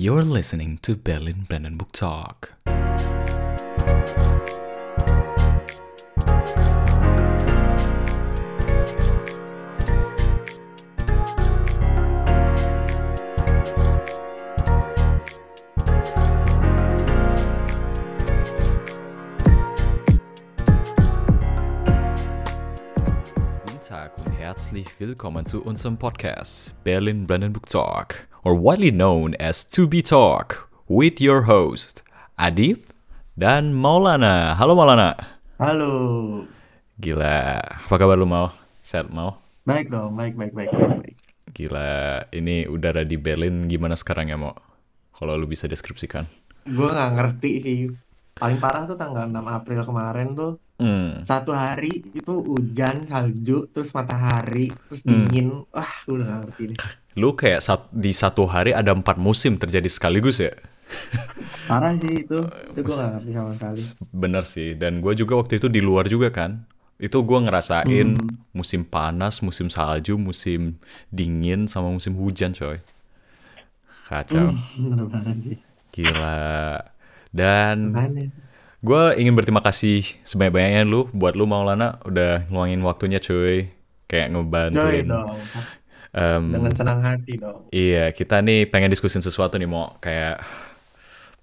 You're 0.00 0.22
listening 0.22 0.78
to 0.78 0.96
Berlin 0.96 1.44
Brandenburg 1.46 1.92
Talk. 1.92 2.54
Willkommen 25.00 25.48
zu 25.48 25.64
unserem 25.64 25.96
Podcast 25.96 26.76
Berlin 26.84 27.24
Brandenburg 27.24 27.64
Talk, 27.64 28.28
or 28.44 28.52
widely 28.52 28.92
known 28.92 29.32
as 29.40 29.64
To 29.72 29.88
Be 29.88 30.04
Talk, 30.04 30.68
with 30.92 31.24
your 31.24 31.48
host 31.48 32.04
Adib 32.36 32.84
dan 33.32 33.72
Maulana. 33.72 34.52
Halo 34.60 34.76
Maulana. 34.76 35.40
Halo. 35.56 36.44
Gila, 37.00 37.64
apa 37.64 37.94
kabar 37.96 38.12
lu 38.12 38.28
mau? 38.28 38.52
Sehat 38.84 39.08
mau? 39.08 39.40
Baik 39.64 39.88
dong, 39.88 40.20
baik, 40.20 40.36
baik, 40.36 40.52
baik, 40.52 40.68
baik, 40.68 40.92
baik. 41.00 41.16
Gila, 41.56 42.20
ini 42.36 42.68
udara 42.68 43.00
di 43.00 43.16
Berlin 43.16 43.72
gimana 43.72 43.96
sekarang 43.96 44.28
ya 44.28 44.36
mau? 44.36 44.52
Kalau 45.16 45.32
lu 45.32 45.48
bisa 45.48 45.64
deskripsikan. 45.64 46.28
Gue 46.68 46.92
nggak 46.92 47.16
ngerti 47.16 47.52
sih. 47.64 47.88
Paling 48.36 48.60
parah 48.60 48.84
tuh 48.84 49.00
tanggal 49.00 49.24
6 49.24 49.32
April 49.48 49.80
kemarin 49.80 50.36
tuh. 50.36 50.60
Hmm, 50.80 51.28
Satu 51.28 51.50
hari 51.62 51.88
itu 52.18 52.32
hujan, 52.50 52.96
salju, 53.10 53.52
terus 53.72 53.90
matahari, 53.98 54.60
terus 54.86 55.02
Hmm. 55.06 55.26
dingin. 55.28 55.46
Wah, 55.74 55.92
gue 56.06 56.14
udah 56.18 56.28
ngerti 56.40 56.62
deh. 56.72 56.80
lu 57.18 57.34
kayak 57.36 57.60
sat- 57.60 57.90
di 57.92 58.12
satu 58.14 58.46
hari 58.48 58.70
ada 58.72 58.94
empat 58.94 59.18
musim 59.18 59.58
terjadi 59.58 59.88
sekaligus 59.90 60.40
ya? 60.40 60.54
Parah 61.68 61.92
sih 62.02 62.12
itu. 62.22 62.34
Itu 62.70 62.78
gue 62.86 62.94
nggak 62.96 63.10
ngerti 63.12 63.30
sama 63.36 63.52
sekali. 63.56 63.82
Bener 64.10 64.44
sih, 64.46 64.74
dan 64.78 65.00
gue 65.04 65.12
juga 65.18 65.38
waktu 65.40 65.58
itu 65.62 65.68
di 65.70 65.80
luar 65.82 66.06
juga 66.10 66.28
kan. 66.30 66.66
Itu 67.00 67.24
gue 67.24 67.38
ngerasain 67.46 68.08
Hmm. 68.08 68.44
musim 68.52 68.82
panas, 68.84 69.40
musim 69.40 69.68
salju, 69.72 70.14
musim 70.20 70.76
dingin, 71.14 71.66
sama 71.70 71.88
musim 71.90 72.14
hujan 72.18 72.52
coy. 72.52 72.78
Kacau, 74.04 74.52
Hmm, 74.76 74.88
bener 74.90 75.06
banget 75.12 75.36
sih. 75.44 75.56
gila. 75.92 76.82
Dan 77.32 77.78
Makanya. 77.82 78.24
Gue 78.80 79.02
ingin 79.20 79.34
berterima 79.36 79.62
kasih 79.68 79.96
sebanyak-banyaknya 80.24 80.82
lu, 80.88 81.00
buat 81.12 81.34
lu 81.38 81.44
Maulana, 81.44 82.00
udah 82.08 82.48
ngeluangin 82.48 82.80
waktunya 82.88 83.18
cuy. 83.20 83.68
Kayak 84.10 84.28
ngebantuin. 84.34 85.06
dong. 85.06 85.38
Em, 86.10 86.44
Dengan 86.52 86.72
senang 86.78 86.98
hati 87.06 87.32
dong. 87.38 87.60
iya, 87.70 88.10
kita 88.18 88.34
nih 88.46 88.66
pengen 88.72 88.90
diskusin 88.92 89.22
sesuatu 89.22 89.54
nih 89.60 89.68
mau. 89.70 89.94
Kayak, 90.02 90.42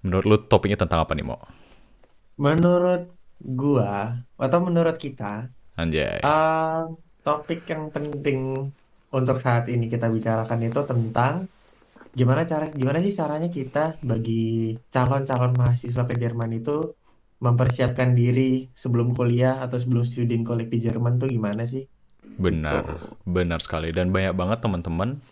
menurut 0.04 0.24
lu 0.30 0.36
topiknya 0.50 0.78
tentang 0.82 1.00
apa 1.04 1.12
nih 1.16 1.26
mau? 1.26 1.40
Menurut 2.44 3.00
gua, 3.60 3.88
atau 4.38 4.58
menurut 4.66 4.96
kita, 5.04 5.24
Anjay. 5.76 6.20
eh, 6.24 6.76
topik 7.24 7.58
yang 7.72 7.84
penting 7.94 8.38
untuk 9.18 9.36
saat 9.44 9.64
ini 9.72 9.84
kita 9.92 10.06
bicarakan 10.16 10.60
itu 10.68 10.80
tentang 10.90 11.34
gimana 12.18 12.42
cara 12.50 12.64
gimana 12.80 12.98
sih 13.06 13.14
caranya 13.20 13.48
kita 13.58 13.78
bagi 14.10 14.32
calon-calon 14.94 15.52
mahasiswa 15.60 16.02
ke 16.10 16.14
Jerman 16.22 16.50
itu 16.58 16.70
mempersiapkan 17.38 18.18
diri 18.18 18.66
sebelum 18.74 19.14
kuliah 19.14 19.62
atau 19.62 19.78
sebelum 19.78 20.02
student 20.02 20.42
college 20.42 20.70
di 20.74 20.78
Jerman 20.82 21.22
tuh 21.22 21.30
gimana 21.30 21.62
sih? 21.64 21.86
Benar, 22.38 22.98
benar 23.26 23.62
sekali. 23.62 23.94
Dan 23.94 24.10
banyak 24.10 24.34
banget 24.34 24.58
teman-teman 24.62 25.22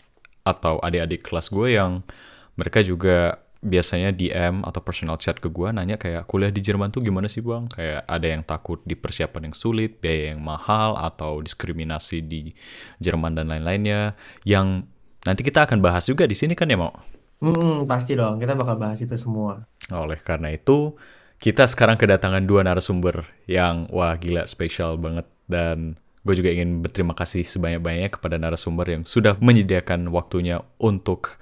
atau 0.47 0.79
adik-adik 0.79 1.27
kelas 1.27 1.51
gue 1.51 1.75
yang 1.75 2.07
mereka 2.55 2.79
juga 2.83 3.43
biasanya 3.67 4.15
DM 4.15 4.63
atau 4.63 4.79
personal 4.79 5.19
chat 5.19 5.43
ke 5.43 5.51
gue 5.51 5.69
nanya 5.75 5.99
kayak 5.99 6.31
kuliah 6.31 6.55
di 6.55 6.63
Jerman 6.63 6.95
tuh 6.95 7.03
gimana 7.03 7.27
sih 7.27 7.43
bang? 7.43 7.67
Kayak 7.67 8.07
ada 8.07 8.27
yang 8.31 8.43
takut 8.47 8.79
di 8.87 8.95
persiapan 8.95 9.51
yang 9.51 9.57
sulit, 9.59 9.99
biaya 9.99 10.33
yang 10.35 10.41
mahal, 10.41 10.95
atau 10.95 11.43
diskriminasi 11.43 12.23
di 12.23 12.55
Jerman 13.03 13.35
dan 13.35 13.51
lain-lainnya. 13.51 14.15
Yang 14.47 14.87
nanti 15.27 15.43
kita 15.43 15.67
akan 15.67 15.83
bahas 15.83 16.07
juga 16.07 16.23
di 16.31 16.39
sini 16.39 16.55
kan 16.55 16.71
ya 16.71 16.79
mau? 16.79 16.95
Hmm, 17.43 17.85
pasti 17.85 18.17
dong, 18.17 18.41
kita 18.41 18.57
bakal 18.57 18.81
bahas 18.81 19.03
itu 19.03 19.13
semua. 19.19 19.67
Oleh 19.93 20.17
karena 20.23 20.49
itu, 20.55 20.97
kita 21.37 21.69
sekarang 21.69 22.01
kedatangan 22.01 22.45
dua 22.45 22.65
narasumber 22.65 23.25
yang 23.45 23.85
wah 23.93 24.17
gila 24.17 24.49
spesial 24.49 24.97
banget 24.97 25.29
dan 25.47 26.01
gue 26.27 26.35
juga 26.35 26.51
ingin 26.51 26.83
berterima 26.83 27.15
kasih 27.15 27.47
sebanyak-banyaknya 27.47 28.11
kepada 28.11 28.37
narasumber 28.41 28.87
yang 28.91 29.03
sudah 29.07 29.39
menyediakan 29.39 30.11
waktunya 30.11 30.59
untuk 30.83 31.39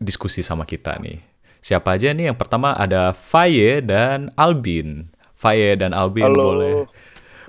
diskusi 0.00 0.40
sama 0.40 0.64
kita 0.64 0.96
nih. 1.02 1.20
Siapa 1.60 1.98
aja 1.98 2.14
nih? 2.14 2.32
Yang 2.32 2.38
pertama 2.40 2.72
ada 2.72 3.12
Faye 3.12 3.84
dan 3.84 4.32
Albin. 4.38 5.12
Faye 5.36 5.76
dan 5.76 5.92
Albin 5.92 6.32
Halo. 6.32 6.44
boleh 6.54 6.76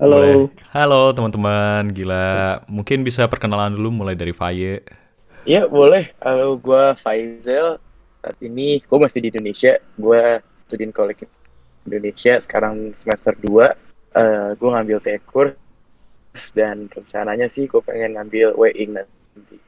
Halo. 0.00 0.16
boleh. 0.16 0.34
Halo 0.72 1.02
teman-teman, 1.12 1.92
gila. 1.92 2.64
Mungkin 2.72 3.04
bisa 3.04 3.28
perkenalan 3.28 3.76
dulu 3.76 4.00
mulai 4.00 4.16
dari 4.16 4.32
Faye. 4.32 4.80
Ya 5.44 5.68
boleh. 5.68 6.08
Halo, 6.24 6.56
gue 6.56 6.96
Faisal. 6.96 7.76
Saat 8.24 8.36
ini 8.40 8.80
gue 8.80 8.98
masih 9.00 9.20
di 9.20 9.28
Indonesia. 9.28 9.76
Gue 10.00 10.40
student 10.64 10.96
college 10.96 11.28
Indonesia. 11.90 12.38
Sekarang 12.38 12.94
semester 12.94 13.34
2. 13.34 13.74
Eh 14.14 14.48
gue 14.54 14.68
ngambil 14.70 14.98
tekurs. 15.02 15.58
Dan 16.54 16.86
rencananya 16.86 17.50
sih 17.50 17.66
gue 17.66 17.82
pengen 17.82 18.14
ngambil 18.14 18.54
WING 18.54 18.94
nanti. 18.94 19.58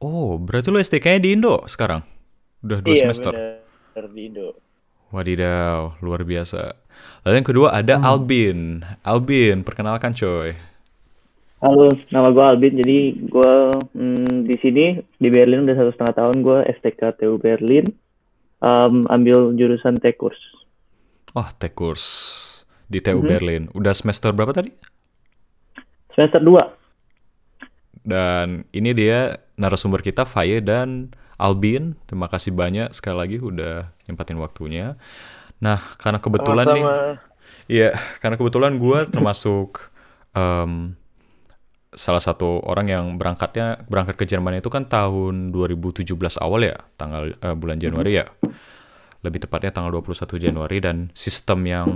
Oh, 0.00 0.40
berarti 0.40 0.72
lo 0.72 0.80
STK-nya 0.80 1.20
di 1.20 1.30
Indo 1.36 1.62
sekarang? 1.68 2.00
Udah 2.64 2.80
dua 2.80 2.96
iya, 2.96 3.02
semester? 3.06 3.32
bener. 3.36 4.06
Di 4.10 4.22
Indo. 4.26 4.48
Wadidaw, 5.12 6.00
luar 6.00 6.24
biasa. 6.24 6.74
Lalu 7.22 7.34
yang 7.38 7.48
kedua 7.52 7.68
ada 7.76 8.00
Hmm. 8.00 8.08
Albin. 8.08 8.58
Albin, 9.04 9.60
perkenalkan 9.62 10.16
coy. 10.16 10.56
Halo, 11.62 11.92
nama 12.10 12.32
gue 12.34 12.42
Albin. 12.42 12.74
Jadi 12.80 12.98
gue 13.30 13.54
mm, 13.94 14.48
di 14.48 14.56
sini 14.58 14.84
di 15.20 15.28
Berlin 15.30 15.62
udah 15.62 15.76
satu 15.78 15.90
setengah 15.94 16.14
tahun. 16.18 16.36
Gue 16.42 16.58
STK 16.66 17.00
TU 17.20 17.36
Berlin, 17.38 17.86
Em, 18.62 18.94
ambil 19.10 19.58
jurusan 19.58 19.98
tekurs. 19.98 20.38
Oh, 21.32 21.48
tech 21.56 21.72
course 21.72 22.06
di 22.86 23.00
TU 23.00 23.24
Mhm. 23.24 23.28
Berlin. 23.28 23.62
Udah 23.72 23.96
semester 23.96 24.32
berapa 24.36 24.52
tadi? 24.52 24.68
Semester 26.12 26.44
2. 26.44 26.60
Dan 28.02 28.66
ini 28.74 28.90
dia 28.92 29.40
narasumber 29.56 30.02
kita, 30.02 30.26
Faye 30.28 30.60
dan 30.60 31.14
Albin. 31.40 31.96
Terima 32.04 32.28
kasih 32.28 32.52
banyak 32.52 32.92
sekali 32.92 33.16
lagi 33.16 33.36
udah 33.40 33.88
nyempatin 34.04 34.36
waktunya. 34.36 34.98
Nah, 35.62 35.78
karena 35.96 36.18
kebetulan 36.18 36.66
nih, 36.68 36.84
Sama-sama. 36.84 37.30
Iya, 37.70 37.90
karena 38.18 38.36
kebetulan 38.36 38.72
gue 38.76 38.98
termasuk 39.08 39.88
em, 40.34 40.98
salah 41.92 42.20
satu 42.20 42.58
orang 42.64 42.88
yang 42.90 43.04
berangkatnya 43.20 43.84
berangkat 43.86 44.16
ke 44.18 44.24
Jerman 44.26 44.58
itu 44.58 44.68
kan 44.72 44.88
tahun 44.88 45.52
2017 45.54 46.36
awal 46.40 46.66
ya, 46.66 46.76
tanggal 46.98 47.32
eh, 47.32 47.54
bulan 47.56 47.78
Januari 47.78 48.18
ya. 48.18 48.26
Lebih 49.22 49.46
tepatnya 49.46 49.70
tanggal 49.70 49.94
21 50.02 50.38
Januari 50.38 50.78
dan 50.82 51.10
sistem 51.14 51.60
yang 51.66 51.88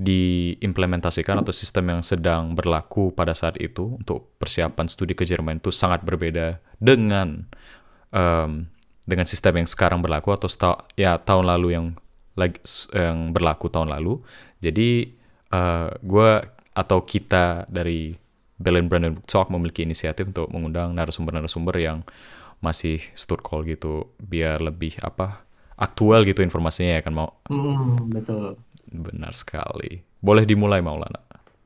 diimplementasikan 0.00 1.44
atau 1.44 1.54
sistem 1.54 1.94
yang 1.94 2.02
sedang 2.02 2.56
berlaku 2.58 3.12
pada 3.14 3.36
saat 3.36 3.60
itu 3.60 4.00
untuk 4.00 4.34
persiapan 4.40 4.88
studi 4.88 5.14
ke 5.14 5.22
Jerman 5.22 5.62
itu 5.62 5.70
sangat 5.70 6.02
berbeda 6.02 6.58
dengan 6.80 7.46
em, 8.10 8.66
dengan 9.06 9.26
sistem 9.28 9.62
yang 9.62 9.68
sekarang 9.68 10.00
berlaku 10.00 10.34
atau 10.34 10.48
ya 10.98 11.20
tahun 11.20 11.46
lalu 11.46 11.68
yang 11.76 11.86
lagi 12.34 12.58
yang 12.96 13.30
berlaku 13.30 13.68
tahun 13.68 13.92
lalu. 13.92 14.22
Jadi 14.64 15.12
eh 15.52 15.88
gue 16.00 16.30
atau 16.72 16.98
kita 17.04 17.68
dari 17.68 18.16
Berlin 18.56 18.88
Brandenburg 18.88 19.26
Talk 19.28 19.52
memiliki 19.52 19.84
inisiatif 19.84 20.32
untuk 20.32 20.48
mengundang 20.48 20.96
narasumber-narasumber 20.96 21.76
yang 21.76 22.06
masih 22.62 23.02
stud 23.12 23.42
call 23.44 23.66
gitu 23.66 24.14
biar 24.22 24.62
lebih 24.62 24.96
apa 25.02 25.44
aktual 25.86 26.20
gitu 26.28 26.40
informasinya 26.46 26.92
ya 26.98 27.02
kan 27.06 27.14
mau 27.18 27.28
Hmm, 27.50 28.08
betul. 28.14 28.44
benar 29.06 29.32
sekali. 29.42 29.90
Boleh 30.26 30.44
dimulai 30.50 30.80
Maulana. 30.86 31.20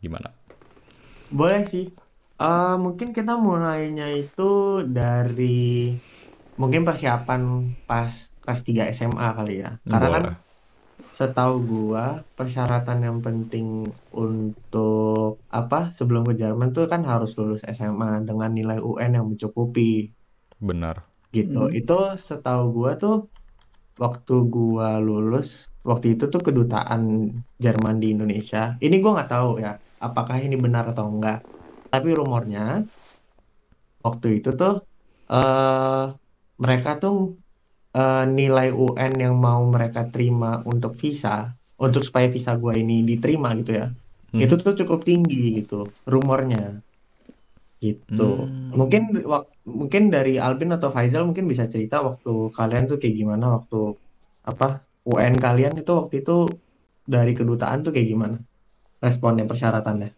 Gimana? 0.04 0.28
Boleh 1.38 1.60
sih. 1.72 1.84
Eh, 2.46 2.74
mungkin 2.84 3.08
kita 3.16 3.32
mulainya 3.46 4.04
itu 4.20 4.42
dari 4.98 5.46
mungkin 6.60 6.82
persiapan 6.88 7.40
pas 7.88 8.12
kelas 8.42 8.60
3 8.66 8.82
SMA 8.96 9.28
kali 9.38 9.52
ya. 9.62 9.70
Karena 9.90 10.08
kan 10.14 10.24
setahu 11.18 11.54
gua 11.70 12.02
persyaratan 12.38 12.98
yang 13.06 13.18
penting 13.26 13.66
untuk 14.22 15.44
apa 15.60 15.76
sebelum 15.98 16.22
ke 16.28 16.34
Jerman 16.40 16.68
tuh 16.76 16.84
kan 16.92 17.02
harus 17.10 17.30
lulus 17.38 17.62
SMA 17.76 18.06
dengan 18.28 18.50
nilai 18.58 18.78
UN 18.88 19.10
yang 19.16 19.26
mencukupi 19.32 19.82
Benar. 20.60 20.96
gitu. 21.36 21.58
Hmm. 21.68 21.78
Itu 21.80 21.94
setahu 22.28 22.62
gua 22.76 22.90
tuh 23.02 23.14
waktu 24.04 24.32
gua 24.54 24.86
lulus 25.06 25.48
waktu 25.88 26.06
itu 26.14 26.24
tuh 26.32 26.40
kedutaan 26.46 27.02
Jerman 27.64 27.96
di 28.02 28.06
Indonesia. 28.14 28.58
Ini 28.84 28.94
gua 29.02 29.10
nggak 29.16 29.30
tahu 29.34 29.48
ya 29.64 29.70
apakah 30.06 30.36
ini 30.46 30.56
benar 30.64 30.84
atau 30.92 31.04
enggak. 31.12 31.38
Tapi 31.92 32.08
rumornya 32.18 32.60
waktu 34.06 34.26
itu 34.38 34.48
tuh 34.60 34.72
eh 35.32 36.02
mereka 36.62 36.90
tuh 37.02 37.14
eh, 37.96 38.24
nilai 38.38 38.68
UN 38.82 39.12
yang 39.24 39.34
mau 39.46 39.60
mereka 39.74 40.00
terima 40.12 40.48
untuk 40.72 40.92
visa, 41.02 41.52
untuk 41.84 42.02
supaya 42.08 42.26
visa 42.36 42.52
gua 42.62 42.72
ini 42.82 42.94
diterima 43.10 43.48
gitu 43.60 43.72
ya, 43.80 43.86
Hmm. 44.32 44.40
itu 44.44 44.54
tuh 44.64 44.74
cukup 44.80 45.00
tinggi 45.08 45.36
gitu, 45.62 45.74
rumornya. 46.12 46.58
Gitu. 47.86 48.30
Hmm. 48.42 48.74
Mungkin 48.74 49.02
wak- 49.22 49.54
mungkin 49.62 50.10
dari 50.10 50.42
Albin 50.42 50.74
atau 50.74 50.90
Faisal 50.90 51.22
mungkin 51.22 51.46
bisa 51.46 51.70
cerita 51.70 52.02
waktu 52.02 52.50
kalian 52.50 52.90
tuh 52.90 52.98
kayak 52.98 53.14
gimana 53.14 53.62
waktu 53.62 53.94
apa 54.46 54.82
UN 55.06 55.34
kalian 55.38 55.78
itu 55.78 55.92
waktu 55.94 56.22
itu 56.26 56.50
dari 57.06 57.32
kedutaan 57.34 57.86
tuh 57.86 57.94
kayak 57.94 58.10
gimana? 58.10 58.36
Responnya 58.98 59.46
persyaratannya. 59.46 60.10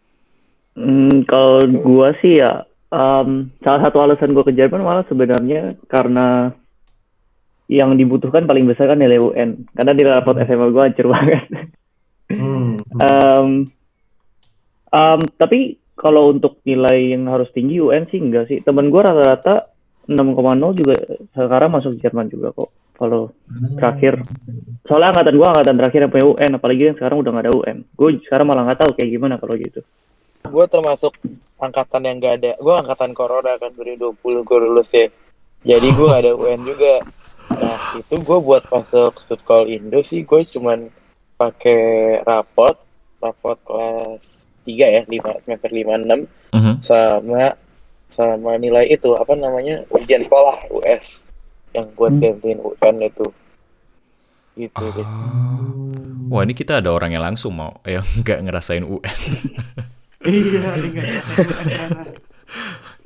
Hmm, 0.79 1.25
kalau 1.25 1.61
gua 1.81 2.13
sih 2.21 2.41
ya, 2.41 2.65
em, 2.89 3.49
salah 3.61 3.81
satu 3.89 3.97
alasan 3.99 4.33
gua 4.33 4.45
ke 4.45 4.53
Jerman 4.53 4.85
malah 4.85 5.05
sebenarnya 5.09 5.77
karena 5.89 6.53
yang 7.69 7.93
dibutuhkan 7.93 8.49
paling 8.49 8.65
besar 8.65 8.89
kan 8.89 8.97
nilai 8.97 9.21
UN. 9.21 9.69
Karena 9.77 9.93
di 9.93 10.03
raport 10.05 10.41
SMA 10.41 10.73
gua 10.73 10.89
hancur 10.89 11.07
banget. 11.13 11.43
Hmm. 12.29 12.77
Em, 13.01 13.47
em, 14.93 15.19
tapi 15.37 15.78
kalau 15.99 16.31
untuk 16.31 16.63
nilai 16.63 17.11
yang 17.11 17.27
harus 17.27 17.51
tinggi 17.51 17.83
UN 17.83 18.07
sih 18.07 18.23
enggak 18.23 18.47
sih. 18.47 18.63
Temen 18.63 18.87
gua 18.87 19.11
rata-rata 19.11 19.67
6,0 20.07 20.79
juga 20.79 20.95
sekarang 21.35 21.69
masuk 21.75 21.99
Jerman 21.99 22.31
juga 22.31 22.55
kok. 22.55 22.71
Kalau 22.95 23.35
terakhir, 23.79 24.23
soalnya 24.87 25.11
angkatan 25.11 25.35
gua 25.35 25.47
angkatan 25.51 25.75
terakhir 25.75 25.99
yang 26.07 26.11
punya 26.11 26.27
UN, 26.31 26.51
apalagi 26.55 26.81
yang 26.87 26.95
sekarang 26.95 27.17
udah 27.19 27.31
nggak 27.35 27.45
ada 27.47 27.55
UN. 27.55 27.77
Gue 27.95 28.09
sekarang 28.23 28.47
malah 28.47 28.63
nggak 28.67 28.79
tahu 28.79 28.91
kayak 28.95 29.11
gimana 29.11 29.35
kalau 29.35 29.55
gitu. 29.59 29.83
gue 30.49 30.65
termasuk 30.71 31.13
angkatan 31.59 32.07
yang 32.07 32.17
gak 32.23 32.35
ada 32.41 32.51
gue 32.55 32.73
angkatan 32.73 33.11
corona 33.11 33.59
kan 33.59 33.75
2020 33.75 34.15
gue 34.23 34.57
lulus 34.63 34.89
ya 34.95 35.07
jadi 35.67 35.87
gue 35.91 36.07
gak 36.07 36.23
ada 36.23 36.33
UN 36.33 36.61
juga 36.63 37.03
nah 37.59 37.77
itu 37.99 38.15
gue 38.15 38.39
buat 38.39 38.63
masuk 38.71 39.19
Studcall 39.19 39.67
Indo 39.67 39.99
sih 40.01 40.23
gue 40.23 40.41
cuman 40.47 40.87
pakai 41.35 42.23
raport 42.23 42.79
raport 43.19 43.59
kelas 43.67 44.38
3 44.61 44.85
ya 44.89 45.01
5, 45.03 45.43
semester 45.43 45.69
5 45.69 45.95
6 45.97 46.27
Mhm. 46.51 46.73
sama 46.81 47.53
sama 48.09 48.57
nilai 48.57 48.89
itu 48.89 49.13
apa 49.13 49.33
namanya 49.33 49.85
ujian 49.89 50.19
sekolah 50.19 50.65
US 50.71 51.23
yang 51.71 51.85
buat 51.93 52.09
Hmm. 52.11 52.21
gantiin 52.21 52.59
UN 52.59 52.95
itu 53.03 53.25
gitu 54.57 54.85
deh. 54.91 55.05
Ah. 55.05 55.61
Wah 56.27 56.41
ini 56.41 56.51
kita 56.51 56.81
ada 56.81 56.89
orang 56.89 57.13
yang 57.13 57.23
langsung 57.23 57.53
mau 57.53 57.77
yang 57.85 58.01
nggak 58.21 58.39
ngerasain 58.43 58.83
UN. 58.83 59.19
Iya. 60.19 60.75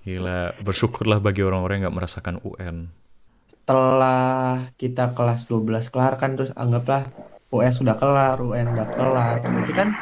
Gila, 0.03 0.57
bersyukurlah 0.59 1.19
bagi 1.19 1.39
orang-orang 1.39 1.79
yang 1.79 1.83
nggak 1.87 1.97
merasakan 1.99 2.35
UN. 2.41 2.91
Setelah 3.53 4.67
kita 4.75 5.15
kelas 5.15 5.47
12 5.47 5.87
kelar 5.87 6.19
kan 6.19 6.35
terus 6.35 6.51
anggaplah 6.53 7.07
US 7.49 7.77
sudah 7.77 7.95
kelar, 7.95 8.41
UN 8.41 8.73
udah 8.73 8.87
kelar. 8.89 9.39
Berarti 9.39 9.71
kan 9.71 9.95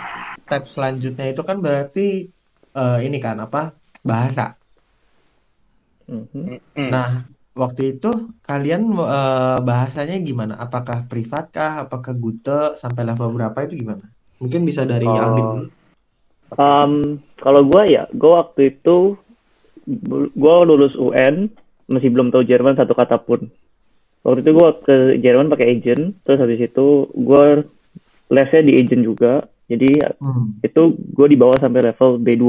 step 0.51 0.67
selanjutnya 0.67 1.31
itu 1.31 1.47
kan 1.47 1.63
berarti 1.63 2.27
eh, 2.75 2.99
ini 3.07 3.23
kan 3.23 3.39
apa? 3.39 3.71
Bahasa. 4.03 4.59
Mhm. 6.11 6.59
Mm. 6.75 6.89
Nah, 6.91 7.23
waktu 7.55 7.95
itu 7.95 8.11
kalian 8.43 8.91
eh, 8.91 9.57
bahasanya 9.63 10.19
gimana? 10.19 10.59
Apakah 10.59 11.07
privat 11.07 11.55
kah? 11.55 11.87
Apakah 11.87 12.11
Gute 12.19 12.75
sampai 12.75 13.07
level 13.07 13.31
berapa 13.31 13.63
itu 13.63 13.79
gimana? 13.79 14.11
Mungkin 14.43 14.67
bisa 14.67 14.83
dari 14.83 15.07
Oh. 15.07 15.15
Albin. 15.15 15.71
Um, 16.51 17.23
kalau 17.39 17.63
gua 17.63 17.87
ya, 17.87 18.11
gua 18.11 18.43
waktu 18.43 18.75
itu 18.75 19.15
gua 20.35 20.67
lulus 20.67 20.99
UN 20.99 21.47
masih 21.87 22.11
belum 22.11 22.27
tahu 22.27 22.43
Jerman 22.43 22.75
satu 22.75 22.91
kata 22.91 23.23
pun. 23.23 23.47
Waktu 24.27 24.43
itu 24.43 24.51
gua 24.51 24.75
ke 24.83 25.15
Jerman 25.23 25.47
pakai 25.47 25.79
agent, 25.79 26.19
terus 26.27 26.43
habis 26.43 26.59
itu 26.59 27.07
gua 27.15 27.63
lesnya 28.27 28.67
di 28.67 28.75
agent 28.75 29.07
juga. 29.07 29.47
Jadi 29.71 29.89
Hmm. 30.19 30.59
itu 30.59 30.81
gua 31.09 31.25
dibawa 31.25 31.55
sampai 31.57 31.81
level 31.85 32.19
B2 32.19 32.45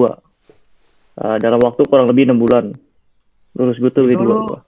Uh, 1.12 1.36
dalam 1.36 1.60
waktu 1.60 1.84
kurang 1.84 2.08
lebih 2.08 2.24
enam 2.24 2.40
bulan. 2.40 2.72
Lulus 3.52 3.76
gue 3.76 3.92
tuh 3.92 4.08
Itu 4.08 4.16
B2 4.16 4.24
lu 4.24 4.34
gua. 4.48 4.60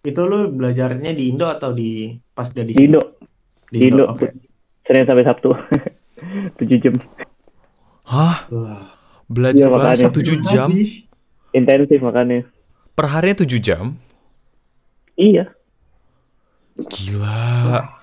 itu 0.00 0.22
lu 0.22 0.46
belajarnya 0.48 1.10
di 1.10 1.26
Indo 1.28 1.44
atau 1.44 1.70
di 1.70 2.06
pas 2.30 2.46
udah 2.46 2.62
di? 2.62 2.72
Indo, 2.72 3.02
Di 3.66 3.76
di 3.76 3.90
Indo. 3.90 4.06
Oke. 4.06 4.30
Senin 4.82 5.02
sampai 5.04 5.22
Sabtu. 5.22 5.50
7 6.56 6.78
jam. 6.78 6.94
Hah? 8.04 8.46
Wah. 8.48 8.94
Belajar 9.26 9.66
Iya, 9.66 9.74
bahasa 9.74 10.06
makanya. 10.06 10.22
7 10.22 10.38
jam? 10.44 10.68
Intensif 11.50 11.98
makanya. 11.98 12.46
Per 12.94 13.06
harinya 13.10 13.42
7 13.42 13.58
jam? 13.58 13.84
Iya. 15.14 15.50
Gila. 16.78 18.01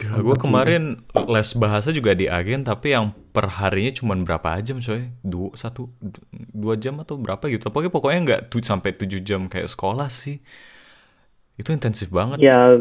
Gila, 0.00 0.24
gue 0.24 0.36
kemarin 0.40 0.82
les 1.12 1.50
bahasa 1.60 1.92
juga 1.92 2.16
di 2.16 2.24
agen, 2.24 2.64
tapi 2.64 2.96
yang 2.96 3.12
per 3.36 3.52
harinya 3.60 3.92
cuma 3.92 4.16
berapa 4.16 4.56
jam 4.64 4.80
coy? 4.80 5.12
Dua, 5.20 5.52
satu, 5.52 5.92
du- 6.00 6.24
dua 6.32 6.74
jam 6.80 6.96
atau 7.04 7.20
berapa 7.20 7.44
gitu. 7.52 7.68
Pokoknya 7.68 7.92
pokoknya 7.92 8.18
nggak 8.24 8.40
tuh 8.48 8.64
sampai 8.64 8.96
7 8.96 9.20
jam 9.20 9.44
kayak 9.52 9.68
sekolah 9.68 10.08
sih. 10.08 10.40
Itu 11.60 11.76
intensif 11.76 12.08
banget. 12.08 12.40
Ya 12.40 12.80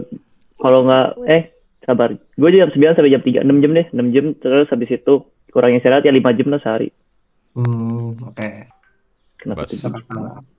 kalau 0.64 0.88
nggak 0.88 1.08
eh 1.28 1.44
sabar. 1.84 2.16
Gue 2.40 2.50
jam 2.56 2.72
9 2.72 2.96
sampai 2.96 3.12
jam 3.12 3.24
3, 3.24 3.44
6 3.44 3.60
jam 3.60 3.72
deh, 3.76 3.88
6 3.92 4.08
jam 4.16 4.26
terus 4.40 4.72
habis 4.72 4.90
itu 4.96 5.14
kurang 5.52 5.76
istirahat 5.76 6.08
ya 6.08 6.16
5 6.16 6.32
jam 6.32 6.48
lah 6.56 6.64
sehari. 6.64 6.88
Hmm, 7.52 8.16
oke. 8.24 8.50
Kenapa 9.40 9.68
Bas. 9.68 9.72
tuh? 9.76 9.92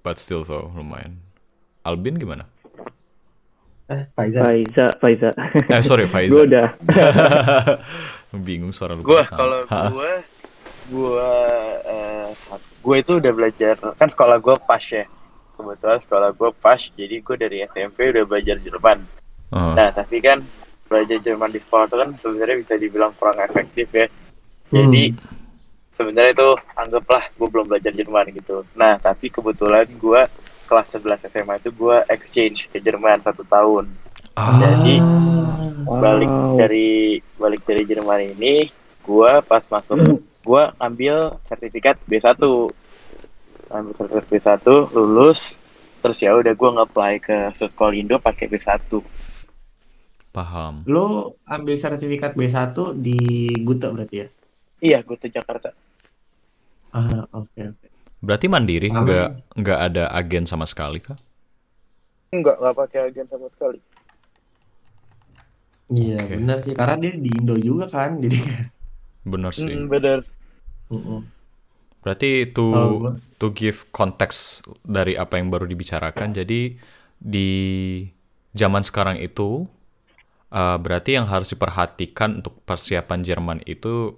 But 0.05 0.21
still 0.21 0.45
though, 0.45 0.69
lumayan. 0.77 1.25
Albin 1.89 2.21
gimana? 2.21 2.45
Eh, 3.91 4.07
Faizal. 4.15 4.45
Faiza, 4.45 4.87
Faiza. 4.97 5.31
Eh 5.67 5.83
sorry, 5.83 6.07
gue 6.07 6.13
Faiza. 6.13 6.39
udah. 6.41 6.67
Bingung 8.41 8.71
suara 8.71 8.95
lu 8.95 9.03
gue 9.03 9.23
kalau 9.27 9.67
gue 9.67 10.13
gue 10.89 11.31
eh, 11.85 12.29
gue 12.81 12.97
itu 12.97 13.13
udah 13.17 13.33
belajar 13.33 13.75
kan 13.95 14.07
sekolah 14.07 14.39
gue 14.39 14.55
pas 14.61 14.79
ya 14.81 15.03
kebetulan 15.55 15.99
sekolah 16.01 16.31
gue 16.33 16.51
pas 16.57 16.79
jadi 16.79 17.17
gue 17.19 17.37
dari 17.37 17.59
SMP 17.65 18.09
udah 18.09 18.25
belajar 18.25 18.57
Jerman 18.59 19.03
Oh. 19.51 19.75
nah 19.75 19.91
tapi 19.91 20.23
kan 20.23 20.39
belajar 20.87 21.19
Jerman 21.19 21.51
di 21.51 21.59
sekolah 21.59 21.85
itu 21.85 21.97
kan 21.97 22.11
sebenarnya 22.17 22.57
bisa 22.57 22.75
dibilang 22.77 23.11
kurang 23.15 23.39
efektif 23.41 23.91
ya 23.91 24.07
Hmm. 24.71 24.87
jadi 24.87 25.11
sebenarnya 25.93 26.31
itu 26.33 26.51
anggaplah 26.73 27.27
gue 27.29 27.49
belum 27.51 27.67
belajar 27.67 27.91
Jerman 27.91 28.31
gitu 28.31 28.63
nah 28.73 28.95
tapi 28.97 29.27
kebetulan 29.27 29.91
gue 29.91 30.23
kelas 30.71 30.95
11 30.95 31.27
SMA 31.27 31.59
itu 31.59 31.69
gue 31.69 31.97
exchange 32.07 32.71
ke 32.71 32.79
Jerman 32.79 33.19
satu 33.19 33.43
tahun 33.43 33.91
Ah. 34.33 34.55
jadi 34.57 35.03
balik 35.91 36.31
Wow. 36.31 36.55
dari 36.57 36.89
balik 37.35 37.67
dari 37.67 37.83
Jerman 37.83 38.31
ini 38.31 38.71
gua 39.03 39.43
pas 39.43 39.67
masuk 39.67 39.99
gua 40.41 40.71
ambil 40.79 41.35
sertifikat 41.43 41.99
B1 42.07 42.39
ambil 43.69 43.93
sertifikat 43.93 44.25
B1 44.31 44.65
lulus 44.95 45.59
terus 45.99 46.17
ya 46.17 46.31
udah 46.33 46.55
gua 46.55 46.71
nge-apply 46.79 47.12
ke 47.19 47.37
Studcall 47.53 47.99
Indo 47.99 48.17
pakai 48.17 48.47
B1 48.47 49.03
Paham. 50.31 50.87
Lu 50.87 51.35
ambil 51.43 51.75
sertifikat 51.77 52.39
B1 52.39 52.71
di 52.95 53.19
Gute 53.61 53.91
berarti 53.91 54.17
ya? 54.17 54.29
iya 54.79 54.99
gua 55.03 55.19
tuh 55.19 55.27
Jakarta 55.29 55.75
Ah, 56.91 57.27
oke 57.33 57.61
oke. 57.67 57.87
Berarti 58.21 58.47
mandiri, 58.53 58.89
nggak 58.93 59.29
nggak 59.61 59.79
ada 59.87 60.05
agen 60.12 60.45
sama 60.45 60.65
sekali 60.69 61.00
kah? 61.00 61.17
enggak 62.35 62.57
enggak 62.59 62.77
pakai 62.81 63.00
agen 63.07 63.27
sama 63.31 63.47
sekali 63.55 63.79
Iya, 65.91 66.15
Oke. 66.23 66.35
benar 66.39 66.59
sih. 66.65 66.75
Karena 66.79 66.95
dia 67.03 67.12
di 67.25 67.31
Indo 67.39 67.55
juga 67.59 67.85
kan, 67.91 68.11
jadi 68.23 68.39
Bener 69.33 69.53
sih. 69.53 69.77
Hmm, 69.77 69.89
bener 69.93 70.19
Mm-mm. 70.91 71.21
Berarti 72.00 72.49
to 72.57 72.67
to 73.37 73.53
give 73.53 73.85
konteks 73.93 74.65
dari 74.89 75.12
apa 75.21 75.37
yang 75.37 75.53
baru 75.53 75.69
dibicarakan. 75.69 76.33
Jadi 76.33 76.81
di 77.21 77.50
zaman 78.57 78.83
sekarang 78.83 79.21
itu 79.21 79.69
uh, 80.53 80.77
berarti 80.81 81.17
yang 81.19 81.27
harus 81.31 81.53
diperhatikan 81.53 82.43
untuk 82.43 82.61
persiapan 82.67 83.21
Jerman 83.25 83.59
itu 83.67 84.17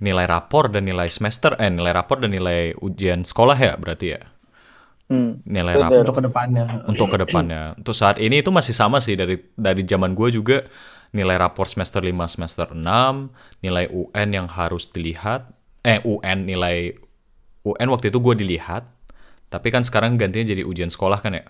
nilai 0.00 0.24
rapor 0.24 0.72
dan 0.72 0.88
nilai 0.88 1.10
semester 1.10 1.58
eh 1.60 1.68
nilai 1.68 1.92
rapor 1.92 2.22
dan 2.22 2.32
nilai 2.32 2.72
ujian 2.80 3.26
sekolah 3.26 3.58
ya 3.58 3.74
berarti 3.76 4.06
ya. 4.16 4.22
Hmm. 5.12 5.44
Nilai 5.44 5.76
rapor 5.76 6.08
untuk 6.08 6.16
ke 6.16 6.24
depannya. 6.24 6.64
untuk 6.88 7.06
ke 7.12 7.18
depannya. 7.20 7.62
Untuk 7.76 7.92
saat 7.92 8.16
ini 8.16 8.40
itu 8.40 8.48
masih 8.48 8.72
sama 8.72 9.02
sih 9.02 9.12
dari 9.18 9.36
dari 9.58 9.84
zaman 9.84 10.16
gue 10.16 10.32
juga 10.32 10.64
nilai 11.12 11.36
rapor 11.36 11.68
semester 11.68 12.00
5 12.00 12.16
semester 12.24 12.72
6, 12.72 12.80
nilai 13.60 13.84
UN 13.92 14.28
yang 14.32 14.48
harus 14.48 14.88
dilihat, 14.88 15.52
eh 15.84 16.00
UN 16.00 16.48
nilai 16.48 16.96
UN 17.68 17.88
waktu 17.92 18.08
itu 18.08 18.18
gue 18.18 18.34
dilihat, 18.40 18.88
tapi 19.52 19.68
kan 19.68 19.84
sekarang 19.84 20.16
gantinya 20.16 20.56
jadi 20.56 20.64
ujian 20.64 20.88
sekolah 20.88 21.20
kan 21.20 21.36
ya. 21.36 21.44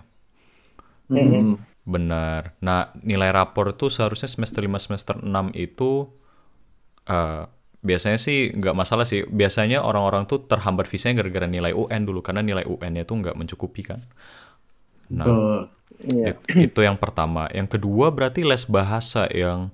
Mm-mm. 1.06 1.62
Benar. 1.86 2.58
Nah, 2.58 2.90
nilai 3.06 3.30
rapor 3.30 3.74
tuh 3.78 3.90
seharusnya 3.90 4.26
semester 4.26 4.66
5 4.66 4.82
semester 4.82 5.14
6 5.22 5.54
itu 5.54 6.10
eh 7.06 7.46
biasanya 7.82 8.16
sih 8.16 8.50
nggak 8.50 8.72
masalah 8.72 9.02
sih. 9.02 9.26
Biasanya 9.26 9.82
orang-orang 9.82 10.24
tuh 10.24 10.42
terhambat 10.42 10.86
visanya 10.86 11.20
gara-gara 11.20 11.44
nilai 11.44 11.70
UN 11.70 12.02
dulu 12.02 12.22
karena 12.22 12.40
nilai 12.40 12.62
UN-nya 12.62 13.02
tuh 13.02 13.18
nggak 13.18 13.34
mencukupi 13.34 13.82
kan. 13.82 14.00
Nah, 15.10 15.26
Betul. 15.26 15.58
Iya. 16.02 16.24
it- 16.32 16.72
itu 16.72 16.80
yang 16.80 16.96
pertama. 16.96 17.50
Yang 17.50 17.76
kedua 17.76 18.08
berarti 18.08 18.42
les 18.42 18.64
bahasa 18.64 19.26
yang 19.28 19.68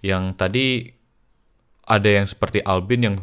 yang 0.00 0.30
tadi 0.32 0.92
ada 1.82 2.06
yang 2.06 2.24
seperti 2.24 2.60
Albin 2.62 3.00
yang 3.02 3.16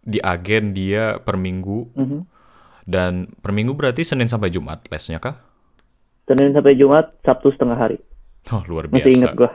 di 0.00 0.22
agen 0.22 0.70
dia 0.70 1.18
per 1.18 1.34
minggu 1.34 1.90
Mhm. 1.92 2.20
dan 2.86 3.12
per 3.42 3.50
minggu 3.50 3.74
berarti 3.74 4.06
Senin 4.06 4.30
sampai 4.30 4.48
Jumat 4.48 4.86
lesnya 4.88 5.18
kah? 5.18 5.42
Senin 6.24 6.54
sampai 6.54 6.74
Jumat, 6.74 7.14
Sabtu 7.22 7.50
setengah 7.50 7.74
hari. 7.76 7.98
Oh, 8.50 8.62
luar 8.64 8.86
Masih 8.86 9.10
ingat 9.12 9.34
biasa. 9.34 9.38
gua. 9.38 9.50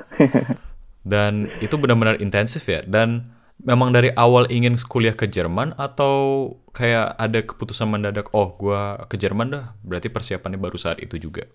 Dan 1.02 1.48
itu 1.60 1.76
benar-benar 1.76 2.20
intensif 2.20 2.64
ya. 2.64 2.84
Dan 2.84 3.32
memang 3.62 3.94
dari 3.94 4.10
awal 4.14 4.50
ingin 4.50 4.78
kuliah 4.90 5.14
ke 5.14 5.30
Jerman 5.30 5.78
atau 5.78 6.14
kayak 6.74 7.16
ada 7.18 7.40
keputusan 7.46 7.88
mendadak, 7.88 8.34
oh 8.34 8.54
gua 8.58 9.06
ke 9.08 9.16
Jerman 9.18 9.54
dah. 9.54 9.66
Berarti 9.86 10.10
persiapannya 10.10 10.58
baru 10.58 10.78
saat 10.78 11.00
itu 11.00 11.18
juga. 11.22 11.46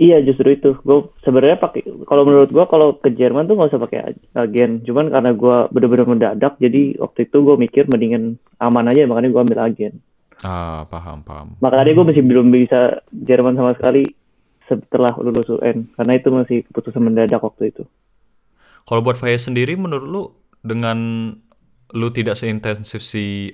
Iya 0.00 0.24
justru 0.24 0.56
itu. 0.56 0.80
Gue 0.80 1.12
sebenarnya 1.20 1.60
pakai 1.60 1.84
kalau 2.08 2.24
menurut 2.24 2.48
gua 2.48 2.64
kalau 2.64 2.96
ke 2.96 3.12
Jerman 3.12 3.44
tuh 3.44 3.60
nggak 3.60 3.70
usah 3.76 3.82
pakai 3.84 4.00
ag- 4.00 4.28
agen. 4.32 4.80
Cuman 4.80 5.12
karena 5.12 5.30
gua 5.36 5.68
bener-bener 5.68 6.08
mendadak, 6.08 6.56
jadi 6.56 6.96
waktu 6.96 7.28
itu 7.28 7.36
gue 7.44 7.56
mikir 7.60 7.84
mendingan 7.92 8.40
aman 8.56 8.88
aja, 8.88 9.04
makanya 9.04 9.28
gua 9.28 9.44
ambil 9.44 9.60
agen. 9.60 10.00
Ah, 10.40 10.88
paham, 10.88 11.20
paham. 11.20 11.60
Makanya 11.60 11.92
gue 11.92 12.06
masih 12.16 12.24
belum 12.24 12.48
bisa 12.48 13.04
Jerman 13.12 13.60
sama 13.60 13.76
sekali 13.76 14.08
setelah 14.64 15.12
lulus 15.20 15.50
UN, 15.52 15.84
karena 15.98 16.12
itu 16.16 16.28
masih 16.32 16.58
keputusan 16.70 17.02
mendadak 17.02 17.42
waktu 17.44 17.74
itu. 17.74 17.84
Kalau 18.88 19.04
buat 19.04 19.20
Faya 19.20 19.36
sendiri, 19.36 19.76
menurut 19.76 20.06
lu 20.08 20.22
dengan 20.60 20.98
lu 21.90 22.08
tidak 22.14 22.38
seintensif 22.38 23.02
si 23.02 23.50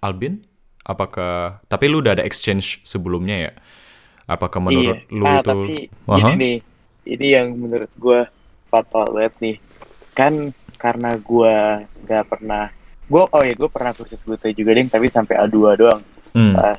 Albin, 0.00 0.40
apakah? 0.86 1.60
Tapi 1.66 1.84
lu 1.90 2.00
udah 2.00 2.20
ada 2.20 2.24
exchange 2.24 2.80
sebelumnya 2.86 3.50
ya? 3.50 3.52
Apakah 4.30 4.62
menurut 4.62 5.02
iya. 5.02 5.14
lu 5.14 5.24
ah, 5.26 5.42
itu? 5.42 5.48
tapi 5.50 5.74
Aha. 6.06 6.18
ini 6.22 6.32
nih, 6.38 6.56
ini 7.18 7.26
yang 7.34 7.46
menurut 7.58 7.90
gue 7.98 8.20
fatal 8.70 9.10
banget 9.10 9.34
nih. 9.42 9.56
Kan 10.14 10.54
karena 10.78 11.18
gue 11.18 11.54
nggak 12.06 12.24
pernah, 12.30 12.70
gue 13.10 13.22
oh 13.26 13.42
ya 13.42 13.52
gue 13.58 13.70
pernah 13.72 13.92
kursus 13.92 14.22
GT 14.22 14.54
juga 14.54 14.70
deh, 14.78 14.86
tapi 14.86 15.10
sampai 15.10 15.34
A2 15.42 15.58
doang 15.76 16.02
Hmm, 16.30 16.54
pas 16.54 16.78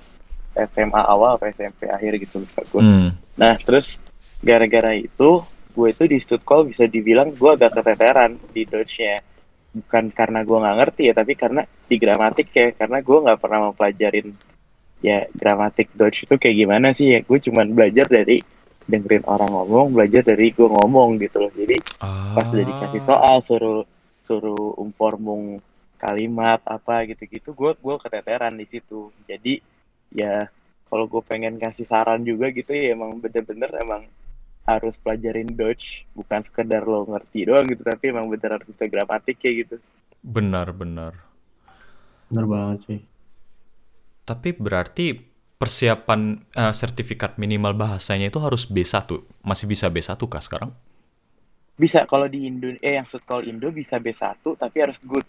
SMA 0.55 1.01
awal 1.03 1.35
atau 1.35 1.47
SMP 1.51 1.87
akhir 1.91 2.11
gitu 2.23 2.43
lupa 2.43 2.61
gue. 2.63 2.81
hmm, 2.81 3.09
Nah 3.39 3.55
terus 3.59 3.99
gara-gara 4.39 4.95
itu 4.95 5.43
gue 5.71 5.87
itu 5.87 6.03
di 6.07 6.17
Stuttgart 6.19 6.67
bisa 6.67 6.83
dibilang 6.87 7.31
gue 7.31 7.51
agak 7.55 7.79
keteteran 7.79 8.35
di 8.51 8.67
Dutch-nya. 8.67 9.19
Bukan 9.71 10.11
karena 10.11 10.43
gue 10.43 10.57
nggak 10.59 10.77
ngerti 10.83 11.01
ya, 11.07 11.13
tapi 11.15 11.33
karena 11.39 11.63
di 11.63 11.95
gramatik 11.95 12.47
ya, 12.51 12.75
karena 12.75 12.99
gue 12.99 13.17
nggak 13.23 13.39
pernah 13.39 13.59
mau 13.69 13.73
pelajarin 13.75 14.35
ya 15.01 15.25
gramatik 15.33 15.89
Dutch 15.97 16.27
itu 16.29 16.35
kayak 16.35 16.55
gimana 16.55 16.87
sih 16.91 17.15
ya. 17.15 17.19
Gue 17.23 17.39
cuman 17.39 17.71
belajar 17.71 18.05
dari 18.11 18.43
dengerin 18.85 19.23
orang 19.25 19.49
ngomong, 19.49 19.95
belajar 19.95 20.21
dari 20.27 20.51
gue 20.51 20.67
ngomong 20.67 21.17
gitu 21.23 21.47
loh. 21.47 21.51
Jadi 21.55 21.77
pas 22.35 22.47
udah 22.47 22.65
dikasih 22.67 23.01
Ah. 23.01 23.07
soal 23.07 23.37
suruh 23.41 23.81
suruh 24.21 24.77
umformung 24.77 25.57
kalimat 25.97 26.61
apa 26.65 27.05
gitu-gitu 27.05 27.53
gue 27.53 27.71
gue 27.77 27.95
keteteran 28.01 28.57
di 28.57 28.65
situ 28.65 29.13
jadi 29.29 29.61
ya 30.09 30.49
kalau 30.89 31.05
gue 31.05 31.21
pengen 31.21 31.61
kasih 31.61 31.85
saran 31.85 32.25
juga 32.25 32.49
gitu 32.49 32.73
ya 32.73 32.97
emang 32.97 33.21
bener-bener 33.21 33.69
emang 33.77 34.09
harus 34.65 34.95
pelajarin 35.01 35.49
Dutch 35.49 36.05
bukan 36.13 36.41
sekedar 36.45 36.85
lo 36.85 37.03
ngerti 37.09 37.49
doang 37.49 37.65
gitu 37.67 37.81
tapi 37.81 38.13
emang 38.13 38.29
bener 38.29 38.57
harus 38.57 38.67
bisa 38.69 38.85
gramatik 38.87 39.37
kayak 39.41 39.55
gitu 39.67 39.75
Benar-benar. 40.21 41.13
Bener 42.29 42.45
banget 42.45 42.79
sih. 42.87 42.99
Tapi 44.29 44.53
berarti 44.53 45.17
persiapan 45.61 46.21
eh, 46.57 46.73
sertifikat 46.73 47.37
minimal 47.41 47.73
bahasanya 47.77 48.29
itu 48.31 48.39
harus 48.41 48.65
B1. 48.69 49.09
Masih 49.45 49.65
bisa 49.69 49.89
B1 49.89 50.17
kah 50.29 50.41
sekarang? 50.41 50.71
bisa 51.81 52.05
kalau 52.05 52.27
di 52.29 52.45
Indo 52.45 52.69
eh 52.79 52.93
yang 52.99 53.07
Stuttgart 53.09 53.41
Indo 53.41 53.73
bisa 53.73 53.97
B1 53.97 54.37
tapi 54.61 54.77
harus 54.83 55.01
good 55.01 55.25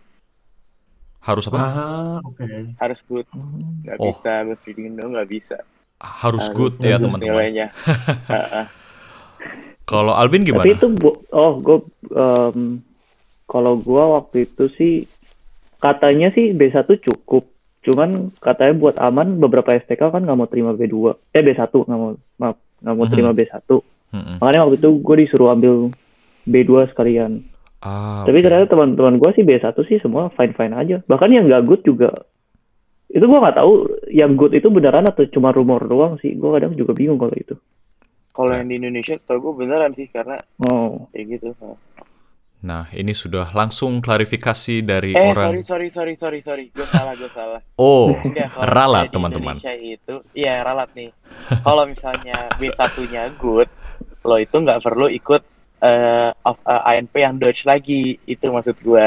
Harus 1.22 1.46
apa? 1.48 1.58
Ah, 1.62 2.18
oke. 2.20 2.44
harus 2.82 3.00
good 3.06 3.26
Hmm. 3.32 3.86
nggak 3.86 3.98
Oh. 4.02 4.10
bisa 4.10 4.32
bahasa 4.44 4.68
Indo 4.74 5.04
nggak 5.08 5.28
bisa 5.30 5.56
Harus 6.02 6.50
Harus 6.50 6.56
good 6.58 6.74
ya 6.82 6.98
teman-teman. 6.98 7.22
nilainya 7.30 7.66
Heeh. 8.28 8.66
Kalau 9.86 10.14
Albin 10.14 10.46
gimana? 10.46 10.64
Tapi 10.64 10.78
itu 10.78 10.86
oh 11.34 11.52
gue 11.58 11.78
kalau 13.50 13.72
gua 13.76 14.22
waktu 14.22 14.48
itu 14.48 14.64
sih 14.78 15.04
katanya 15.82 16.32
sih 16.32 16.54
B1 16.54 16.86
cukup. 16.86 17.50
Cuman 17.82 18.30
katanya 18.38 18.74
buat 18.78 18.96
aman 19.02 19.42
beberapa 19.42 19.74
STK 19.74 19.98
kan 20.14 20.22
nggak 20.22 20.38
mau 20.38 20.48
terima 20.48 20.72
B2. 20.72 21.18
Eh 21.34 21.42
B1 21.42 21.66
nggak 21.66 21.98
mau 21.98 22.14
maaf 22.38 22.56
nggak 22.80 22.94
mau 22.96 23.06
terima 23.10 23.30
B1. 23.34 23.52
Mm-mm. 24.12 24.36
Makanya 24.38 24.60
waktu 24.64 24.76
itu 24.78 24.90
gue 25.02 25.16
disuruh 25.26 25.50
ambil 25.50 25.90
B2 26.46 26.92
sekalian. 26.94 27.42
Ah, 27.82 28.22
Tapi 28.22 28.38
oke. 28.38 28.44
ternyata 28.46 28.70
teman-teman 28.70 29.18
gue 29.18 29.30
sih 29.34 29.42
B1 29.42 29.74
sih 29.90 29.98
semua 29.98 30.30
fine-fine 30.30 30.74
aja. 30.78 30.96
Bahkan 31.02 31.28
yang 31.34 31.50
nggak 31.50 31.66
good 31.66 31.82
juga. 31.82 32.14
Itu 33.12 33.28
gua 33.28 33.44
nggak 33.44 33.58
tahu 33.60 33.72
yang 34.08 34.38
good 34.38 34.56
itu 34.56 34.72
beneran 34.72 35.04
atau 35.04 35.26
cuma 35.28 35.50
rumor 35.52 35.84
doang 35.84 36.16
sih. 36.22 36.32
Gue 36.38 36.54
kadang 36.54 36.78
juga 36.78 36.94
bingung 36.94 37.18
kalau 37.18 37.34
itu. 37.34 37.58
Kalau 38.32 38.52
yang 38.52 38.66
di 38.66 38.76
Indonesia 38.76 39.12
setahu 39.12 39.38
gue 39.42 39.54
beneran 39.60 39.92
sih 39.92 40.08
karena 40.08 40.40
Oh. 40.60 41.06
kayak 41.10 41.38
gitu 41.38 41.52
Nah, 42.62 42.86
ini 42.94 43.10
sudah 43.10 43.50
langsung 43.50 43.98
klarifikasi 43.98 44.86
dari 44.86 45.10
Eh 45.12 45.34
orang. 45.34 45.58
sorry 45.58 45.62
sorry 45.66 45.88
sorry 45.90 46.14
sorry 46.14 46.40
sorry 46.40 46.64
gue 46.70 46.86
salah 46.86 47.10
gue 47.12 47.26
salah. 47.28 47.58
Oh, 47.74 48.14
kalau 48.14 48.62
ralat 48.62 49.10
teman-teman. 49.10 49.58
Indonesia 49.58 49.74
itu 49.74 50.14
iya 50.30 50.62
ralat 50.62 50.86
nih. 50.94 51.10
Kalau 51.58 51.90
misalnya 51.90 52.46
B1-nya 52.54 53.34
good, 53.34 53.66
lo 54.22 54.38
itu 54.38 54.54
nggak 54.54 54.78
perlu 54.78 55.10
ikut 55.10 55.42
eh, 55.82 56.30
of, 56.46 56.54
eh, 56.62 56.82
ANP 56.94 57.14
yang 57.16 57.34
Dutch 57.34 57.66
lagi. 57.66 58.22
Itu 58.22 58.54
maksud 58.54 58.78
gue. 58.78 59.06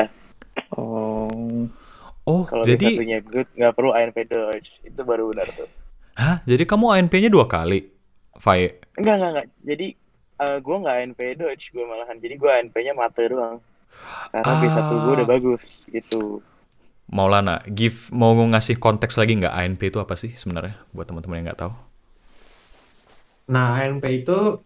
Oh. 0.75 1.63
Oh, 2.25 2.43
Kalau 2.43 2.67
jadi, 2.67 2.91
B1-nya 2.91 3.19
good 3.23 3.47
nggak 3.55 3.71
perlu 3.71 3.95
ANP 3.95 4.17
Dutch. 4.27 4.67
Itu 4.83 4.99
baru 4.99 5.31
benar 5.31 5.47
tuh. 5.55 5.69
hah? 6.15 6.43
Jadi 6.43 6.67
kamu 6.67 6.91
ANP-nya 6.91 7.31
dua 7.31 7.47
kali, 7.47 7.87
Fai? 8.39 8.75
Enggak 8.99 9.15
enggak 9.19 9.31
enggak. 9.31 9.47
Jadi 9.63 9.87
eh, 10.35 10.57
gue 10.59 10.75
nggak 10.75 10.95
ANP 11.01 11.19
Dutch, 11.39 11.63
gue 11.71 11.85
malahan. 11.87 12.17
Jadi 12.19 12.35
gue 12.35 12.51
ANP-nya 12.51 12.93
mate 12.95 13.23
doang. 13.31 13.57
Karena 14.31 14.51
Ah. 14.51 14.59
B1 14.59 14.91
gue 14.91 15.13
udah 15.23 15.27
bagus 15.27 15.87
gitu. 15.87 16.43
Maulana, 17.05 17.61
give 17.69 18.09
mau 18.11 18.33
ngasih 18.33 18.81
konteks 18.81 19.15
lagi 19.21 19.37
nggak 19.37 19.53
ANP 19.53 19.93
itu 19.93 20.01
apa 20.01 20.17
sih 20.17 20.33
sebenarnya 20.33 20.73
buat 20.89 21.05
teman-teman 21.05 21.37
yang 21.39 21.47
nggak 21.53 21.61
tahu? 21.61 21.73
Nah, 23.45 23.77
ANP 23.77 24.25
itu 24.25 24.57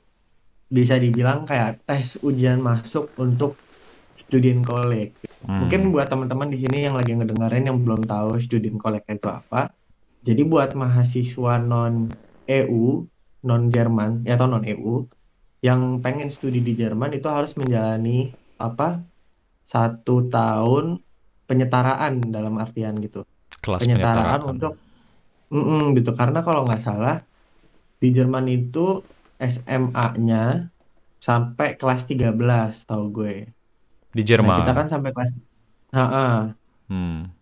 bisa 0.71 0.95
dibilang 0.95 1.43
kayak 1.43 1.83
tes 1.83 2.15
ujian 2.23 2.63
masuk 2.63 3.11
untuk 3.19 3.59
student 4.23 4.63
college. 4.63 5.11
Hmm. 5.43 5.65
Mungkin 5.67 5.91
buat 5.91 6.07
teman-teman 6.07 6.47
di 6.47 6.63
sini 6.63 6.87
yang 6.87 6.95
lagi 6.95 7.11
ngedengerin 7.11 7.67
yang 7.67 7.77
belum 7.83 8.07
tahu 8.07 8.39
student 8.39 8.79
college 8.79 9.03
itu 9.09 9.27
apa. 9.27 9.73
Jadi 10.23 10.41
buat 10.47 10.71
mahasiswa 10.77 11.59
non 11.59 12.07
EU, 12.47 13.03
non 13.47 13.71
Jerman, 13.71 14.23
ya 14.27 14.35
atau 14.35 14.47
non 14.51 14.63
EU 14.67 15.05
yang 15.59 15.99
pengen 15.99 16.31
studi 16.31 16.59
di 16.63 16.73
Jerman 16.75 17.11
itu 17.15 17.27
harus 17.27 17.55
menjalani 17.59 18.31
apa? 18.59 19.03
Satu 19.63 20.27
tahun 20.27 20.99
penyetaraan 21.45 22.13
dalam 22.31 22.55
artian 22.57 22.95
gitu. 22.99 23.23
Kelas 23.59 23.83
penyetaraan 23.83 24.39
penyetaraan. 24.39 24.41
untuk 24.55 24.73
Mm-mm, 25.49 25.97
gitu 25.97 26.13
karena 26.13 26.45
kalau 26.45 26.61
nggak 26.61 26.83
salah 26.85 27.25
di 27.97 28.13
Jerman 28.13 28.45
itu 28.47 29.01
SMA-nya 29.41 30.69
sampai 31.19 31.73
kelas 31.75 32.05
13 32.05 32.85
tahu 32.85 33.03
gue. 33.09 33.35
di 34.09 34.21
Nah, 34.21 34.27
Jerman. 34.29 34.57
kita 34.61 34.71
kan 34.77 34.87
sampai 34.87 35.09
kelas 35.11 35.31
Ha-ha. 35.89 36.53
Hmm. 36.85 37.33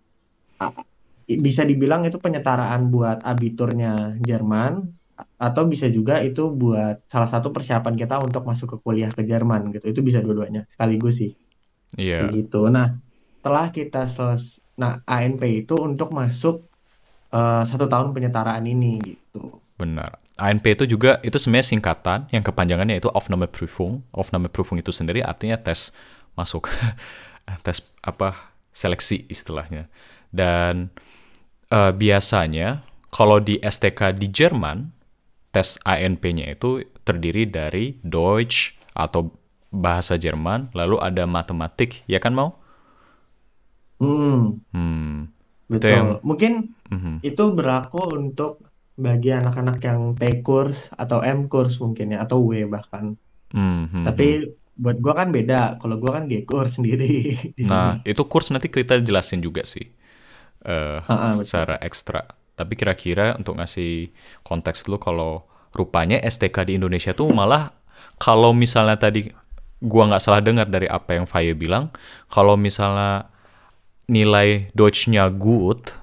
I- 1.28 1.40
bisa 1.44 1.68
dibilang 1.68 2.08
itu 2.08 2.16
penyetaraan 2.16 2.88
buat 2.88 3.20
abiturnya 3.28 4.16
Jerman 4.24 4.97
atau 5.18 5.64
bisa 5.66 5.90
juga 5.90 6.22
itu 6.22 6.54
buat 6.54 7.02
salah 7.10 7.30
satu 7.30 7.50
persiapan 7.50 7.98
kita 7.98 8.22
untuk 8.22 8.46
masuk 8.46 8.78
ke 8.78 8.78
kuliah 8.86 9.10
ke 9.10 9.26
Jerman 9.26 9.74
gitu. 9.74 9.90
Itu 9.90 10.02
bisa 10.06 10.22
dua-duanya 10.22 10.70
sekaligus 10.70 11.18
sih. 11.18 11.34
Iya. 11.98 12.30
Kayak 12.30 12.34
gitu. 12.46 12.70
Nah, 12.70 12.98
setelah 13.42 13.68
kita 13.74 14.02
seles 14.10 14.62
nah 14.78 15.02
ANP 15.10 15.42
itu 15.66 15.74
untuk 15.74 16.14
masuk 16.14 16.70
eh, 17.34 17.64
satu 17.66 17.90
tahun 17.90 18.14
penyetaraan 18.14 18.66
ini 18.70 19.02
gitu. 19.02 19.62
Benar. 19.78 20.22
ANP 20.38 20.66
itu 20.78 20.86
juga 20.98 21.18
itu 21.26 21.42
sebenarnya 21.42 21.74
singkatan 21.74 22.20
yang 22.30 22.46
kepanjangannya 22.46 23.02
itu 23.02 23.10
Aufnahmeprüfung. 23.10 24.06
Aufnahmeprüfung 24.14 24.78
itu 24.78 24.94
sendiri 24.94 25.26
artinya 25.26 25.58
tes 25.58 25.98
masuk, 26.38 26.70
tes 27.66 27.82
apa 28.06 28.54
seleksi 28.70 29.26
istilahnya. 29.34 29.90
Dan 30.30 30.94
eh, 31.74 31.90
biasanya 31.90 32.86
kalau 33.10 33.42
di 33.42 33.58
STK 33.58 34.14
di 34.14 34.30
Jerman 34.30 34.97
tes 35.56 35.80
ANP-nya 35.84 36.46
itu 36.56 36.84
terdiri 37.08 37.44
dari 37.50 37.98
Deutsch 38.04 38.76
atau 38.96 39.32
bahasa 39.72 40.16
Jerman, 40.18 40.72
lalu 40.74 40.98
ada 41.02 41.24
matematik, 41.28 42.04
ya 42.10 42.20
kan 42.24 42.34
mau? 42.36 42.50
Hmm, 44.00 44.62
Hmm. 44.72 45.28
Itu 45.76 45.88
betul. 45.88 45.90
yang- 45.96 46.20
Mungkin 46.30 46.52
mhm. 46.92 47.14
itu 47.30 47.44
berlaku 47.58 47.98
untuk 48.20 48.52
bagi 49.06 49.30
anak-anak 49.40 49.78
yang 49.88 50.02
T 50.20 50.22
course 50.46 50.80
atau 51.02 51.20
M 51.22 51.40
course 51.52 51.76
mungkin 51.84 52.06
ya 52.14 52.18
atau 52.26 52.38
W 52.50 52.52
bahkan. 52.76 53.06
Hmm, 53.54 53.86
hmm, 53.88 53.88
hmm. 53.92 54.08
Tapi 54.08 54.24
buat 54.84 54.98
gua 55.04 55.14
kan 55.22 55.30
beda. 55.38 55.56
Kalau 55.82 55.96
gua 56.02 56.12
kan 56.22 56.24
G 56.32 56.34
course 56.50 56.74
sendiri 56.78 57.06
di 57.60 57.64
Nah, 57.68 58.00
itu 58.06 58.22
kurs 58.32 58.48
nanti 58.54 58.70
kita 58.72 59.02
jelasin 59.02 59.42
juga 59.42 59.66
sih 59.66 59.86
eh 60.66 61.00
Ha-ha, 61.08 61.36
betul. 61.40 61.40
secara 61.48 61.76
ekstra. 61.88 62.22
Tapi 62.58 62.74
kira-kira 62.74 63.38
untuk 63.38 63.62
ngasih 63.62 64.10
konteks 64.42 64.90
dulu 64.90 64.98
kalau 64.98 65.46
rupanya 65.78 66.18
STK 66.26 66.66
di 66.66 66.74
Indonesia 66.82 67.14
tuh 67.14 67.30
malah 67.30 67.70
kalau 68.18 68.50
misalnya 68.50 68.98
tadi 68.98 69.30
gua 69.78 70.10
nggak 70.10 70.24
salah 70.26 70.42
dengar 70.42 70.66
dari 70.66 70.90
apa 70.90 71.14
yang 71.14 71.30
Faye 71.30 71.54
bilang, 71.54 71.94
kalau 72.34 72.58
misalnya 72.58 73.30
nilai 74.10 74.74
Deutsch-nya 74.74 75.30
good, 75.30 75.94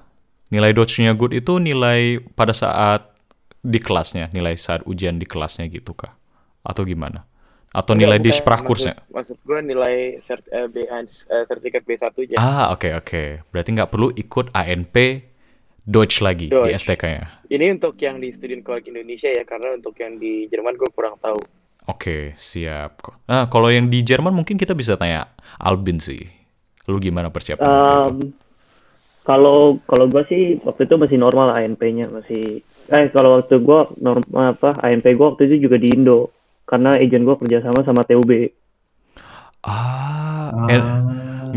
nilai 0.47 0.71
Deutsch-nya 0.71 1.11
good 1.11 1.35
itu 1.35 1.59
nilai 1.59 2.23
pada 2.39 2.55
saat 2.55 3.11
di 3.59 3.81
kelasnya, 3.81 4.31
nilai 4.31 4.55
saat 4.55 4.87
ujian 4.87 5.19
di 5.19 5.27
kelasnya 5.27 5.67
gitu 5.67 5.91
kah? 5.91 6.15
Atau 6.63 6.87
gimana? 6.87 7.27
Atau 7.75 7.91
nilai 7.91 8.15
di 8.23 8.31
Enggak, 8.31 8.39
bukan. 8.39 8.45
Sprachkursnya? 8.47 8.93
Maksud, 8.95 9.11
maksud 9.11 9.37
gue 9.43 9.59
nilai 9.59 9.95
cert, 10.23 10.47
eh, 10.47 10.71
B1, 10.71 11.27
eh, 11.27 11.43
sertifikat 11.43 11.83
B1 11.83 12.15
aja. 12.23 12.35
Ah, 12.39 12.65
oke 12.71 12.87
oke. 12.95 13.43
Berarti 13.51 13.69
nggak 13.75 13.91
perlu 13.91 14.15
ikut 14.15 14.55
ANP 14.55 14.95
Deutsch 15.85 16.19
lagi 16.25 16.49
di 16.49 16.53
Deutsch. 16.53 16.81
STK-nya. 16.81 17.45
Ini 17.45 17.77
untuk 17.77 17.93
yang 18.01 18.17
di 18.17 18.33
Student 18.33 18.65
College 18.65 18.89
Indonesia 18.89 19.29
ya, 19.29 19.45
karena 19.45 19.77
untuk 19.77 19.93
yang 20.01 20.17
di 20.17 20.49
Jerman 20.49 20.73
gue 20.73 20.89
kurang 20.89 21.21
tahu. 21.21 21.37
Oke, 21.85 22.33
siap. 22.33 23.05
Nah, 23.29 23.45
kalau 23.45 23.69
yang 23.69 23.85
di 23.85 24.01
Jerman 24.01 24.33
mungkin 24.33 24.57
kita 24.57 24.73
bisa 24.73 24.97
tanya 24.97 25.29
Albin 25.61 26.01
sih. 26.01 26.25
Lu 26.89 26.97
gimana 26.97 27.29
persiapan? 27.29 27.61
Um, 27.61 28.33
kalau 29.21 29.77
kalau 29.85 30.09
gue 30.09 30.25
sih 30.25 30.57
waktu 30.65 30.89
itu 30.89 30.97
masih 30.97 31.17
normal 31.21 31.53
ANP-nya 31.53 32.09
masih 32.13 32.61
eh 32.93 33.09
kalau 33.09 33.41
waktu 33.41 33.57
gue 33.57 33.79
normal 33.97 34.53
apa 34.53 34.77
ANP 34.85 35.17
gue 35.17 35.25
waktu 35.33 35.49
itu 35.49 35.65
juga 35.65 35.81
di 35.81 35.89
Indo 35.89 36.29
karena 36.69 36.93
agent 36.97 37.25
gue 37.25 37.35
kerjasama 37.41 37.81
sama 37.85 38.05
TUB. 38.05 38.53
Ah, 39.65 40.25
Ah, 40.55 40.69
eh, 40.69 40.81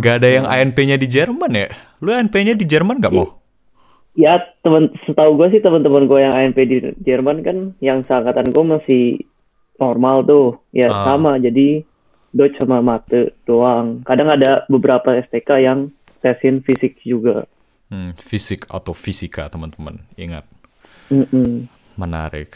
nggak 0.00 0.14
ada 0.18 0.28
yang 0.28 0.46
ANP-nya 0.48 0.96
di 0.96 1.06
Jerman 1.06 1.52
ya? 1.52 1.68
Lu 2.00 2.08
ANP-nya 2.08 2.56
di 2.56 2.64
Jerman 2.64 2.98
nggak 2.98 3.12
mau? 3.12 3.37
Ya 4.18 4.42
teman 4.66 4.90
setahu 5.06 5.38
gue 5.38 5.54
sih 5.54 5.62
teman-teman 5.62 6.10
gue 6.10 6.18
yang 6.18 6.34
ANP 6.34 6.58
di 6.66 6.76
Jerman 7.00 7.46
kan 7.46 7.56
yang 7.78 8.02
seangkatan 8.02 8.50
gue 8.50 8.64
masih 8.66 9.04
normal 9.78 10.26
tuh 10.26 10.58
ya 10.74 10.90
Ah. 10.90 11.06
sama 11.06 11.38
jadi 11.38 11.86
Deutsch 12.28 12.58
sama 12.58 12.82
mate 12.82 13.32
doang. 13.46 14.02
Kadang 14.02 14.28
ada 14.28 14.66
beberapa 14.66 15.14
STK 15.16 15.62
yang 15.62 15.78
tesin 16.18 16.60
fisik 16.60 16.98
juga. 17.00 17.46
Hmm, 17.88 18.12
fisik 18.18 18.68
atau 18.68 18.92
fisika, 18.92 19.48
teman-teman. 19.48 20.02
Ingat, 20.12 20.44
Mm-mm. 21.08 21.64
menarik. 21.96 22.52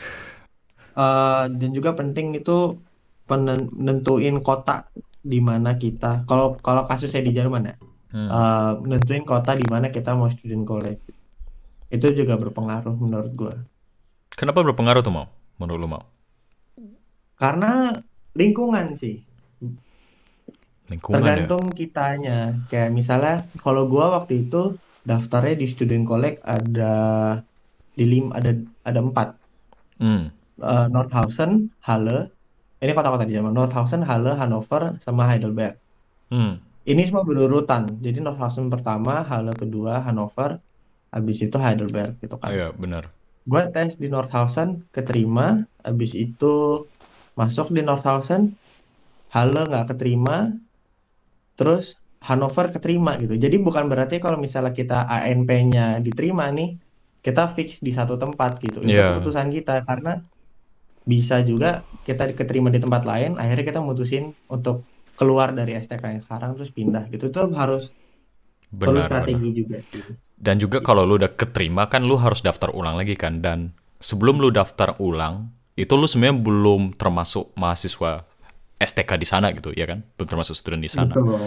Eh, 0.93 1.45
dan 1.49 1.71
juga 1.73 1.97
penting 1.97 2.37
itu 2.37 2.77
penen- 3.25 3.73
nentuin 3.73 4.45
kota 4.45 4.93
di 5.17 5.41
mana 5.41 5.73
kita. 5.73 6.29
Kalau 6.29 6.61
kalau 6.61 6.85
kasusnya 6.85 7.25
di 7.25 7.33
Jerman 7.33 7.65
ya, 7.65 7.75
Hmm. 8.13 8.29
eh, 8.29 8.71
nentuin 8.85 9.25
kota 9.25 9.57
di 9.57 9.65
mana 9.65 9.89
kita 9.89 10.13
mau 10.13 10.29
student 10.29 10.69
college. 10.69 11.01
Itu 11.93 12.09
juga 12.17 12.41
berpengaruh 12.41 12.97
menurut 12.97 13.33
gua. 13.37 13.55
Kenapa 14.33 14.65
berpengaruh 14.65 15.05
tuh 15.05 15.13
mau? 15.13 15.29
Menurut 15.61 15.81
lu 15.85 15.89
mau? 15.93 16.03
Karena 17.37 17.93
lingkungan 18.33 18.97
sih. 18.97 19.21
Lingkungan 20.89 21.21
ya? 21.21 21.21
Tergantung 21.21 21.65
kitanya. 21.77 22.57
Kayak 22.73 22.91
misalnya 22.97 23.45
kalau 23.61 23.85
gua 23.85 24.17
waktu 24.17 24.49
itu 24.49 24.81
daftarnya 25.05 25.61
di 25.61 25.67
student 25.69 26.09
college 26.09 26.41
ada 26.41 26.95
di 27.93 28.05
lim 28.09 28.33
ada 28.33 28.57
ada 28.89 29.01
empat. 29.05 29.29
Hmm. 30.01 30.33
Eh, 30.63 30.87
Nordhausen, 30.89 31.69
Halle. 31.85 32.33
Ini 32.83 32.93
kota-kota 32.97 33.29
di 33.29 33.37
Jerman. 33.37 33.55
Nordhausen, 33.55 34.03
Halle, 34.03 34.35
Hannover, 34.35 34.99
sama 35.05 35.29
Heidelberg. 35.31 35.79
Hmm. 36.33 36.59
Ini 36.83 37.07
semua 37.07 37.23
berurutan. 37.23 37.87
Jadi 38.03 38.19
Nordhausen 38.19 38.67
pertama, 38.67 39.23
Halle 39.23 39.55
kedua, 39.55 40.03
Hannover, 40.03 40.59
habis 41.15 41.37
itu 41.47 41.57
Heidelberg 41.65 42.13
gitu 42.23 42.37
kan. 42.45 42.55
Iya, 42.55 42.73
benar. 42.83 43.05
Gue 43.51 43.63
tes 43.75 43.93
di 44.03 44.07
Nordhausen, 44.15 44.69
keterima, 44.95 45.43
habis 45.87 46.13
itu 46.25 46.47
masuk 47.41 47.67
di 47.77 47.81
Nordhausen, 47.89 48.43
Halle 49.35 49.61
nggak 49.71 49.87
keterima, 49.91 50.37
terus 51.59 51.85
Hannover 52.27 52.67
keterima 52.75 53.11
gitu. 53.23 53.35
Jadi 53.45 53.57
bukan 53.67 53.85
berarti 53.91 54.17
kalau 54.25 54.39
misalnya 54.45 54.73
kita 54.81 54.95
ANP-nya 55.15 55.83
diterima 56.07 56.45
nih, 56.57 56.69
kita 57.25 57.43
fix 57.57 57.69
di 57.87 57.91
satu 57.99 58.15
tempat 58.23 58.51
gitu. 58.65 58.79
Itu 58.89 59.01
Iya. 59.01 59.07
keputusan 59.09 59.49
kita 59.57 59.73
karena 59.89 60.11
bisa 61.13 61.37
juga 61.51 61.67
kita 62.07 62.23
keterima 62.39 62.69
di 62.75 62.81
tempat 62.85 63.03
lain, 63.11 63.31
akhirnya 63.41 63.65
kita 63.71 63.81
mutusin 63.89 64.25
untuk 64.55 64.77
keluar 65.19 65.49
dari 65.59 65.71
STK 65.83 66.05
yang 66.15 66.23
sekarang 66.27 66.51
terus 66.57 66.71
pindah 66.79 67.05
gitu. 67.13 67.25
Itu 67.31 67.41
harus 67.61 67.83
perlu 68.85 69.01
Benar, 69.01 69.09
strategi 69.09 69.47
benar. 69.47 69.53
juga 69.59 69.77
sih. 69.91 70.03
Dan 70.43 70.59
juga 70.59 70.83
kalau 70.83 71.07
lu 71.07 71.23
udah 71.23 71.31
keterima 71.31 71.87
kan 71.87 72.03
lu 72.03 72.19
harus 72.19 72.43
daftar 72.43 72.75
ulang 72.75 72.99
lagi 72.99 73.15
kan. 73.15 73.39
Dan 73.39 73.71
sebelum 74.03 74.43
lu 74.43 74.51
daftar 74.51 74.99
ulang, 74.99 75.55
itu 75.79 75.95
lu 75.95 76.05
sebenarnya 76.05 76.43
belum 76.43 76.83
termasuk 76.99 77.55
mahasiswa 77.55 78.27
STK 78.83 79.11
di 79.15 79.27
sana 79.27 79.55
gitu, 79.55 79.71
ya 79.71 79.87
kan? 79.87 80.03
Belum 80.19 80.27
termasuk 80.27 80.59
student 80.59 80.83
di 80.83 80.91
sana. 80.91 81.15
Betul. 81.15 81.47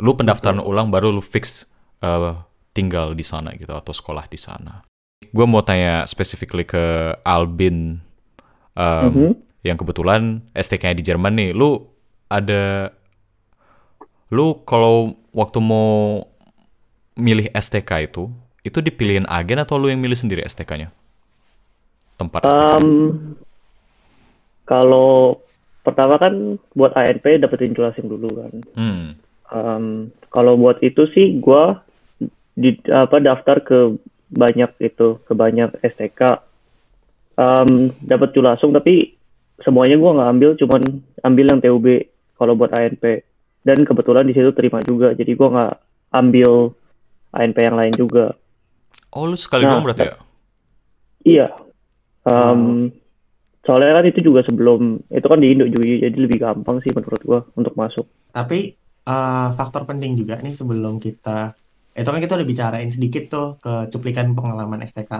Lu 0.00 0.16
pendaftaran 0.16 0.64
ulang 0.64 0.88
baru 0.88 1.12
lu 1.12 1.20
fix 1.20 1.68
eh, 2.00 2.32
tinggal 2.72 3.12
di 3.12 3.20
sana 3.20 3.52
gitu 3.52 3.76
atau 3.76 3.92
sekolah 3.92 4.24
di 4.24 4.40
sana. 4.40 4.80
Gue 5.20 5.44
mau 5.44 5.60
tanya 5.60 6.08
specifically 6.08 6.64
ke 6.64 7.12
Albin 7.20 8.00
em, 8.72 9.04
Mhm. 9.12 9.30
yang 9.60 9.76
kebetulan 9.76 10.48
STK-nya 10.56 10.96
di 10.96 11.04
Jerman 11.04 11.36
nih. 11.36 11.50
Lu 11.52 11.76
ada 12.32 12.88
lu 14.30 14.62
kalau 14.64 15.18
waktu 15.34 15.58
mau 15.60 16.24
milih 17.20 17.52
STK 17.52 18.10
itu, 18.10 18.32
itu 18.64 18.78
dipilihin 18.80 19.28
agen 19.28 19.60
atau 19.62 19.76
lu 19.76 19.92
yang 19.92 20.00
milih 20.00 20.16
sendiri 20.16 20.44
STK-nya? 20.48 20.92
Tempat 22.16 22.48
STK. 22.48 22.56
Um, 22.80 22.88
kalau 24.68 25.40
pertama 25.82 26.20
kan 26.20 26.60
buat 26.76 26.92
ANP 26.92 27.40
dapetin 27.40 27.72
jelasin 27.72 28.06
dulu 28.06 28.28
kan. 28.36 28.52
Hmm. 28.76 29.06
Um, 29.50 29.84
kalau 30.30 30.54
buat 30.54 30.78
itu 30.84 31.10
sih 31.10 31.42
gua 31.42 31.82
di 32.54 32.78
apa 32.86 33.18
daftar 33.18 33.64
ke 33.64 33.98
banyak 34.30 34.70
itu 34.78 35.18
ke 35.26 35.32
banyak 35.34 35.74
STK 35.82 36.38
um, 37.34 37.90
dapat 37.98 38.30
langsung 38.38 38.70
tapi 38.70 39.18
semuanya 39.64 39.98
gua 39.98 40.14
nggak 40.14 40.30
ambil 40.30 40.50
cuman 40.54 40.82
ambil 41.26 41.46
yang 41.50 41.60
TUB 41.60 41.86
kalau 42.38 42.54
buat 42.54 42.70
ANP 42.70 43.26
dan 43.66 43.82
kebetulan 43.82 44.28
di 44.28 44.36
situ 44.38 44.54
terima 44.54 44.78
juga 44.86 45.16
jadi 45.18 45.34
gua 45.34 45.48
nggak 45.50 45.74
ambil 46.14 46.74
ANP 47.36 47.58
yang 47.66 47.76
lain 47.80 47.94
juga 48.02 48.24
Oh, 49.14 49.26
lu 49.26 49.36
sekali 49.38 49.64
Nah, 49.64 49.70
doang 49.70 49.82
berarti 49.86 50.02
ya? 50.10 50.14
iya 51.24 51.46
Um, 52.28 52.92
soalnya 53.66 53.92
kan 53.98 54.06
itu 54.10 54.20
juga 54.28 54.40
sebelum 54.48 54.80
itu 55.08 55.26
kan 55.32 55.38
di 55.42 55.48
Indo 55.52 55.66
juga 55.72 55.84
jadi 56.06 56.18
lebih 56.24 56.38
gampang 56.44 56.76
sih 56.84 56.92
menurut 56.96 57.22
gua 57.28 57.40
untuk 57.56 57.74
masuk 57.76 58.06
Tapi 58.36 58.56
eh, 59.10 59.46
faktor 59.58 59.82
penting 59.90 60.12
juga 60.20 60.34
nih 60.44 60.52
sebelum 60.60 60.94
kita 61.06 61.30
itu 61.98 62.08
kan 62.12 62.20
kita 62.24 62.34
udah 62.38 62.48
bicarain 62.52 62.90
sedikit 62.96 63.22
tuh 63.32 63.44
ke 63.62 63.70
cuplikan 63.92 64.26
pengalaman 64.36 64.80
STK. 64.90 65.12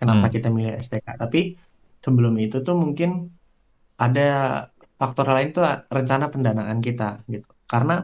Kenapa 0.00 0.26
Hmm. 0.26 0.34
kita 0.34 0.46
milih 0.56 0.72
STK? 0.84 1.08
Tapi 1.22 1.38
sebelum 2.04 2.34
itu 2.44 2.56
tuh 2.66 2.74
mungkin 2.82 3.10
ada 4.04 4.22
faktor 5.00 5.26
lain 5.34 5.48
tuh 5.56 5.62
rencana 5.96 6.24
pendanaan 6.34 6.78
kita 6.86 7.04
gitu. 7.32 7.48
Karena 7.72 7.94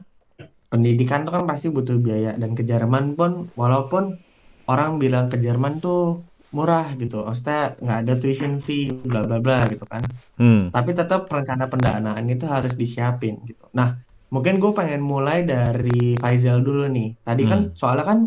pendidikan 0.68 1.24
tuh 1.24 1.32
kan 1.36 1.44
pasti 1.48 1.72
butuh 1.72 1.96
biaya 1.96 2.36
dan 2.36 2.52
ke 2.52 2.62
Jerman 2.62 3.16
pun 3.16 3.48
walaupun 3.56 4.20
orang 4.68 5.00
bilang 5.00 5.32
ke 5.32 5.40
Jerman 5.40 5.80
tuh 5.80 6.22
murah 6.52 6.92
gitu. 6.96 7.24
Maksudnya 7.24 7.76
nggak 7.80 7.98
ada 8.04 8.14
tuition 8.20 8.60
fee 8.60 8.92
bla 8.92 9.24
bla 9.24 9.40
bla 9.40 9.64
gitu 9.68 9.84
kan. 9.88 10.00
Hmm. 10.36 10.68
Tapi 10.72 10.90
tetap 10.96 11.28
rencana 11.28 11.68
pendanaan 11.68 12.24
itu 12.28 12.44
harus 12.48 12.72
disiapin 12.76 13.40
gitu. 13.48 13.68
Nah, 13.76 14.00
mungkin 14.28 14.60
gue 14.60 14.72
pengen 14.72 15.00
mulai 15.00 15.44
dari 15.44 16.16
Faizal 16.20 16.60
dulu 16.60 16.88
nih. 16.88 17.16
Tadi 17.24 17.42
kan 17.48 17.60
Hmm. 17.68 17.74
soalnya 17.76 18.04
kan 18.04 18.18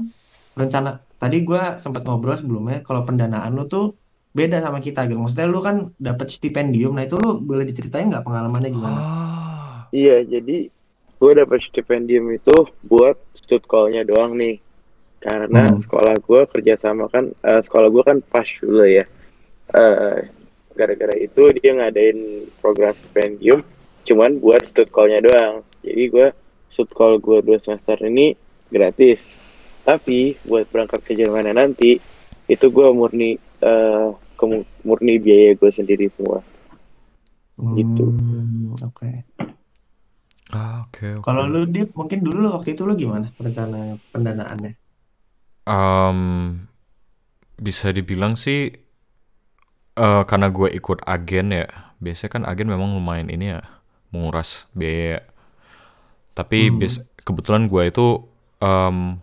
rencana 0.57 0.89
tadi 1.21 1.45
gue 1.45 1.61
sempat 1.77 2.05
ngobrol 2.05 2.37
sebelumnya 2.37 2.81
kalau 2.81 3.05
pendanaan 3.05 3.53
lu 3.53 3.65
tuh 3.69 3.93
beda 4.33 4.61
sama 4.65 4.81
kita 4.81 5.05
gitu. 5.09 5.17
Maksudnya 5.21 5.47
lu 5.49 5.61
kan 5.61 5.93
dapat 5.97 6.33
stipendium. 6.33 6.97
Nah, 6.97 7.05
itu 7.05 7.17
lu 7.21 7.37
boleh 7.41 7.69
diceritain 7.69 8.09
nggak 8.09 8.25
pengalamannya 8.25 8.69
gimana? 8.73 8.99
Ah. 9.01 9.77
Iya, 9.91 10.23
jadi 10.23 10.71
gue 11.21 11.31
dapet 11.37 11.61
stipendium 11.61 12.33
itu 12.33 12.65
buat 12.81 13.13
stud 13.37 13.61
call-nya 13.69 14.01
doang 14.01 14.33
nih. 14.33 14.57
Karena 15.21 15.69
Hmm. 15.69 15.77
sekolah 15.77 16.17
gue 16.17 16.41
kerjasama 16.49 17.05
kan, 17.13 17.29
eh, 17.45 17.61
sekolah 17.61 17.93
gue 17.93 18.01
kan 18.01 18.17
pas 18.25 18.49
dulu 18.49 18.81
ya. 18.89 19.05
Eh, 19.69 20.17
gara-gara 20.73 21.13
itu 21.13 21.53
dia 21.61 21.77
ngadain 21.77 22.49
program 22.57 22.97
stipendium, 22.97 23.61
cuman 24.01 24.41
buat 24.41 24.65
stud 24.65 24.89
call-nya 24.89 25.21
doang. 25.21 25.61
Jadi 25.85 26.03
gue 26.09 26.27
stud 26.73 26.89
call 26.89 27.21
gue 27.21 27.45
dua 27.45 27.61
semester 27.61 28.01
ini 28.01 28.33
gratis. 28.73 29.37
Tapi 29.85 30.33
buat 30.49 30.65
berangkat 30.73 31.05
ke 31.05 31.13
Jerman 31.13 31.53
nanti, 31.53 32.01
itu 32.49 32.65
gue 32.73 32.87
murni 32.89 33.37
ke 33.61 34.45
murni 34.81 35.21
biaya 35.21 35.53
gue 35.53 35.69
sendiri 35.69 36.09
semua. 36.09 36.41
Gitu. 37.61 38.09
Hmm, 38.09 38.73
oke. 38.81 39.30
Ah, 40.53 40.83
oke, 40.87 41.07
oke. 41.21 41.25
Kalau 41.25 41.43
lu 41.51 41.59
Dip, 41.73 41.87
mungkin 41.99 42.19
dulu 42.25 42.37
lu 42.43 42.47
waktu 42.55 42.69
itu 42.73 42.83
lu 42.87 42.93
gimana 43.01 43.27
rencana 43.45 43.77
pendanaannya? 44.13 44.71
Em, 45.65 46.67
bisa 47.61 47.87
dibilang 47.95 48.33
sih 48.35 48.73
eh 49.99 50.21
karena 50.29 50.47
gue 50.51 50.69
ikut 50.79 50.99
agen 51.07 51.47
ya. 51.55 51.65
Biasanya 52.03 52.31
kan 52.35 52.43
agen 52.49 52.67
memang 52.71 52.97
lumayan 52.97 53.29
ini 53.29 53.53
ya 53.57 53.61
menguras 54.11 54.67
biaya. 54.75 55.21
Tapi 56.31 56.71
Hmm. 56.71 56.79
bias- 56.79 57.03
kebetulan 57.27 57.67
gue 57.67 57.91
itu 57.91 58.07
em, 58.63 59.19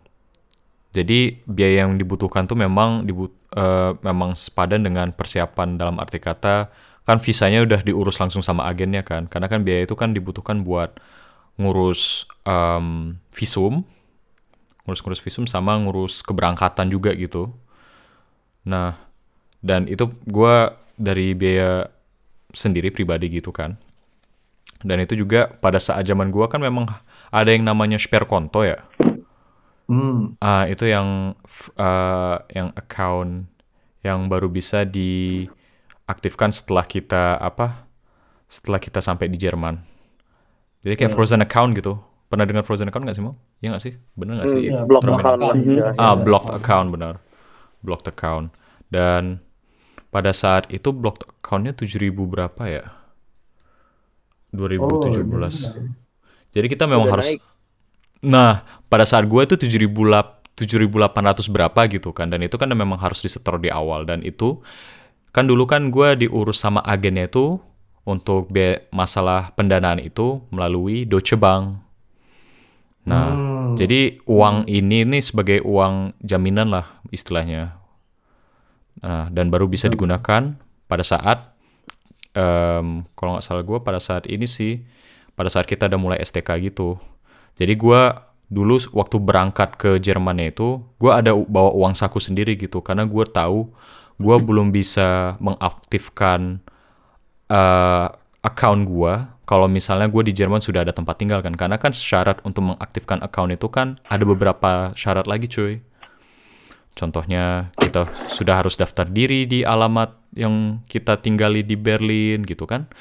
jadi 0.93 1.37
biaya 1.47 1.85
yang 1.87 2.01
dibutuhkan 2.01 2.49
tuh 2.49 2.57
memang 2.59 3.05
dibut 3.07 3.33
eh, 3.57 3.93
memang 4.05 4.37
sepadan 4.37 4.85
dengan 4.85 5.09
persiapan 5.13 5.81
dalam 5.81 5.97
arti 6.01 6.21
kata 6.21 6.69
kan 7.09 7.17
visanya 7.25 7.65
udah 7.65 7.81
diurus 7.81 8.21
langsung 8.21 8.45
sama 8.45 8.69
agennya 8.69 9.01
kan. 9.05 9.25
Karena 9.29 9.49
kan 9.49 9.65
biaya 9.65 9.89
itu 9.89 9.97
kan 9.97 10.13
dibutuhkan 10.13 10.61
buat 10.65 10.97
ngurus 11.59 12.25
em, 12.47 13.19
visum, 13.35 13.83
ngurus-ngurus 14.87 15.21
visum 15.21 15.45
sama 15.45 15.77
ngurus 15.77 16.25
keberangkatan 16.25 16.89
juga 16.89 17.13
gitu. 17.13 17.53
Nah, 18.65 18.97
dan 19.61 19.91
itu 19.91 20.09
gue 20.25 20.57
dari 20.95 21.35
biaya 21.35 21.91
sendiri 22.55 22.95
pribadi 22.95 23.29
gitu 23.29 23.51
kan. 23.51 23.77
Dan 24.79 25.03
itu 25.03 25.19
juga 25.19 25.51
pada 25.51 25.83
saat 25.83 26.07
zaman 26.07 26.31
gue 26.31 26.47
kan 26.47 26.63
memang 26.63 26.87
ada 27.35 27.51
yang 27.51 27.67
namanya 27.67 27.99
spare 27.99 28.25
konto 28.25 28.63
ya. 28.63 28.79
Hmm. 29.91 30.37
Ah, 30.39 30.69
itu 30.71 30.87
yang 30.87 31.35
ah, 31.75 32.45
yang 32.53 32.71
account 32.79 33.49
yang 34.07 34.31
baru 34.31 34.47
bisa 34.47 34.87
diaktifkan 34.87 36.55
setelah 36.55 36.87
kita 36.87 37.37
apa? 37.43 37.89
Setelah 38.47 38.79
kita 38.79 39.03
sampai 39.03 39.27
di 39.27 39.37
Jerman. 39.37 39.98
Jadi 40.85 40.95
kayak 40.95 41.11
Ya. 41.11 41.17
frozen 41.17 41.41
account 41.43 41.75
gitu. 41.75 41.99
Pernah 42.29 42.45
dengar 42.45 42.63
frozen 42.63 42.87
account 42.89 43.09
nggak 43.09 43.17
sih 43.17 43.25
mau? 43.25 43.35
Iya 43.59 43.69
nggak 43.75 43.85
sih? 43.85 43.95
Bener 44.15 44.33
nggak 44.39 44.49
sih? 44.49 44.61
Hmm, 44.63 44.69
Iya, 44.69 44.81
block 44.85 45.03
terminologi? 45.03 45.73
account. 45.75 45.99
Ah, 45.99 46.13
Iya. 46.13 46.23
blocked 46.23 46.51
account 46.53 46.89
benar. 46.93 47.15
Blocked 47.81 48.09
account. 48.09 48.47
Dan 48.89 49.23
pada 50.09 50.33
saat 50.33 50.69
itu 50.69 50.93
blocked 50.93 51.25
accountnya 51.25 51.73
7000 51.73 52.29
berapa 52.29 52.63
ya? 52.69 52.85
Oh, 54.49 54.57
2017. 54.57 55.69
benar. 55.69 55.85
Jadi 56.53 56.67
kita 56.69 56.85
memang 56.89 57.09
Udah 57.09 57.15
harus 57.21 57.29
naik. 57.37 57.41
Nah, 58.19 58.53
pada 58.91 59.05
saat 59.07 59.29
gue 59.29 59.41
itu 59.45 59.55
7000 59.57 60.41
7800 60.59 61.47
berapa 61.47 61.81
gitu 61.87 62.11
kan 62.11 62.35
dan 62.35 62.43
itu 62.43 62.59
kan 62.59 62.67
memang 62.67 62.99
harus 62.99 63.23
disetor 63.23 63.63
di 63.63 63.71
awal 63.71 64.03
dan 64.03 64.27
itu 64.27 64.59
kan 65.31 65.47
dulu 65.47 65.71
kan 65.71 65.95
gue 65.95 66.27
diurus 66.27 66.59
sama 66.59 66.83
agennya 66.83 67.31
itu 67.31 67.63
untuk 68.09 68.49
masalah 68.89 69.53
pendanaan 69.53 70.01
itu 70.01 70.41
melalui 70.49 71.05
Deutsche 71.05 71.37
Bank. 71.37 71.85
Nah, 73.05 73.29
Hmm. 73.33 73.77
jadi 73.77 74.17
uang 74.25 74.65
ini 74.65 75.05
nih 75.05 75.21
sebagai 75.21 75.61
uang 75.61 76.17
jaminan 76.25 76.73
lah 76.73 76.89
istilahnya. 77.13 77.77
Nah, 79.05 79.29
dan 79.29 79.53
baru 79.53 79.69
bisa 79.69 79.93
digunakan 79.93 80.57
pada 80.89 81.05
saat 81.05 81.53
em, 82.33 83.05
kalau 83.17 83.37
nggak 83.37 83.45
salah 83.45 83.65
gue 83.65 83.79
pada 83.81 84.01
saat 84.01 84.25
ini 84.29 84.45
sih 84.49 84.85
pada 85.37 85.49
saat 85.53 85.69
kita 85.69 85.87
udah 85.87 86.01
mulai 86.01 86.19
STK 86.21 86.59
gitu. 86.65 86.99
Jadi 87.57 87.75
gue 87.79 88.01
dulu 88.49 88.81
waktu 88.97 89.17
berangkat 89.21 89.77
ke 89.77 89.91
Jermannya 90.01 90.57
itu 90.57 90.81
gue 90.97 91.13
ada 91.13 91.37
bawa 91.37 91.71
uang 91.77 91.93
saku 91.93 92.17
sendiri 92.19 92.57
gitu 92.57 92.81
karena 92.81 93.05
gue 93.05 93.25
tahu 93.29 93.69
gue 94.19 94.37
belum 94.41 94.73
bisa 94.73 95.37
mengaktifkan 95.39 96.65
eh 97.49 98.07
account 98.45 98.87
gue 98.87 99.15
kalau 99.49 99.65
misalnya 99.65 100.13
gue 100.13 100.29
di 100.29 100.37
Jerman 100.37 100.61
sudah 100.61 100.85
ada 100.85 100.93
tempat 100.93 101.17
tinggal 101.17 101.41
kan. 101.41 101.57
Karena 101.57 101.81
kan 101.81 101.97
syarat 101.97 102.45
untuk 102.45 102.69
mengaktifkan 102.69 103.25
account 103.25 103.57
itu 103.57 103.73
kan 103.73 103.97
ada 104.05 104.25
beberapa 104.29 104.93
syarat 104.93 105.25
lagi 105.25 105.49
cuy. 105.49 105.81
Contohnya 106.93 107.73
kita 107.81 108.13
sudah 108.29 108.61
harus 108.61 108.77
daftar 108.77 109.09
diri 109.09 109.49
di 109.49 109.65
alamat 109.65 110.13
yang 110.37 110.85
kita 110.85 111.17
tinggali 111.25 111.65
di 111.65 111.81
Berlin 111.81 112.45
gitu 112.45 112.69
kan. 112.69 112.93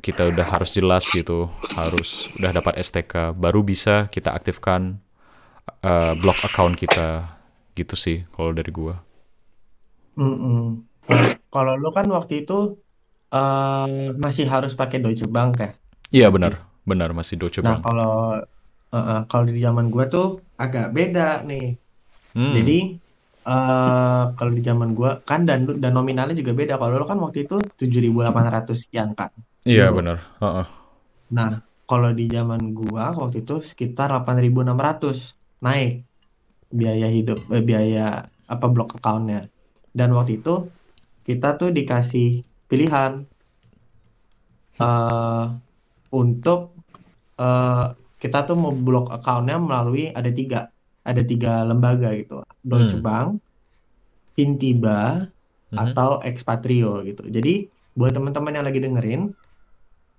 Kita 0.00 0.32
udah 0.32 0.46
harus 0.48 0.72
jelas 0.72 1.04
gitu 1.12 1.52
harus 1.76 2.32
udah 2.40 2.56
dapat 2.56 2.80
STK 2.80 3.36
baru 3.36 3.60
bisa 3.66 4.08
kita 4.08 4.32
aktifkan 4.32 5.02
eh, 5.84 6.16
blog 6.16 6.40
account 6.40 6.80
kita. 6.80 7.36
Gitu 7.76 7.92
sih 7.92 8.24
kalau 8.32 8.56
dari 8.56 8.72
gua. 8.72 9.04
Mm-mm. 10.16 10.80
Nah, 11.12 11.36
kalau 11.52 11.76
lu 11.76 11.92
kan 11.92 12.08
waktu 12.08 12.48
itu 12.48 12.80
eh, 13.34 14.06
masih 14.24 14.46
harus 14.54 14.72
pakai 14.80 14.98
Deutsche 15.02 15.26
Bank 15.36 15.52
ya. 15.62 15.68
iya 16.16 16.26
benar 16.34 16.52
benar 16.88 17.10
masih 17.18 17.36
Deutsche 17.40 17.62
Nah, 17.64 17.74
Bank 17.74 17.80
kalau 17.84 18.08
eh, 18.96 19.20
kalau 19.30 19.44
di 19.50 19.60
zaman 19.66 19.86
gua 19.94 20.04
tuh 20.14 20.24
agak 20.62 20.84
beda 20.96 21.22
nih. 21.48 21.62
Hmm. 22.36 22.52
Jadi 22.56 22.72
eh 23.50 24.22
kalau 24.36 24.52
di 24.58 24.62
zaman 24.68 24.90
gua 24.98 25.10
kan 25.28 25.40
dan 25.48 25.60
dan 25.82 25.92
nominalnya 25.98 26.34
juga 26.40 26.52
beda. 26.60 26.74
Kalau 26.80 26.94
lu 27.00 27.06
kan 27.10 27.18
waktu 27.24 27.38
itu 27.46 27.54
7.800 27.80 28.76
sekian 28.82 29.10
kan. 29.18 29.30
iya 29.66 29.84
euro. 29.84 29.96
benar 29.96 30.18
Heeh. 30.40 30.66
Nah, 31.36 31.50
kalau 31.90 32.10
di 32.18 32.24
zaman 32.36 32.62
gua 32.78 33.04
waktu 33.20 33.36
itu 33.42 33.52
sekitar 33.70 34.08
8.600 34.14 35.16
naik 35.64 35.90
biaya 36.80 37.06
hidup 37.16 37.38
eh, 37.56 37.62
biaya 37.70 38.00
apa 38.54 38.66
blok 38.74 38.88
account-nya. 38.98 39.38
Dan 39.98 40.08
waktu 40.16 40.32
itu 40.40 40.50
kita 41.26 41.46
tuh 41.60 41.68
dikasih 41.78 42.26
pilihan 42.70 43.12
eh 44.80 45.44
untuk 46.20 46.60
eh 47.40 47.84
kita 48.22 48.38
tuh 48.48 48.56
mau 48.62 48.72
blok 48.86 49.12
account-nya 49.16 49.56
melalui 49.60 50.10
ada 50.18 50.30
tiga 50.32 50.58
ada 51.06 51.22
tiga 51.30 51.62
lembaga 51.68 52.08
gitu. 52.20 52.42
Deutsche 52.64 52.96
Hmm. 52.98 53.04
Bank, 53.06 53.28
Fintiba, 54.36 55.24
Mhm. 55.72 55.78
atau 55.82 56.10
Expatrio 56.22 57.00
gitu. 57.08 57.22
Jadi 57.36 57.68
buat 57.96 58.12
teman-teman 58.16 58.52
yang 58.56 58.66
lagi 58.68 58.80
dengerin, 58.84 59.22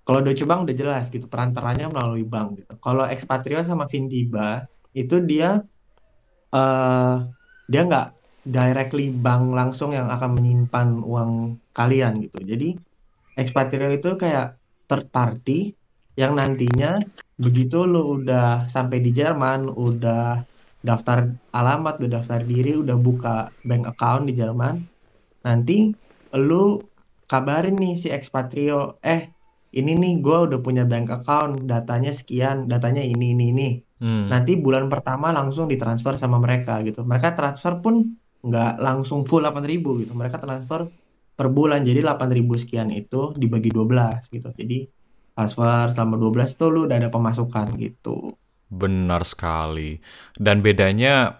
kalau 0.08 0.20
Deutsche 0.26 0.46
Bank 0.50 0.66
udah 0.66 0.76
jelas 0.82 1.06
gitu 1.14 1.28
perantaranya 1.28 1.92
melalui 1.94 2.24
bank 2.24 2.64
gitu. 2.64 2.74
Kalau 2.82 3.04
Expatrio 3.06 3.62
sama 3.68 3.86
Fintiba 3.92 4.66
itu 4.96 5.16
dia 5.30 5.62
eh 6.56 7.16
dia 7.72 7.82
nggak 7.88 8.06
directly 8.48 9.12
bank 9.12 9.52
langsung 9.52 9.92
yang 9.92 10.08
akan 10.08 10.40
menyimpan 10.40 11.04
uang 11.04 11.60
kalian 11.76 12.24
gitu. 12.24 12.40
Jadi 12.44 12.70
Expatrio 13.38 13.94
itu 13.94 14.18
kayak 14.18 14.58
third 14.90 15.12
party 15.14 15.76
yang 16.18 16.34
nantinya 16.34 16.98
begitu 17.38 17.86
lu 17.86 18.18
udah 18.18 18.66
sampai 18.66 18.98
di 18.98 19.14
Jerman, 19.14 19.70
udah 19.70 20.42
daftar 20.82 21.30
alamat, 21.54 22.02
udah 22.02 22.12
daftar 22.24 22.42
diri, 22.42 22.74
udah 22.82 22.98
buka 22.98 23.54
bank 23.62 23.86
account 23.86 24.26
di 24.26 24.34
Jerman, 24.34 24.82
nanti 25.46 25.94
lu 26.34 26.82
kabarin 27.30 27.78
nih 27.78 27.94
si 28.02 28.08
Expatrio, 28.10 28.98
eh 29.06 29.30
ini 29.78 29.94
nih 29.94 30.24
gue 30.24 30.38
udah 30.50 30.60
punya 30.64 30.88
bank 30.88 31.14
account, 31.14 31.70
datanya 31.70 32.10
sekian, 32.10 32.66
datanya 32.66 33.06
ini 33.06 33.38
ini 33.38 33.46
ini. 33.54 33.70
Hmm. 34.02 34.32
Nanti 34.32 34.58
bulan 34.58 34.90
pertama 34.90 35.30
langsung 35.30 35.70
ditransfer 35.70 36.18
sama 36.18 36.42
mereka 36.42 36.82
gitu. 36.82 37.06
Mereka 37.06 37.38
transfer 37.38 37.78
pun 37.84 38.18
nggak 38.48 38.80
langsung 38.80 39.28
full 39.28 39.44
8.000 39.44 40.02
gitu. 40.04 40.14
Mereka 40.16 40.40
transfer 40.40 40.88
per 41.38 41.48
bulan. 41.52 41.84
Jadi 41.84 42.02
8.000 42.02 42.64
sekian 42.64 42.90
itu 42.90 43.36
dibagi 43.36 43.70
12 43.70 44.32
gitu. 44.32 44.50
Jadi 44.56 44.88
transfer 45.38 45.94
selama 45.94 46.16
12 46.18 46.58
tuh 46.58 46.70
lu 46.74 46.80
udah 46.90 46.98
ada 46.98 47.10
pemasukan 47.14 47.78
gitu. 47.78 48.34
Benar 48.68 49.22
sekali. 49.22 50.02
Dan 50.34 50.66
bedanya 50.66 51.38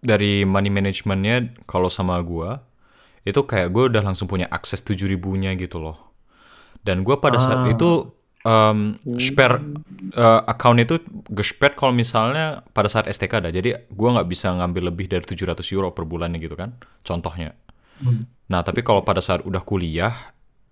dari 0.00 0.46
money 0.46 0.70
managementnya 0.72 1.52
kalau 1.68 1.90
sama 1.92 2.16
gua 2.24 2.62
itu 3.26 3.42
kayak 3.42 3.74
gue 3.74 3.90
udah 3.90 4.02
langsung 4.06 4.30
punya 4.30 4.46
akses 4.48 4.80
7 4.86 5.10
ribunya 5.10 5.52
gitu 5.58 5.82
loh. 5.82 6.14
Dan 6.80 7.02
gua 7.02 7.18
pada 7.18 7.42
saat 7.42 7.66
Ah. 7.66 7.70
itu 7.74 8.15
um, 8.46 8.94
spare 9.18 9.58
uh, 10.14 10.46
account 10.46 10.78
itu 10.78 11.02
gesperrt 11.34 11.74
kalau 11.74 11.90
misalnya 11.90 12.62
pada 12.70 12.86
saat 12.86 13.10
STK 13.10 13.42
ada. 13.42 13.50
Jadi 13.50 13.74
gua 13.90 14.20
nggak 14.20 14.28
bisa 14.30 14.54
ngambil 14.54 14.94
lebih 14.94 15.10
dari 15.10 15.26
700 15.26 15.58
euro 15.74 15.90
per 15.90 16.06
bulannya 16.06 16.38
gitu 16.38 16.54
kan. 16.54 16.78
Contohnya. 17.02 17.58
Hmm. 17.98 18.30
Nah, 18.46 18.62
tapi 18.62 18.86
kalau 18.86 19.02
pada 19.02 19.18
saat 19.18 19.42
udah 19.42 19.62
kuliah, 19.66 20.14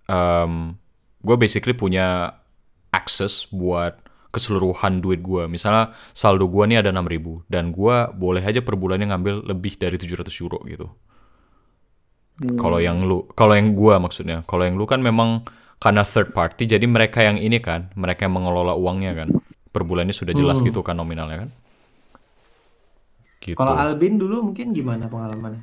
um, 0.07 0.77
gue 1.25 1.35
basically 1.35 1.75
punya 1.75 2.37
akses 2.93 3.49
buat 3.51 3.99
keseluruhan 4.31 5.03
duit 5.03 5.19
gue. 5.19 5.47
Misalnya 5.51 5.91
saldo 6.15 6.47
gue 6.47 6.63
nih 6.67 6.79
ada 6.79 6.91
6000 6.95 7.47
dan 7.51 7.71
gue 7.75 7.95
boleh 8.15 8.43
aja 8.43 8.63
per 8.63 8.79
bulannya 8.79 9.11
ngambil 9.11 9.47
lebih 9.51 9.75
dari 9.75 9.99
700 9.99 10.27
euro 10.43 10.59
gitu. 10.69 10.87
Hmm. 12.39 12.59
Kalau 12.59 12.79
yang 12.79 13.03
lu, 13.03 13.27
kalau 13.35 13.55
yang 13.55 13.75
gue 13.75 13.95
maksudnya, 13.95 14.43
kalau 14.47 14.67
yang 14.67 14.75
lu 14.75 14.83
kan 14.87 14.99
memang 14.99 15.47
karena 15.81 16.03
third 16.07 16.31
party, 16.31 16.65
jadi 16.65 16.85
mereka 16.87 17.21
yang 17.21 17.37
ini 17.37 17.59
kan, 17.59 17.91
mereka 17.93 18.25
yang 18.25 18.35
mengelola 18.39 18.73
uangnya 18.73 19.25
kan, 19.25 19.29
per 19.69 19.83
bulannya 19.83 20.15
sudah 20.15 20.31
jelas 20.31 20.59
Hmm. 20.63 20.67
gitu 20.71 20.81
kan 20.81 20.95
nominalnya 20.95 21.47
kan. 21.47 21.49
Gitu. 23.43 23.57
Kalau 23.59 23.77
Albin 23.77 24.17
dulu 24.17 24.51
mungkin 24.51 24.73
gimana 24.73 25.05
pengalamannya? 25.05 25.61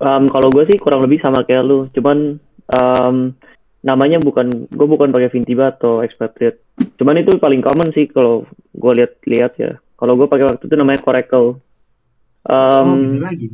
Um, 0.00 0.32
kalau 0.32 0.48
gue 0.48 0.64
sih 0.66 0.80
kurang 0.80 1.04
lebih 1.04 1.20
sama 1.20 1.44
kayak 1.44 1.64
lu, 1.68 1.86
cuman 1.92 2.40
um, 2.72 3.36
namanya 3.84 4.16
bukan 4.16 4.66
gue 4.72 4.86
bukan 4.88 5.12
pakai 5.12 5.28
Vintiba 5.28 5.76
atau 5.76 6.00
expatriate. 6.00 6.64
Cuman 6.96 7.20
itu 7.20 7.36
paling 7.36 7.60
common 7.60 7.92
sih 7.92 8.08
kalau 8.08 8.48
gue 8.72 8.92
lihat-lihat 8.96 9.52
ya. 9.60 9.76
Kalau 10.00 10.16
gue 10.16 10.26
pakai 10.26 10.48
waktu 10.48 10.64
itu 10.64 10.74
namanya 10.74 11.04
Coracle. 11.04 11.60
Um, 12.48 12.88
oh, 12.88 12.96
beda 13.20 13.28
lagi. 13.28 13.48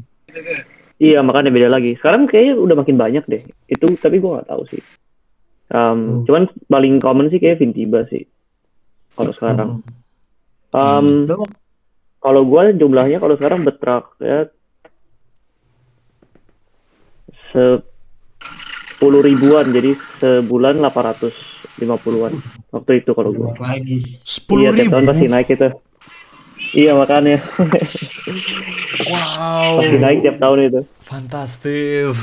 Iya 1.02 1.18
makanya 1.26 1.50
beda 1.50 1.68
lagi. 1.68 1.98
Sekarang 1.98 2.30
kayaknya 2.30 2.54
udah 2.62 2.76
makin 2.78 2.96
banyak 2.96 3.24
deh. 3.26 3.42
Itu 3.66 3.90
tapi 3.98 4.22
gue 4.22 4.30
nggak 4.30 4.48
tahu 4.48 4.62
sih. 4.70 4.82
Um, 5.70 5.78
Hmm. 6.20 6.26
Cuman 6.26 6.42
paling 6.66 6.98
common 6.98 7.30
sih 7.30 7.38
kayak 7.38 7.58
Vintiba 7.58 8.02
sih. 8.06 8.26
Kalau 9.12 9.30
sekarang. 9.30 9.70
Hmm. 10.70 10.74
Um, 10.74 11.06
Lu 11.26 11.46
Kalau 12.20 12.44
gue 12.44 12.76
jumlahnya 12.76 13.16
kalau 13.16 13.32
sekarang 13.32 13.64
betrak 13.64 14.12
ya 14.20 14.44
sepuluh 17.50 19.20
ribuan 19.20 19.72
jadi 19.72 19.96
sebulan 20.18 20.84
850-an 20.84 22.32
waktu 22.70 22.92
itu 23.00 23.10
kalau 23.10 23.30
gue. 23.32 23.50
lagi. 23.56 24.20
Sepuluh 24.22 24.68
Iya 24.68 24.70
ribu. 24.76 24.92
tahun 24.92 25.04
pasti 25.06 25.26
naik 25.26 25.48
itu. 25.48 25.68
Iya 26.72 26.92
makanya 26.94 27.42
Wow. 29.00 29.80
pasti 29.80 29.96
naik 29.96 30.18
tiap 30.22 30.36
tahun 30.38 30.58
itu. 30.68 30.80
Fantastis. 31.02 32.18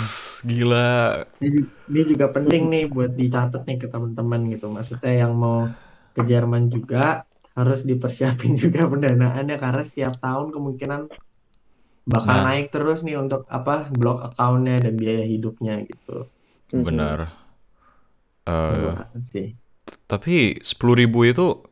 Gila. 0.46 1.26
Ini, 1.42 1.66
juga 2.06 2.30
penting 2.30 2.70
nih 2.70 2.84
buat 2.88 3.12
dicatat 3.12 3.66
nih 3.66 3.82
ke 3.82 3.88
teman-teman 3.90 4.46
gitu. 4.54 4.70
Maksudnya 4.70 5.26
yang 5.26 5.34
mau 5.34 5.66
ke 6.14 6.22
Jerman 6.22 6.70
juga 6.70 7.26
harus 7.58 7.82
dipersiapin 7.82 8.54
juga 8.62 8.86
pendanaannya 8.86 9.58
karena 9.58 9.82
setiap 9.84 10.22
tahun 10.22 10.54
kemungkinan 10.54 11.02
bakal 12.08 12.36
Nah. 12.40 12.46
naik 12.54 12.72
terus 12.72 13.02
nih 13.04 13.20
untuk 13.20 13.44
apa 13.50 13.90
blok 13.92 14.24
accountnya 14.24 14.80
dan 14.80 14.96
biaya 14.96 15.26
hidupnya 15.28 15.82
gitu. 15.84 16.30
Benar. 16.72 17.34
Eh, 18.48 18.96
sih. 19.36 19.48
tapi 20.08 20.56
sepuluh 20.64 20.96
ribu 20.96 21.28
itu 21.28 21.67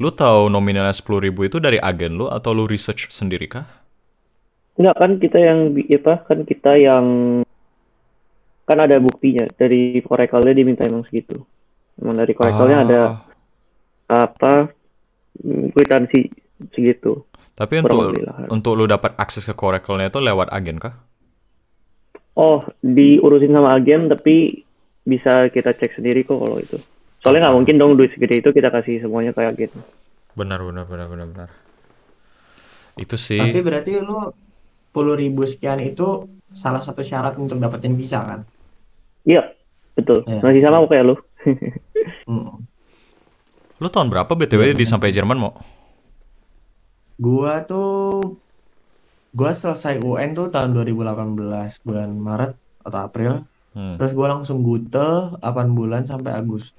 lu 0.00 0.08
tahu 0.12 0.48
nominalnya 0.48 0.94
sepuluh 0.94 1.20
ribu 1.20 1.44
itu 1.44 1.60
dari 1.60 1.76
agen 1.76 2.16
lu 2.16 2.30
atau 2.30 2.54
lu 2.56 2.64
research 2.64 3.12
sendiri 3.12 3.48
kah? 3.50 3.66
Enggak 4.78 4.96
kan 4.96 5.10
kita 5.20 5.38
yang 5.38 5.58
apa 5.76 6.14
kan 6.24 6.38
kita 6.48 6.72
yang 6.80 7.06
kan 8.64 8.78
ada 8.78 8.96
buktinya 9.02 9.44
dari 9.52 10.00
korekalnya 10.00 10.54
diminta 10.56 10.88
emang 10.88 11.04
segitu. 11.10 11.44
Emang 12.00 12.16
dari 12.16 12.32
korekalnya 12.32 12.78
ada 12.88 13.00
Ah, 14.12 14.28
apa 14.28 14.68
mm, 15.40 15.72
kwitansi 15.72 16.20
segitu. 16.76 17.24
Tapi 17.56 17.80
untuk 17.80 18.12
untuk 18.52 18.72
lu 18.76 18.84
dapat 18.84 19.16
akses 19.16 19.48
ke 19.48 19.54
Coracle-nya 19.56 20.12
itu 20.12 20.20
lewat 20.20 20.52
agen 20.52 20.76
kah? 20.76 21.00
Oh, 22.36 22.64
diurusin 22.80 23.52
sama 23.52 23.76
agen 23.76 24.08
tapi 24.08 24.64
bisa 25.04 25.48
kita 25.52 25.72
cek 25.76 25.96
sendiri 25.96 26.24
kok 26.24 26.40
kalau 26.40 26.60
itu. 26.60 26.76
Soalnya 27.22 27.48
nggak 27.48 27.56
mungkin 27.56 27.76
dong 27.78 27.94
duit 27.94 28.10
segede 28.10 28.42
itu 28.42 28.50
kita 28.50 28.74
kasih 28.74 28.98
semuanya 28.98 29.30
ke 29.30 29.46
agen. 29.46 29.70
Benar, 30.34 30.58
benar, 30.66 30.84
benar, 30.90 31.06
benar, 31.06 31.26
benar. 31.30 31.48
Itu 32.98 33.14
sih. 33.14 33.38
Tapi 33.38 33.62
berarti 33.62 34.02
lu 34.02 34.34
10.000 34.90 35.22
ribu 35.22 35.42
sekian 35.46 35.78
itu 35.80 36.26
salah 36.52 36.82
satu 36.82 37.00
syarat 37.00 37.38
untuk 37.38 37.62
dapetin 37.62 37.94
visa 37.94 38.20
kan? 38.26 38.42
Iya, 39.22 39.54
betul. 39.94 40.26
Iya. 40.26 40.42
Masih 40.42 40.62
sama 40.66 40.84
kayak 40.90 41.04
lu. 41.06 41.16
Hmm. 42.26 42.66
Lu 43.78 43.86
tahun 43.90 44.10
berapa 44.10 44.30
BTW 44.34 44.74
di 44.74 44.86
sampai 44.86 45.14
Jerman 45.14 45.38
mau? 45.38 45.54
Gua 47.22 47.62
tuh 47.62 48.38
gua 49.30 49.54
selesai 49.54 50.02
UN 50.02 50.34
tuh 50.34 50.50
tahun 50.50 50.74
2018 50.74 51.86
bulan 51.86 52.10
Maret 52.14 52.52
atau 52.82 52.98
April. 52.98 53.32
Hmm. 53.74 53.94
Terus 53.98 54.12
gua 54.14 54.38
langsung 54.38 54.66
gute 54.66 55.38
8 55.38 55.38
bulan 55.70 56.02
sampai 56.06 56.34
Agustus 56.34 56.74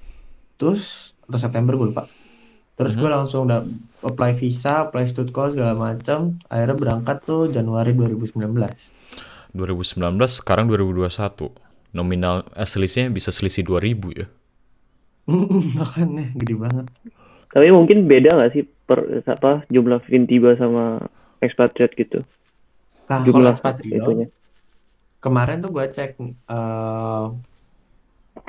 atau 0.58 1.38
September 1.40 1.74
gue 1.74 1.88
lupa. 1.90 2.04
Terus 2.74 2.98
gua 2.98 3.22
langsung 3.22 3.46
udah 3.46 3.62
apply 4.02 4.34
visa, 4.34 4.90
apply 4.90 5.06
studcall 5.06 5.54
segala 5.54 5.78
macam. 5.78 6.42
Akhirnya 6.50 6.74
berangkat 6.74 7.22
tuh 7.22 7.46
Januari 7.46 7.94
2019. 7.94 8.34
2019 9.54 10.18
sekarang 10.26 10.66
2021. 10.66 11.54
Nominal 11.94 12.42
eh, 12.58 12.66
selisihnya 12.66 13.14
bisa 13.14 13.30
selisih 13.30 13.62
2000 13.62 14.18
ya. 14.18 14.26
Makanya 15.78 16.34
gede 16.34 16.54
banget. 16.58 16.86
Tapi 17.54 17.70
mungkin 17.70 18.10
beda 18.10 18.34
nggak 18.34 18.50
sih 18.50 18.66
per 18.66 19.22
apa 19.24 19.62
jumlah 19.70 20.02
Vintiba 20.10 20.58
sama 20.58 20.98
expatriate 21.38 21.94
gitu? 21.94 22.18
Nah, 23.06 23.22
Jumlah 23.22 23.54
ekspatriat, 23.54 24.00
itunya. 24.02 24.26
kemarin 25.22 25.62
tuh 25.62 25.70
gua 25.72 25.86
cek 25.88 26.18
eh, 26.18 27.24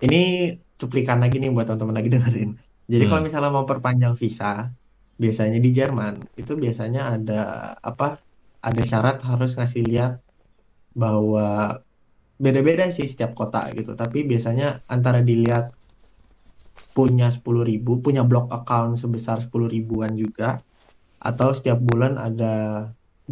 ini 0.03 0.23
cuplikan 0.81 1.17
lagi 1.23 1.35
nih 1.41 1.49
buat 1.55 1.65
teman-teman 1.67 1.95
lagi 1.99 2.09
dengerin. 2.15 2.49
Jadi 2.91 3.03
kalau 3.09 3.21
Hmm. 3.21 3.27
misalnya 3.27 3.51
mau 3.57 3.65
perpanjang 3.71 4.13
visa, 4.21 4.45
biasanya 5.21 5.57
di 5.65 5.69
Jerman 5.77 6.13
itu 6.41 6.51
biasanya 6.63 7.01
ada 7.15 7.33
apa? 7.89 8.05
Ada 8.67 8.81
syarat 8.89 9.15
harus 9.29 9.49
ngasih 9.57 9.81
lihat 9.89 10.11
bahwa 11.01 11.43
beda-beda 12.43 12.85
sih 12.97 13.07
setiap 13.11 13.31
kota 13.39 13.59
gitu. 13.77 13.91
Tapi 14.01 14.17
biasanya 14.31 14.65
antara 14.95 15.19
dilihat 15.29 15.65
punya 16.95 17.27
10.000, 17.35 17.91
punya 18.05 18.21
blok 18.29 18.45
account 18.57 18.91
sebesar 19.01 19.37
10 19.45 19.67
ribuan 19.75 20.11
juga 20.23 20.45
atau 21.29 21.49
setiap 21.57 21.79
bulan 21.89 22.13
ada 22.27 22.53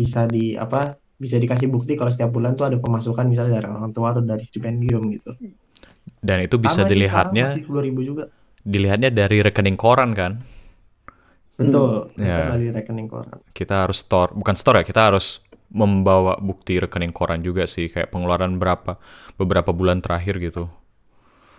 bisa 0.02 0.22
di 0.36 0.40
apa? 0.66 0.78
Bisa 1.24 1.38
dikasih 1.44 1.70
bukti 1.76 1.94
kalau 2.00 2.12
setiap 2.14 2.32
bulan 2.38 2.54
tuh 2.60 2.66
ada 2.70 2.78
pemasukan 2.84 3.26
misalnya 3.32 3.54
dari 3.60 3.68
orang 3.78 3.92
tua 3.96 4.08
atau 4.14 4.24
dari 4.32 4.44
stipendium 4.50 5.04
gitu. 5.16 5.32
Dan 6.24 6.40
itu 6.40 6.56
bisa 6.56 6.82
Sama 6.82 6.90
dilihatnya 6.90 7.60
sekarang 7.60 7.68
masih 7.68 7.92
10.000 7.92 8.08
juga. 8.08 8.24
dilihatnya 8.64 9.10
dari 9.12 9.44
rekening 9.44 9.76
koran 9.76 10.16
kan. 10.16 10.40
Betul, 11.54 12.10
Ya. 12.18 12.50
dari 12.56 12.72
rekening 12.72 13.06
koran. 13.06 13.38
Kita 13.52 13.86
harus 13.86 14.02
store, 14.02 14.34
bukan 14.34 14.56
store 14.56 14.82
ya, 14.82 14.86
kita 14.88 15.12
harus 15.12 15.44
membawa 15.70 16.38
bukti 16.38 16.78
rekening 16.78 17.12
koran 17.12 17.42
juga 17.42 17.66
sih 17.66 17.90
kayak 17.90 18.10
pengeluaran 18.10 18.58
berapa 18.58 18.98
beberapa 19.36 19.70
bulan 19.70 20.00
terakhir 20.00 20.38
gitu. 20.40 20.70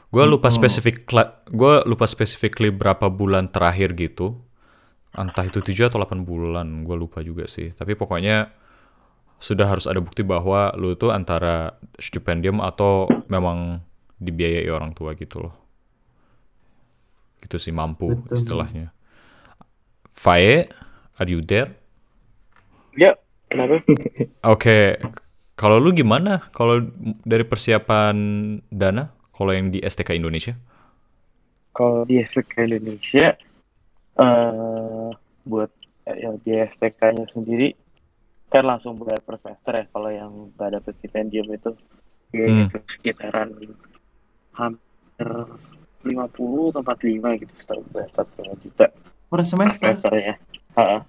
Gue 0.09 0.25
lupa 0.25 0.47
spesifik 0.47 1.03
gue 1.51 1.75
lupa 1.85 2.07
specifically 2.07 2.71
berapa 2.71 3.11
bulan 3.11 3.51
terakhir 3.51 3.95
gitu. 3.95 4.39
Entah 5.11 5.47
itu 5.47 5.59
7 5.59 5.87
atau 5.87 5.99
8 5.99 6.23
bulan, 6.23 6.83
gue 6.83 6.95
lupa 6.95 7.23
juga 7.23 7.47
sih. 7.47 7.71
Tapi 7.71 7.95
pokoknya 7.95 8.51
sudah 9.39 9.67
harus 9.67 9.87
ada 9.87 9.99
bukti 9.99 10.23
bahwa 10.23 10.71
lu 10.75 10.95
itu 10.95 11.11
antara 11.11 11.75
stipendium 11.99 12.59
atau 12.59 13.07
memang 13.27 13.83
dibiayai 14.25 14.69
orang 14.73 14.93
tua 14.97 15.13
gitu 15.15 15.37
loh. 15.45 15.55
Gitu 17.45 17.57
sih 17.61 17.73
mampu 17.75 18.25
Betul. 18.25 18.35
istilahnya. 18.35 18.87
Faye, 20.15 20.69
are 21.21 21.29
you 21.31 21.41
there? 21.45 21.77
Ya, 22.97 23.19
kenapa? 23.51 23.83
Oke, 24.45 25.01
kalau 25.57 25.77
lu 25.81 25.91
gimana? 25.97 26.51
Kalau 26.53 26.85
dari 27.25 27.45
persiapan 27.47 28.17
dana, 28.69 29.11
kalau 29.35 29.51
yang 29.57 29.73
di 29.73 29.81
STK 29.83 30.15
Indonesia? 30.15 30.55
Kalau 31.75 32.07
di 32.07 32.23
STK 32.23 32.55
Indonesia, 32.71 33.27
eh 34.25 35.09
buat 35.45 35.71
yang 36.25 36.37
di 36.45 36.53
STK-nya 36.73 37.25
sendiri 37.35 37.69
kan 38.53 38.65
langsung 38.71 38.95
bayar 39.01 39.23
per 39.27 39.37
semester 39.43 39.73
ya. 39.81 39.85
Kalau 39.91 40.11
yang 40.13 40.33
nggak 40.55 40.71
dapet 40.81 40.93
stipendium 41.01 41.49
itu 41.51 41.71
Hmm. 42.35 42.67
sekitaran 42.91 43.49
hampir 44.55 45.29
50 46.05 46.71
atau 46.75 46.83
45 46.85 47.41
gitu 47.43 47.53
setahu 47.59 47.83
gue, 47.91 48.05
45 48.13 48.65
juta 48.65 48.87
Per 48.91 49.41
per 49.41 49.41
semester. 49.43 49.79
semesternya. 49.81 50.35
Ha. 50.79 51.03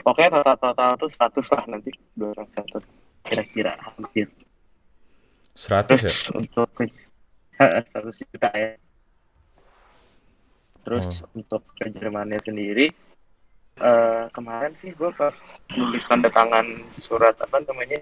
Pokoknya 0.00 0.40
total-total 0.40 0.90
tuh 0.96 1.10
100 1.12 1.52
lah 1.52 1.64
nanti 1.76 1.90
dua 2.16 2.32
semester 2.32 2.80
kira-kira 3.26 3.72
hampir. 3.76 4.26
100 5.52 6.00
ya? 6.00 6.12
Untuk 6.38 6.68
ke 6.72 6.88
Ha, 7.60 7.84
100 7.92 8.24
juta 8.24 8.48
ya. 8.56 8.72
Terus 10.80 11.20
untuk 11.36 11.60
ke 11.76 11.92
Jermannya 11.92 12.40
sendiri 12.40 12.88
eh 13.80 14.24
kemarin 14.36 14.76
sih 14.76 14.92
gue 14.92 15.08
pas 15.16 15.32
nulis 15.72 16.04
tanda 16.04 16.28
tangan 16.28 16.84
surat 17.00 17.32
apa 17.40 17.64
namanya 17.64 17.96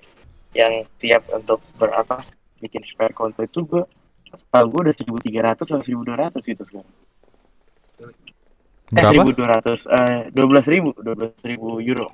yang 0.50 0.82
siap 0.98 1.22
untuk 1.30 1.62
berapa 1.78 2.18
bikin 2.58 2.82
spare 2.82 3.14
konto 3.14 3.46
itu 3.46 3.62
gue 3.62 3.86
tahu 4.48 4.64
gue 4.68 4.80
udah 4.88 4.94
1300 4.94 5.64
atau 5.64 5.80
1200 5.80 6.40
gitu 6.44 6.62
sekarang. 6.64 6.94
Eh, 8.88 9.04
Berapa? 9.04 9.20
1200 9.20 9.84
eh 9.84 10.32
12000 10.32 10.96
12000 11.04 11.88
euro. 11.92 12.06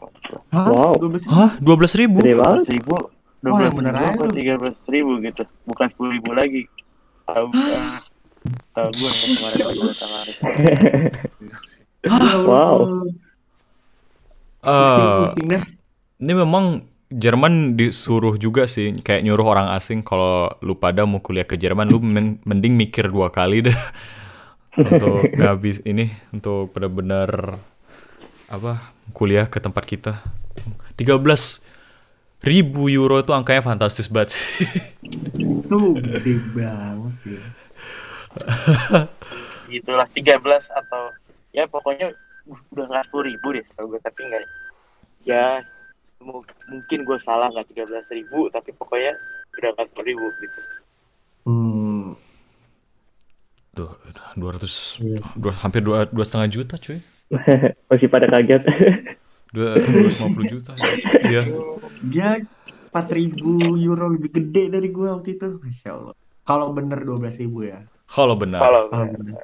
Hah? 0.50 0.66
Wow. 0.74 0.92
12 0.98 1.22
Hah? 1.31 1.50
12 1.62 2.00
ribu? 2.03 2.18
Gede 2.18 2.35
banget. 2.35 2.66
12.000 2.83 2.90
Wah, 2.90 3.68
12 3.70 3.77
bener 3.79 3.94
ribu 3.94 4.20
lu. 4.24 4.33
13 4.35 4.94
ribu 4.94 5.12
gitu 5.20 5.42
bukan 5.68 5.87
10 5.92 6.14
ribu 6.18 6.31
lagi 6.33 6.62
tahu 7.24 7.46
eh, 7.53 8.00
tahu 8.72 8.88
gue 8.90 9.09
yang 9.09 9.31
kemarin 9.37 9.57
gue 9.79 9.92
tangan 9.94 10.27
Wow. 12.44 13.09
Eh, 14.64 15.24
ini 16.20 16.33
memang 16.33 16.85
Jerman 17.14 17.79
disuruh 17.79 18.35
juga 18.35 18.66
sih 18.66 18.98
kayak 18.98 19.22
nyuruh 19.22 19.46
orang 19.46 19.68
asing 19.79 20.03
kalau 20.03 20.50
lu 20.59 20.74
pada 20.74 21.07
mau 21.07 21.22
kuliah 21.22 21.46
ke 21.46 21.55
Jerman 21.55 21.87
lu 21.87 22.03
men- 22.03 22.42
mending 22.42 22.74
mikir 22.74 23.07
dua 23.07 23.31
kali 23.31 23.70
deh 23.70 23.79
untuk 24.79 25.31
ngabis 25.38 25.87
ini 25.87 26.11
untuk 26.35 26.74
benar-benar 26.74 27.62
apa 28.50 28.94
kuliah 29.14 29.46
ke 29.46 29.62
tempat 29.62 29.87
kita 29.87 30.12
13 30.98 31.22
ribu 32.44 32.92
euro 32.92 33.18
itu 33.18 33.33
angkanya 33.33 33.64
fantastis 33.64 34.07
banget 34.07 34.37
sih. 34.37 34.68
Itu 35.64 35.96
gede 35.96 36.35
banget 36.53 37.14
ya. 37.24 37.42
gitulah 39.72 40.07
13 40.11 40.42
atau 40.70 41.03
ya 41.55 41.64
pokoknya 41.70 42.12
udah 42.46 42.85
nggak 42.90 43.05
sepuluh 43.09 43.24
ribu 43.31 43.57
deh 43.57 43.64
gue 43.64 44.00
tapi 44.03 44.20
nggak 44.27 44.42
ya 45.24 45.62
mungkin 46.64 46.98
gue 47.03 47.18
salah 47.18 47.48
nggak 47.48 47.74
13 47.74 47.90
ribu 48.14 48.48
tapi 48.48 48.72
pokoknya 48.72 49.12
udah 49.55 49.70
sepuluh 49.79 50.07
ribu 50.07 50.27
gitu 50.38 50.61
Hmm, 51.44 52.16
Duh, 53.70 53.92
200 54.35 54.64
Iya. 54.98 55.20
dua, 55.35 55.53
hampir 55.57 55.81
dua 55.81 56.07
dua 56.07 56.24
setengah 56.24 56.48
juta 56.48 56.74
cuy 56.74 56.96
Masih 57.90 58.09
pada 58.09 58.24
kaget. 58.27 58.62
dua 59.50 59.77
250 59.77 60.48
juta 60.48 60.72
iya 61.22 61.44
dia 62.03 62.40
4000 62.90 63.37
euro 63.77 64.07
lebih 64.09 64.31
gede 64.33 64.70
dari 64.70 64.87
gua 64.88 65.18
waktu 65.18 65.35
itu. 65.35 65.59
Masya 65.59 65.90
Allah. 65.90 66.14
Kalau 66.42 66.70
bener 66.70 67.03
12.000 67.03 67.42
ya. 67.61 67.79
kalau 68.07 68.35
benar 68.35 68.61
kalau 68.61 68.83
Kalau 68.88 69.07
bener. 69.11 69.35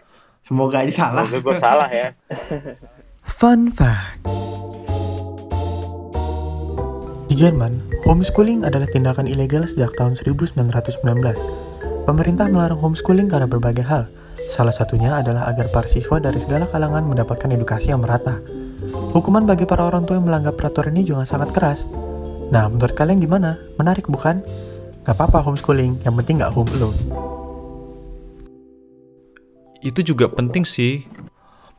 Semoga 0.41 0.77
aja 0.81 0.93
salah. 0.97 1.25
Semoga 1.27 1.39
gue 1.43 1.57
salah 1.59 1.91
ya 1.91 2.09
Fun 3.37 3.69
fact. 3.69 4.23
Jerman, 7.41 7.81
homeschooling 8.05 8.69
adalah 8.69 8.85
tindakan 8.93 9.25
ilegal 9.25 9.65
sejak 9.65 9.97
tahun 9.97 10.13
1919. 10.13 10.61
Pemerintah 12.05 12.53
melarang 12.53 12.77
homeschooling 12.77 13.33
karena 13.33 13.49
berbagai 13.49 13.81
hal. 13.81 14.13
Salah 14.53 14.77
satunya 14.77 15.17
adalah 15.17 15.49
agar 15.49 15.73
para 15.73 15.89
siswa 15.89 16.21
dari 16.21 16.37
segala 16.37 16.69
kalangan 16.69 17.01
mendapatkan 17.09 17.49
edukasi 17.49 17.97
yang 17.97 18.05
merata. 18.05 18.45
Hukuman 19.17 19.49
bagi 19.49 19.65
para 19.65 19.89
orang 19.89 20.05
tua 20.05 20.21
yang 20.21 20.29
melanggar 20.29 20.53
peraturan 20.53 20.93
ini 20.93 21.09
juga 21.09 21.25
sangat 21.25 21.49
keras. 21.57 21.89
Nah, 22.53 22.69
menurut 22.69 22.93
kalian 22.93 23.17
gimana? 23.17 23.57
Menarik 23.81 24.05
bukan? 24.05 24.45
Gak 25.09 25.17
apa-apa 25.17 25.41
homeschooling, 25.41 25.97
yang 26.05 26.13
penting 26.21 26.45
gak 26.45 26.53
home 26.53 26.69
alone. 26.77 26.99
itu 29.81 30.05
juga 30.05 30.29
penting 30.29 30.61
sih 30.69 31.09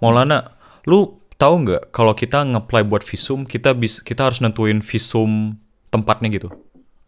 Maulana 0.01 0.57
lu 0.89 1.20
tahu 1.41 1.55
nggak 1.65 1.81
kalau 1.95 2.13
kita 2.21 2.37
nge-apply 2.49 2.81
buat 2.91 3.03
visum 3.11 3.39
kita 3.53 3.69
bis 3.81 3.93
kita 4.07 4.21
harus 4.29 4.39
nentuin 4.43 4.79
visum 4.89 5.57
tempatnya 5.93 6.29
gitu 6.37 6.49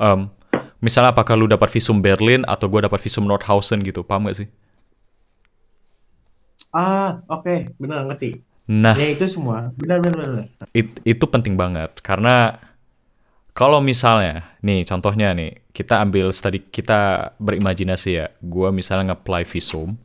Em, 0.02 0.28
misalnya 0.86 1.13
apakah 1.15 1.36
lu 1.39 1.46
dapat 1.48 1.69
visum 1.76 1.98
Berlin 2.06 2.41
atau 2.54 2.65
gua 2.72 2.82
dapat 2.88 3.00
visum 3.06 3.24
Nordhausen 3.30 3.80
gitu 3.88 4.02
paham 4.04 4.28
gak 4.30 4.38
sih 4.46 4.48
Ah, 6.74 7.22
oke, 7.30 7.54
benar 7.82 8.00
ngerti. 8.08 8.26
nah 8.69 8.96
Ya 9.00 9.06
itu 9.13 9.26
semua. 9.34 9.58
Benar 9.80 9.98
benar 10.06 10.26
benar. 10.32 10.46
it- 10.74 11.02
itu 11.04 11.26
penting 11.34 11.54
banget 11.62 11.91
karena 12.02 12.58
kalau 13.54 13.80
misalnya 13.86 14.58
nih 14.65 14.82
contohnya 14.89 15.30
nih 15.38 15.62
kita 15.78 16.02
ambil 16.02 16.34
studi 16.34 16.60
kita 16.74 17.32
berimajinasi 17.38 18.10
ya 18.17 18.26
gua 18.41 18.74
misalnya 18.74 19.13
nge-apply 19.13 19.43
visum 19.46 19.98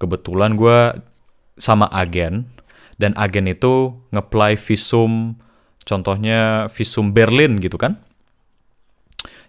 kebetulan 0.00 0.52
gua 0.56 1.00
sama 1.56 1.88
agen 1.92 2.48
dan 3.00 3.16
agen 3.16 3.48
itu 3.48 3.96
nge-apply 4.12 4.60
visum 4.60 5.40
contohnya 5.88 6.68
visum 6.68 7.16
Berlin 7.16 7.56
gitu 7.56 7.80
kan 7.80 7.96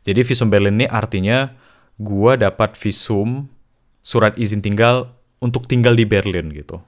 jadi 0.08 0.24
visum 0.24 0.48
Berlin 0.48 0.80
ini 0.80 0.88
artinya 0.88 1.52
gua 2.00 2.40
dapat 2.40 2.80
visum 2.80 3.52
surat 4.00 4.34
izin 4.40 4.64
tinggal 4.64 5.12
untuk 5.44 5.68
tinggal 5.68 5.94
di 5.94 6.08
Berlin 6.08 6.50
gitu 6.56 6.80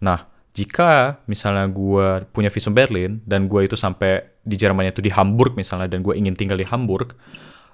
Nah, 0.00 0.26
jika 0.56 1.22
misalnya 1.30 1.68
gue 1.70 2.26
punya 2.34 2.50
visum 2.50 2.74
Berlin 2.74 3.22
dan 3.28 3.46
gue 3.46 3.68
itu 3.68 3.76
sampai 3.76 4.24
di 4.42 4.56
Jerman 4.56 4.90
itu 4.90 5.04
di 5.04 5.12
Hamburg 5.12 5.54
misalnya 5.54 5.86
dan 5.86 6.02
gue 6.02 6.16
ingin 6.16 6.34
tinggal 6.34 6.58
di 6.58 6.66
Hamburg 6.66 7.14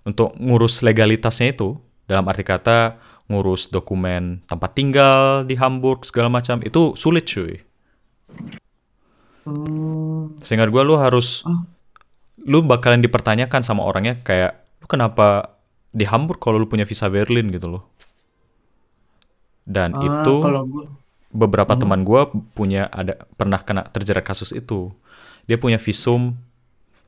untuk 0.05 0.35
ngurus 0.37 0.83
legalitasnya 0.85 1.57
itu 1.57 1.79
dalam 2.05 2.27
arti 2.29 2.45
kata 2.45 2.99
ngurus 3.27 3.73
dokumen 3.75 4.45
tempat 4.47 4.71
tinggal 4.77 5.43
di 5.47 5.59
Hamburg 5.59 6.07
segala 6.07 6.31
macam 6.31 6.63
itu 6.63 6.95
sulit 6.95 7.27
cuy. 7.27 7.59
Hmm, 9.47 10.43
Seingat 10.43 10.75
gue 10.75 10.83
lu 10.83 10.99
harus 10.99 11.47
Oh. 11.47 11.63
lu 12.43 12.63
bakalan 12.67 12.99
dipertanyakan 12.99 13.63
sama 13.63 13.87
orangnya 13.87 14.19
kayak 14.23 14.59
lu 14.83 14.87
kenapa 14.91 15.55
di 15.95 16.03
Hamburg 16.03 16.43
kalau 16.43 16.59
lu 16.59 16.67
punya 16.67 16.83
visa 16.83 17.07
Berlin 17.07 17.51
gitu 17.55 17.71
loh. 17.71 17.83
Dan 19.67 19.95
ah, 19.95 20.03
itu 20.03 20.35
kalau 20.43 20.63
gua 20.67 20.85
beberapa 21.31 21.75
Hmm. 21.75 21.83
teman 21.83 22.01
gue 22.03 22.23
punya 22.55 22.87
ada 22.91 23.19
pernah 23.35 23.63
kena 23.63 23.87
terjerat 23.91 24.23
kasus 24.23 24.51
itu. 24.51 24.91
Dia 25.47 25.59
punya 25.59 25.79
visum 25.79 26.35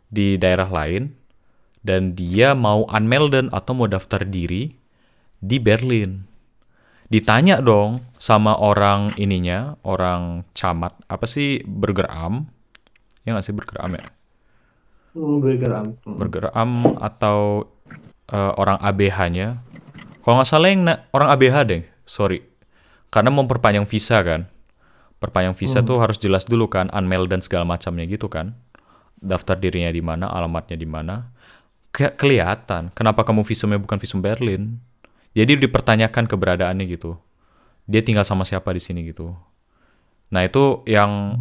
di 0.09 0.39
daerah 0.39 0.71
lain 0.71 1.15
dan 1.83 2.15
dia 2.15 2.55
mau 2.55 2.87
unmelden 2.87 3.51
atau 3.51 3.75
mau 3.75 3.87
daftar 3.91 4.23
diri 4.23 4.75
di 5.39 5.59
Berlin. 5.59 6.23
Ditanya 7.09 7.65
dong 7.65 8.05
sama 8.21 8.53
orang 8.53 9.17
ininya, 9.17 9.81
orang 9.81 10.45
camat, 10.53 10.93
apa 11.09 11.25
sih 11.25 11.65
Burger 11.65 12.05
Am? 12.13 12.45
Ya 13.25 13.33
nggak 13.33 13.45
sih 13.45 13.57
Burger 13.57 13.81
Am 13.81 13.93
ya? 13.97 14.05
hmm, 15.17 15.37
bergerak. 15.43 15.85
Hmm. 16.05 16.17
Burger 16.21 16.47
Am 16.53 16.73
atau 17.01 17.67
eh, 18.29 18.53
orang 18.61 18.77
ABH-nya. 18.85 19.57
Kalau 20.21 20.35
nggak 20.37 20.49
salah 20.49 20.69
yang 20.69 20.85
orang 21.17 21.29
ABH 21.33 21.57
deh, 21.65 21.83
sorry. 22.05 22.45
Karena 23.09 23.33
mau 23.33 23.49
perpanjang 23.49 23.89
visa 23.89 24.21
kan. 24.21 24.45
Perpanjang 25.17 25.57
visa 25.57 25.81
Hmm. 25.81 25.89
tuh 25.89 25.97
harus 25.99 26.21
jelas 26.21 26.45
dulu 26.45 26.69
kan, 26.69 26.93
unmail 26.93 27.25
dan 27.25 27.41
segala 27.41 27.65
macamnya 27.65 28.05
gitu 28.05 28.29
kan. 28.29 28.53
Daftar 29.19 29.57
dirinya 29.59 29.89
di 29.91 30.05
mana, 30.05 30.29
alamatnya 30.29 30.77
di 30.77 30.85
mana. 30.87 31.33
Kayak 31.91 32.21
kelihatan, 32.21 32.93
kenapa 32.93 33.25
kamu 33.25 33.43
visumnya 33.43 33.81
bukan 33.81 33.97
visum 33.97 34.21
Berlin? 34.21 34.77
Jadi 35.39 35.53
dipertanyakan 35.65 36.25
keberadaannya 36.27 36.85
gitu. 36.91 37.15
Dia 37.91 38.03
tinggal 38.07 38.27
sama 38.27 38.45
siapa 38.51 38.71
di 38.77 38.83
sini 38.83 39.01
gitu. 39.11 39.33
Nah 40.35 40.43
itu 40.45 40.85
yang 40.85 41.41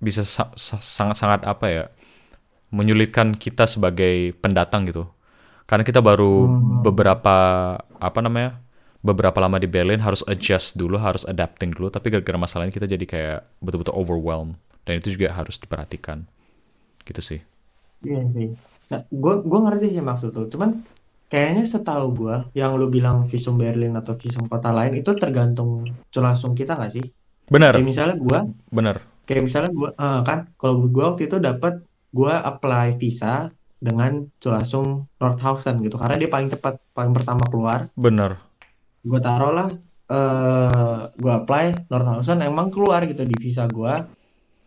bisa 0.00 0.22
sa- 0.26 0.52
sa- 0.56 0.82
sangat-sangat 0.82 1.48
apa 1.48 1.66
ya, 1.72 1.84
menyulitkan 2.74 3.34
kita 3.36 3.64
sebagai 3.70 4.34
pendatang 4.42 4.88
gitu. 4.90 5.08
Karena 5.70 5.82
kita 5.86 6.00
baru 6.04 6.46
Hmm. 6.46 6.82
beberapa 6.86 7.36
apa 7.98 8.18
namanya 8.22 8.60
beberapa 9.02 9.38
lama 9.42 9.58
di 9.62 9.68
Berlin 9.70 10.02
harus 10.02 10.22
adjust 10.26 10.76
dulu, 10.78 10.98
harus 11.00 11.24
adapting 11.26 11.72
dulu. 11.74 11.88
Tapi 11.92 12.10
gara-gara 12.12 12.38
masalah 12.40 12.66
ini 12.68 12.74
kita 12.74 12.88
jadi 12.90 13.04
kayak 13.06 13.40
betul-betul 13.62 13.94
overwhelmed 13.96 14.58
dan 14.86 14.98
itu 15.00 15.14
juga 15.16 15.32
harus 15.34 15.56
diperhatikan. 15.60 16.26
Gitu 17.06 17.22
sih. 17.22 17.40
Iya 18.06 18.20
sih. 18.34 18.48
Nah, 18.90 19.00
gue 19.22 19.34
gue 19.50 19.58
ngerti 19.64 19.86
sih 19.94 20.04
maksud 20.10 20.30
tuh. 20.36 20.46
Cuman 20.52 20.70
kayaknya 21.30 21.62
setahu 21.66 22.06
gue 22.18 22.34
yang 22.60 22.70
lu 22.80 22.86
bilang 22.96 23.16
visum 23.30 23.54
Berlin 23.60 23.94
atau 24.00 24.14
visum 24.22 24.44
kota 24.52 24.70
lain 24.70 24.92
itu 25.00 25.10
tergantung 25.22 25.70
langsung 26.26 26.52
kita 26.58 26.72
nggak 26.78 26.92
sih? 26.96 27.04
Benar, 27.54 27.72
Kayak 27.74 27.86
misalnya 27.90 28.16
gue, 28.18 28.38
benar. 28.74 28.96
kayak 29.26 29.42
misalnya 29.46 29.70
gue, 29.78 29.90
kan 30.28 30.38
kalau 30.60 30.74
gue 30.86 31.04
waktu 31.04 31.22
itu 31.28 31.36
dapat 31.38 31.72
gue 32.10 32.32
apply 32.50 32.86
visa 33.02 33.50
dengan 33.76 34.24
langsung 34.42 34.86
Nordhausen 35.20 35.74
gitu 35.84 35.96
karena 36.00 36.16
dia 36.16 36.30
paling 36.32 36.48
cepat 36.48 36.74
paling 36.96 37.12
pertama 37.12 37.44
keluar 37.50 37.80
Benar. 37.94 38.40
gue 39.04 39.20
taruh 39.22 39.52
lah 39.52 39.68
eh 40.06 40.98
gue 41.22 41.32
apply 41.40 41.64
Nordhausen 41.90 42.38
emang 42.42 42.70
keluar 42.74 43.02
gitu 43.10 43.22
di 43.26 43.36
visa 43.36 43.66
gue 43.68 43.94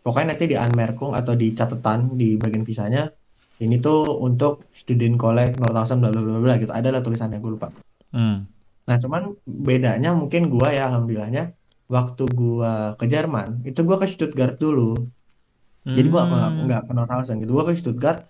pokoknya 0.04 0.36
nanti 0.36 0.44
di 0.52 0.56
Anmerkung 0.56 1.12
atau 1.12 1.34
di 1.36 1.52
catatan 1.52 2.16
di 2.16 2.36
bagian 2.40 2.64
visanya 2.64 3.02
ini 3.60 3.76
tuh 3.78 4.18
untuk 4.18 4.66
student 4.72 5.20
college 5.20 5.60
Nordhausen 5.60 6.00
bla 6.00 6.08
bla 6.08 6.22
bla 6.24 6.40
bla 6.40 6.54
gitu 6.56 6.72
ada 6.72 6.88
lah 6.88 7.00
tulisannya 7.04 7.38
gue 7.38 7.52
lupa 7.56 7.68
Hmm. 8.10 8.42
nah 8.90 8.96
cuman 8.98 9.38
bedanya 9.46 10.10
mungkin 10.10 10.50
gue 10.50 10.68
ya 10.74 10.90
alhamdulillahnya 10.90 11.54
waktu 11.86 12.24
gue 12.26 12.72
ke 12.98 13.06
Jerman 13.06 13.62
itu 13.62 13.80
gue 13.86 13.96
ke 14.02 14.06
Stuttgart 14.10 14.58
dulu 14.58 14.98
jadi 15.86 16.08
gue 16.10 16.22
nggak 16.26 16.50
Hmm. 16.50 16.60
nggak 16.66 16.82
ke 16.88 16.92
Nordhausen 16.96 17.36
gitu 17.38 17.54
gue 17.54 17.64
ke 17.70 17.72
Stuttgart 17.78 18.26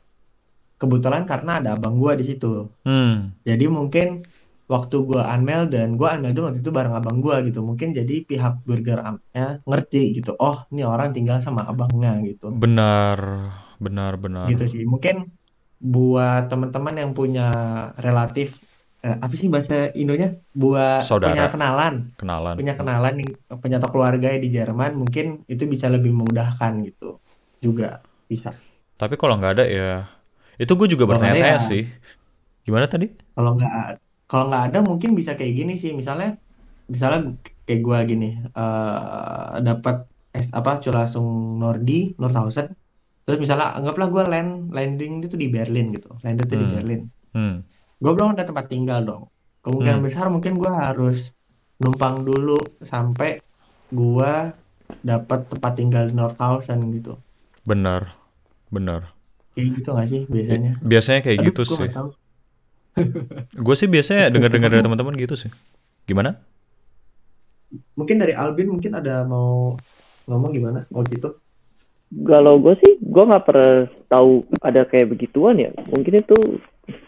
kebetulan 0.76 1.24
karena 1.24 1.60
ada 1.64 1.68
abang 1.76 1.96
gue 1.96 2.12
di 2.20 2.24
situ 2.28 2.68
Hmm. 2.84 3.32
jadi 3.48 3.72
mungkin 3.72 4.28
waktu 4.70 5.02
gua 5.02 5.26
unmail 5.34 5.66
dan 5.66 5.98
gua 5.98 6.14
unmail 6.14 6.30
dulu 6.30 6.44
waktu 6.46 6.62
itu 6.62 6.70
bareng 6.70 6.94
abang 6.94 7.18
gua 7.18 7.42
gitu. 7.42 7.58
Mungkin 7.58 7.90
jadi 7.90 8.22
pihak 8.22 8.62
burger 8.62 9.02
amnya 9.02 9.58
ngerti 9.66 10.14
gitu. 10.14 10.38
Oh, 10.38 10.62
ini 10.70 10.86
orang 10.86 11.10
tinggal 11.10 11.42
sama 11.42 11.66
abangnya 11.66 12.22
gitu. 12.22 12.54
Benar, 12.54 13.18
benar, 13.80 14.12
benar. 14.20 14.46
Gitu 14.52 14.64
sih. 14.68 14.82
Mungkin 14.84 15.26
buat 15.80 16.52
teman-teman 16.52 16.94
yang 17.00 17.10
punya 17.16 17.48
relatif 17.96 18.60
eh, 19.00 19.16
apa 19.16 19.32
sih 19.32 19.48
bahasa 19.48 19.88
Indonya? 19.96 20.36
Buat 20.52 21.08
Saudara. 21.08 21.32
punya 21.32 21.44
kenalan, 21.48 21.94
Kenalan. 22.20 22.54
punya 22.60 22.74
kenalan 22.76 23.14
punya 23.64 23.78
keluarga 23.80 24.28
di 24.36 24.48
Jerman, 24.52 24.92
mungkin 25.00 25.26
itu 25.48 25.64
bisa 25.64 25.88
lebih 25.88 26.12
memudahkan 26.12 26.72
gitu. 26.84 27.16
Juga 27.64 28.04
bisa. 28.28 28.52
Tapi 29.00 29.16
kalau 29.16 29.40
nggak 29.40 29.52
ada 29.56 29.64
ya, 29.64 29.90
Itu 30.60 30.76
gue 30.76 30.92
juga 30.92 31.08
bertanya-tanya 31.08 31.56
ya- 31.56 31.68
sih. 31.72 31.88
Gimana 32.68 32.84
tadi? 32.84 33.08
Kalau 33.32 33.56
nggak 33.56 33.72
kalau 34.28 34.44
nggak 34.52 34.64
ada 34.68 34.78
mungkin 34.84 35.16
bisa 35.16 35.32
kayak 35.34 35.54
gini 35.56 35.74
sih. 35.80 35.96
Misalnya 35.96 36.36
misalnya 36.84 37.32
kayak 37.64 37.80
gua 37.80 37.98
gini 38.04 38.36
eh 38.44 39.50
dapat 39.64 39.96
es 40.36 40.46
apa 40.52 40.78
Culasung 40.84 41.56
Nordi 41.56 42.12
Nordhausen. 42.20 42.76
Terus 43.30 43.38
misalnya 43.38 43.78
anggaplah 43.78 44.10
gua 44.10 44.26
land 44.26 44.74
landing 44.74 45.22
itu 45.22 45.38
di 45.38 45.46
Berlin 45.46 45.94
gitu. 45.94 46.10
Landed 46.18 46.50
tuh 46.50 46.58
di 46.58 46.66
Hmm. 46.66 46.74
Berlin. 46.74 47.00
Hmm. 47.30 47.56
Gue 48.02 48.10
belum 48.10 48.34
ada 48.34 48.42
tempat 48.42 48.66
tinggal 48.66 49.06
dong. 49.06 49.30
Kemungkinan 49.62 50.02
Hmm. 50.02 50.06
besar 50.10 50.26
mungkin 50.26 50.58
gua 50.58 50.90
harus 50.90 51.30
numpang 51.78 52.26
dulu 52.26 52.58
sampai 52.82 53.38
gua 53.88 54.50
dapat 55.06 55.46
tempat 55.46 55.78
tinggal 55.78 56.10
di 56.10 56.18
Nordhausen 56.18 56.90
gitu. 56.90 57.14
Benar. 57.62 58.18
Benar. 58.66 59.14
Kayak 59.54 59.78
gitu 59.78 59.88
nggak 59.94 60.08
sih 60.10 60.20
biasanya? 60.26 60.72
Biasanya 60.82 61.20
kayak 61.22 61.38
Aduh, 61.38 61.46
gitu 61.46 61.62
gua 61.62 61.78
sih. 61.78 61.90
Gue 63.64 63.74
sih 63.78 63.86
biasanya 63.86 64.28
dengar-dengar 64.28 64.68
dari 64.68 64.82
teman-teman 64.82 65.14
gitu 65.14 65.38
sih. 65.38 65.48
Gimana? 66.04 66.34
Mungkin 67.94 68.18
dari 68.18 68.34
Albin 68.34 68.66
mungkin 68.66 68.92
ada 68.92 69.22
mau 69.22 69.78
ngomong 70.26 70.50
gimana? 70.50 70.84
Mau 70.90 71.06
gitu? 71.06 71.38
Kalau 72.10 72.58
gue 72.58 72.74
sih, 72.82 72.98
gue 72.98 73.22
nggak 73.22 73.46
pernah 73.46 73.86
tahu 74.10 74.42
ada 74.66 74.82
kayak 74.82 75.14
begituan 75.14 75.62
ya. 75.62 75.70
Mungkin 75.94 76.18
itu 76.18 76.34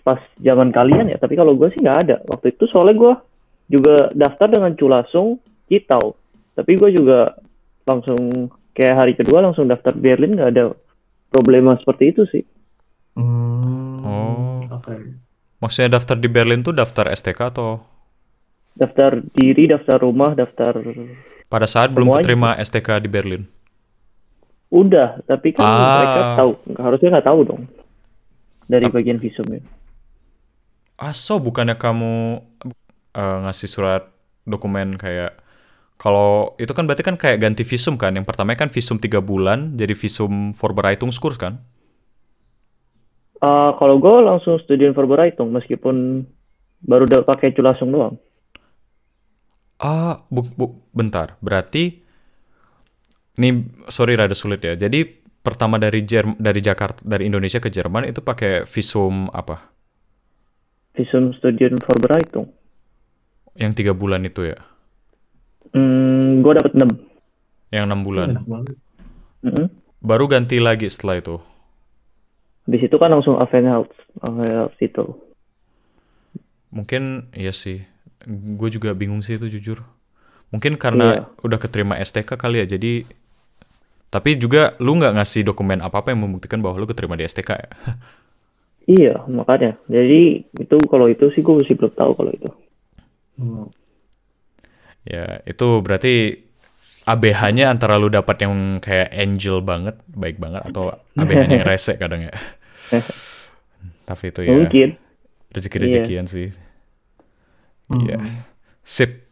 pas 0.06 0.22
zaman 0.38 0.70
kalian 0.70 1.10
ya. 1.10 1.18
Tapi 1.18 1.34
kalau 1.34 1.58
gue 1.58 1.68
sih 1.74 1.82
nggak 1.82 2.00
ada. 2.06 2.16
Waktu 2.30 2.54
itu 2.54 2.70
soalnya 2.70 2.94
gue 2.94 3.14
juga 3.66 3.96
daftar 4.14 4.46
dengan 4.46 4.78
Culasung 4.78 5.42
Citau. 5.66 6.14
Tapi 6.54 6.78
gue 6.78 6.90
juga 6.94 7.34
langsung 7.82 8.46
kayak 8.78 8.94
hari 8.94 9.12
kedua 9.18 9.42
langsung 9.42 9.66
daftar 9.66 9.90
Berlin 9.90 10.38
nggak 10.38 10.50
ada 10.54 10.70
problema 11.34 11.74
seperti 11.82 12.04
itu 12.14 12.22
sih. 12.30 12.44
Hmm, 13.18 14.06
Oh. 14.06 14.66
oke. 14.70 14.94
Maksudnya 15.62 15.98
daftar 15.98 16.18
di 16.18 16.28
Berlin 16.30 16.62
tuh 16.62 16.74
daftar 16.74 17.10
STK 17.10 17.40
atau 17.54 17.78
Daftar 18.72 19.20
diri, 19.36 19.68
daftar 19.68 20.00
rumah, 20.00 20.32
daftar 20.32 20.80
pada 21.52 21.68
saat 21.68 21.92
belum 21.92 22.08
keterima 22.16 22.56
STK 22.56 23.04
di 23.04 23.08
Berlin? 23.12 23.44
Udah. 24.72 25.08
Tapi 25.28 25.48
kan 25.52 25.68
Ah. 25.68 25.94
mereka 26.00 26.20
tahu, 26.40 26.52
harusnya 26.80 27.08
nggak 27.18 27.28
tahu 27.28 27.40
dong 27.44 27.62
dari 28.66 28.86
Tap- 28.86 28.94
bagian 28.94 29.20
visumnya. 29.22 29.62
Ah, 30.96 31.12
so 31.12 31.40
bukannya 31.42 31.76
kamu 31.76 32.12
eh, 33.12 33.38
ngasih 33.44 33.68
surat 33.68 34.02
dokumen 34.48 34.96
kayak 34.96 35.36
kalau 36.00 36.54
itu 36.58 36.72
kan 36.76 36.84
berarti 36.88 37.04
kan 37.06 37.16
kayak 37.20 37.38
ganti 37.42 37.62
visum 37.66 37.96
kan? 38.00 38.12
Yang 38.18 38.26
pertama 38.30 38.54
kan 38.58 38.70
visum 38.72 38.98
tiga 39.00 39.20
bulan 39.22 39.74
jadi 39.80 39.94
visum 39.96 40.52
Vorbereitungskurs 40.56 41.38
kan? 41.40 41.62
Eh, 43.42 43.70
kalau 43.78 43.96
gue 43.98 44.16
langsung 44.22 44.54
studian 44.62 44.94
Vorbereitung 44.94 45.50
meskipun 45.50 46.22
baru 46.82 47.04
udah 47.10 47.22
pakai 47.26 47.50
Culasung 47.50 47.90
doang. 47.90 48.14
Ah, 49.82 50.22
bu, 50.30 50.46
bu- 50.54 50.78
bentar. 50.94 51.34
Berarti 51.42 52.01
nih 53.36 53.52
sorry 53.88 54.16
rada 54.16 54.34
sulit 54.34 54.60
ya. 54.60 54.76
Jadi 54.76 55.04
pertama 55.42 55.80
dari 55.80 56.04
Jerm 56.04 56.36
dari 56.36 56.60
Jakarta 56.60 57.02
dari 57.02 57.26
Indonesia 57.26 57.58
ke 57.58 57.68
Jerman 57.68 58.06
itu 58.06 58.20
pakai 58.20 58.64
visum 58.64 59.30
apa? 59.32 59.72
Visum 60.92 61.32
Studien 61.36 61.76
Vorbereitung. 61.80 62.52
Yang 63.56 63.72
tiga 63.84 63.92
bulan 63.92 64.24
itu 64.24 64.48
ya? 64.48 64.58
Hmm, 65.72 66.44
gue 66.44 66.52
dapat 66.52 66.72
6. 66.76 66.84
Yang 67.72 67.84
enam 67.88 68.00
bulan. 68.04 68.28
Enak 68.36 68.44
banget. 68.48 68.76
Mm-mm. 69.42 69.66
Baru 70.04 70.28
ganti 70.28 70.60
lagi 70.60 70.88
setelah 70.92 71.20
itu. 71.20 71.36
Habis 72.68 72.82
itu 72.86 72.96
kan 73.00 73.10
langsung 73.10 73.40
Affenhout, 73.40 73.88
Affenhout 74.20 74.76
itu. 74.78 75.04
Mungkin 76.72 77.32
iya 77.32 77.52
sih. 77.52 77.84
Gue 78.28 78.68
juga 78.70 78.92
bingung 78.94 79.24
sih 79.24 79.36
itu 79.36 79.48
jujur. 79.48 79.82
Mungkin 80.52 80.76
karena 80.76 81.06
Iya. 81.16 81.22
udah 81.40 81.58
keterima 81.58 81.96
STK 81.96 82.36
kali 82.36 82.60
ya. 82.62 82.66
Jadi 82.68 83.08
tapi 84.12 84.36
juga 84.36 84.76
lu 84.76 85.00
nggak 85.00 85.16
ngasih 85.16 85.48
dokumen 85.48 85.80
apa-apa 85.80 86.12
yang 86.12 86.28
membuktikan 86.28 86.60
bahwa 86.60 86.76
lu 86.76 86.84
keterima 86.84 87.16
di 87.16 87.24
STK 87.24 87.50
ya. 87.56 87.70
Iya, 88.82 89.14
makanya. 89.30 89.78
Jadi 89.86 90.42
itu 90.58 90.76
kalau 90.90 91.06
itu 91.06 91.30
sih 91.30 91.38
gue 91.38 91.54
masih 91.54 91.78
belum 91.78 91.94
tahu 91.94 92.12
kalau 92.18 92.30
itu. 92.34 92.50
Hmm. 93.38 93.70
Ya, 95.06 95.38
itu 95.46 95.78
berarti 95.86 96.42
ABH-nya 97.06 97.70
antara 97.70 97.94
lu 97.94 98.10
dapat 98.10 98.42
yang 98.42 98.82
kayak 98.82 99.14
angel 99.14 99.62
banget, 99.62 99.98
baik 100.10 100.42
banget 100.42 100.66
atau 100.66 100.98
ABH-nya 101.14 101.62
yang 101.62 101.66
rese 101.66 101.94
kadang 101.94 102.26
ya. 102.26 102.34
Tapi 104.10 104.24
itu 104.34 104.40
ya 104.42 104.50
Mungkin. 104.50 104.88
rezeki-rezekian 105.54 106.26
sih. 106.26 106.50
Hmm. 107.86 108.02
Iya. 108.02 108.18
Sip. 108.82 109.30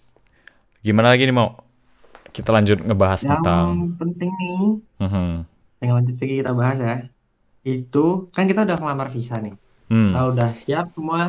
Gimana 0.87 1.11
lagi 1.11 1.27
nih 1.27 1.35
mau? 1.35 1.59
Kita 2.31 2.51
lanjut 2.55 2.79
ngebahas 2.83 3.21
Yang 3.21 3.31
tentang 3.43 3.67
penting 3.99 4.31
nih, 4.31 4.63
Mhm. 5.03 5.31
yang 5.83 5.93
lanjut 5.99 6.15
lagi 6.21 6.35
kita 6.41 6.53
bahas 6.55 6.79
ya. 6.79 6.97
Itu 7.67 8.31
kan 8.33 8.47
kita 8.47 8.65
udah 8.65 8.77
ngelamar 8.79 9.09
visa 9.11 9.37
nih. 9.43 9.55
Hmm. 9.91 10.15
Kita 10.15 10.21
udah 10.31 10.51
siap 10.65 10.87
semua. 10.95 11.21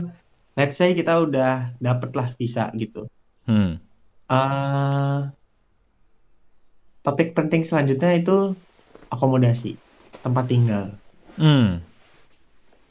Let's 0.54 0.78
say 0.78 0.94
kita 0.94 1.18
udah 1.26 1.74
dapet 1.82 2.10
lah 2.14 2.30
visa 2.38 2.70
gitu. 2.78 3.10
Hmm. 3.50 3.82
eh 4.32 5.20
topik 7.04 7.36
penting 7.36 7.68
selanjutnya 7.68 8.16
itu 8.16 8.56
akomodasi, 9.12 9.76
tempat 10.24 10.48
tinggal. 10.48 10.96
Hmm. 11.36 11.84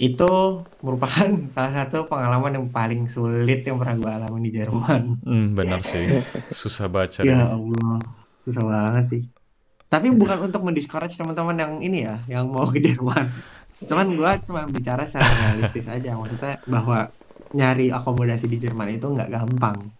Itu 0.01 0.65
merupakan 0.81 1.29
salah 1.55 1.73
satu 1.85 2.09
pengalaman 2.09 2.57
yang 2.57 2.67
paling 2.73 3.05
sulit 3.13 3.61
yang 3.69 3.77
pernah 3.77 4.01
gue 4.01 4.11
alami 4.11 4.49
di 4.49 4.57
Jerman. 4.57 5.21
Hmm, 5.21 5.53
benar 5.53 5.85
sih. 5.85 6.09
Susah 6.57 6.89
baca 6.89 7.21
Ya. 7.21 7.53
Allah, 7.53 8.01
susah 8.49 8.65
banget 8.65 9.05
sih. 9.13 9.23
Tapi 9.93 10.09
bukan 10.17 10.41
untuk 10.49 10.65
mendiscourage 10.65 11.21
teman-teman 11.21 11.57
yang 11.61 11.73
ini 11.85 12.09
ya, 12.09 12.17
yang 12.33 12.49
mau 12.49 12.65
ke 12.73 12.81
Jerman. 12.81 13.29
Cuman 13.85 14.17
gue 14.17 14.31
cuma 14.49 14.65
bicara 14.65 15.05
secara 15.05 15.29
realistis 15.53 15.85
aja. 15.85 16.17
Maksudnya 16.17 16.65
bahwa 16.65 17.13
nyari 17.53 17.93
akomodasi 17.93 18.49
di 18.49 18.57
Jerman 18.57 18.97
itu 18.97 19.05
nggak 19.05 19.29
gampang. 19.29 19.93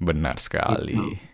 Benar 0.00 0.40
sekali. 0.40 0.96
Gitu. 0.96 1.30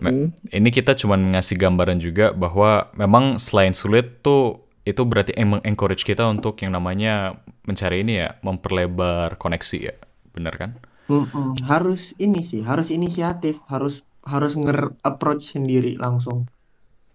Mhm. 0.00 0.32
Ini 0.56 0.68
kita 0.72 0.96
cuman 0.96 1.36
ngasih 1.36 1.60
gambaran 1.60 2.00
juga 2.00 2.32
bahwa 2.32 2.88
memang 2.96 3.36
selain 3.36 3.76
sulit 3.76 4.24
tuh 4.24 4.65
itu 4.86 5.02
berarti 5.10 5.32
emang 5.34 5.60
encourage 5.66 6.02
kita 6.06 6.24
untuk 6.30 6.54
yang 6.62 6.72
namanya 6.78 7.36
mencari 7.68 7.96
ini 8.06 8.12
ya, 8.22 8.28
memperlebar 8.46 9.36
koneksi 9.42 9.78
ya. 9.82 9.94
Benar 10.34 10.54
kan? 10.60 10.70
Mm-mm, 11.12 11.48
Harus 11.70 12.02
ini 12.24 12.40
sih, 12.50 12.60
harus 12.70 12.88
inisiatif, 12.96 13.54
harus 13.72 13.94
harus 14.32 14.52
nge-approach 14.62 15.42
sendiri 15.54 15.92
langsung. 16.04 16.38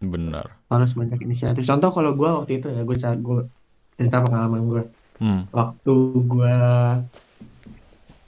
Benar. 0.02 0.58
Harus 0.72 0.92
banyak 1.00 1.20
inisiatif. 1.26 1.64
Contoh 1.70 1.90
kalau 1.96 2.12
gue 2.20 2.30
waktu 2.38 2.52
itu 2.58 2.68
ya, 2.76 2.80
gue 2.88 2.96
gue 3.28 3.38
cerita 3.98 4.18
pengalaman 4.26 4.62
gue. 4.72 4.82
Hmm. 5.20 5.44
Waktu 5.58 5.92
gue 6.32 6.52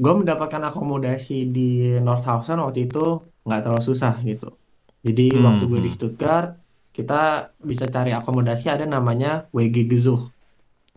gue 0.03 0.13
mendapatkan 0.19 0.63
akomodasi 0.69 1.33
di 1.55 1.61
Nordhausen 2.05 2.57
waktu 2.63 2.79
itu 2.87 2.99
nggak 3.45 3.59
terlalu 3.63 3.83
susah 3.89 4.13
gitu. 4.29 4.45
Jadi 5.05 5.21
Hmm, 5.31 5.39
waktu 5.45 5.63
gue 5.71 5.79
di 5.85 5.89
hmm. 5.89 5.95
Stuttgart, 5.95 6.47
kita 6.93 7.21
bisa 7.57 7.85
cari 7.85 8.13
akomodasi 8.13 8.69
ada 8.69 8.85
namanya 8.85 9.49
WG 9.49 9.89
Gesuch. 9.89 10.29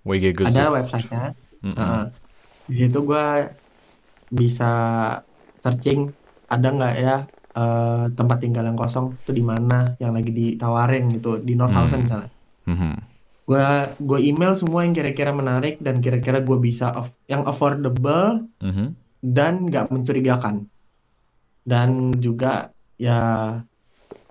WG 0.05 0.37
Gesucht. 0.37 0.53
Ada 0.53 0.69
websitenya. 0.71 1.33
Mm-mm. 1.65 1.73
Heeh. 1.75 2.05
Di 2.67 2.75
situ 2.79 2.99
gue 3.01 3.27
bisa 4.29 4.73
searching 5.59 6.13
ada 6.47 6.69
nggak 6.69 6.95
ya 6.97 7.17
eh, 7.53 8.05
tempat 8.13 8.39
tinggal 8.39 8.63
yang 8.63 8.77
kosong 8.77 9.17
itu 9.17 9.33
di 9.33 9.41
mana 9.41 9.97
yang 9.97 10.13
lagi 10.13 10.29
ditawarin 10.29 11.09
gitu 11.11 11.41
di 11.41 11.57
Nordhausen 11.57 11.97
Hmm. 11.97 12.05
misalnya. 12.05 12.31
Mhm. 12.67 12.93
Gue 13.47 13.65
gue 13.97 14.19
email 14.21 14.53
semua 14.53 14.83
yang 14.83 14.93
kira-kira 14.93 15.33
menarik 15.33 15.81
dan 15.81 15.99
kira-kira 15.99 16.39
gue 16.39 16.59
bisa 16.59 16.93
aff- 16.93 17.17
yang 17.25 17.47
affordable 17.47 18.45
Mhm. 18.61 18.87
dan 19.25 19.65
nggak 19.65 19.89
mencurigakan. 19.89 20.69
Dan 21.63 21.89
juga 22.15 22.71
ya 22.95 23.19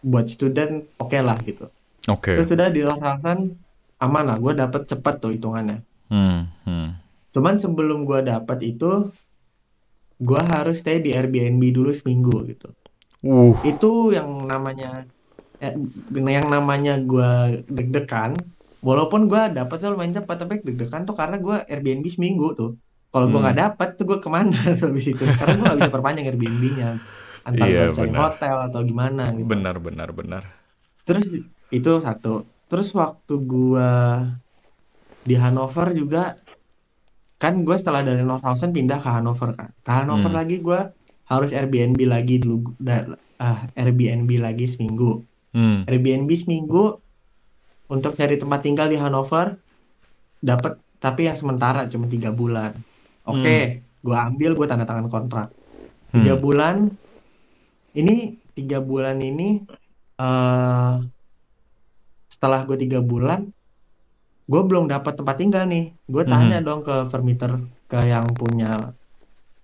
buat 0.06 0.30
student 0.30 0.86
oke 1.02 1.18
lah 1.18 1.38
gitu. 1.42 1.66
Oke. 2.06 2.38
Terus 2.38 2.48
sudah 2.48 2.70
di 2.70 2.86
Nordhausen 2.86 3.58
aman 3.98 4.24
lah, 4.30 4.38
gue 4.38 4.54
dapet 4.54 4.86
cepet 4.86 5.16
tuh 5.18 5.34
hitungannya. 5.34 5.82
Hmm. 6.14 6.54
Hmm. 6.70 7.02
Cuman 7.34 7.60
sebelum 7.60 8.06
gua 8.06 8.22
dapat 8.22 8.64
itu, 8.64 9.12
gua 10.22 10.42
harus 10.56 10.80
stay 10.80 11.02
di 11.02 11.12
Airbnb 11.12 11.60
dulu 11.74 11.92
seminggu 11.92 12.46
gitu. 12.48 12.70
Uh. 13.20 13.52
Itu 13.66 14.14
yang 14.14 14.46
namanya, 14.46 15.04
eh, 15.60 15.74
yang 16.14 16.48
namanya 16.48 17.02
gua 17.02 17.52
deg-degan. 17.68 18.38
Walaupun 18.80 19.26
gua 19.26 19.50
dapat 19.50 19.82
tuh 19.82 19.92
lumayan 19.92 20.16
cepat, 20.16 20.46
tapi 20.46 20.62
deg-degan 20.62 21.04
tuh 21.04 21.18
karena 21.18 21.36
gua 21.42 21.66
Airbnb 21.66 22.06
seminggu 22.08 22.54
tuh. 22.54 22.72
Kalau 23.10 23.28
gua 23.28 23.40
Hmm. 23.42 23.46
nggak 23.50 23.60
dapat 23.60 23.88
tuh 23.98 24.06
gua 24.06 24.20
ke 24.22 24.30
mana 24.30 24.56
habis 24.86 25.10
itu? 25.10 25.24
Karena 25.26 25.54
gua 25.58 25.66
nggak 25.74 25.80
bisa 25.82 25.92
perpanjang 25.92 26.26
Airbnb-nya. 26.30 26.90
Antar 27.46 27.66
Iya, 27.66 27.80
harus 27.86 27.96
cari 27.96 28.10
benar. 28.10 28.22
hotel 28.28 28.56
atau 28.68 28.82
gimana 28.82 29.24
gitu. 29.30 29.46
Benar, 29.46 29.76
benar, 29.78 30.10
benar. 30.12 30.44
Terus 31.06 31.26
itu 31.70 31.92
satu. 32.00 32.34
Terus 32.66 32.90
waktu 32.92 33.34
gua 33.40 33.92
di 35.22 35.34
Hanover 35.34 35.90
juga 35.92 36.38
kan 37.36 37.62
gue 37.62 37.76
setelah 37.76 38.02
dari 38.02 38.22
Nordhausen 38.22 38.72
pindah 38.72 38.98
ke 38.98 39.10
Hannover 39.12 39.54
kan 39.54 39.70
ke 39.76 39.92
Hannover 39.92 40.30
Hmm. 40.30 40.38
lagi 40.38 40.58
gue 40.60 40.80
harus 41.26 41.52
Airbnb 41.52 41.98
lagi 42.02 42.38
dulu 42.38 42.74
ah, 43.38 43.68
Airbnb 43.76 44.30
lagi 44.40 44.66
seminggu 44.66 45.26
Hmm. 45.52 45.84
Airbnb 45.84 46.30
seminggu 46.32 46.96
untuk 47.86 48.16
nyari 48.16 48.38
tempat 48.38 48.60
tinggal 48.62 48.88
di 48.88 48.96
Hannover 48.96 49.58
dapat 50.40 50.78
tapi 50.98 51.26
yang 51.26 51.36
sementara 51.36 51.86
cuma 51.86 52.06
tiga 52.06 52.30
bulan 52.30 52.72
oke 53.24 53.58
gue 54.00 54.16
ambil 54.16 54.54
gue 54.54 54.66
tanda 54.66 54.86
tangan 54.86 55.10
kontrak 55.10 55.50
tiga 56.12 56.34
Hmm. 56.34 56.42
bulan 56.42 56.76
ini 57.96 58.16
tiga 58.52 58.80
bulan 58.80 59.18
ini 59.18 59.64
eh 60.16 60.96
setelah 62.28 62.64
gue 62.64 62.78
tiga 62.78 63.00
bulan 63.00 63.48
gue 64.46 64.62
belum 64.62 64.86
dapat 64.86 65.18
tempat 65.18 65.42
tinggal 65.42 65.66
nih. 65.66 65.90
Gue 66.06 66.22
tanya 66.24 66.62
Mhm. 66.62 66.66
dong 66.66 66.82
ke 66.86 66.96
vermieter 67.10 67.52
ke 67.90 67.98
yang 68.06 68.30
punya 68.32 68.94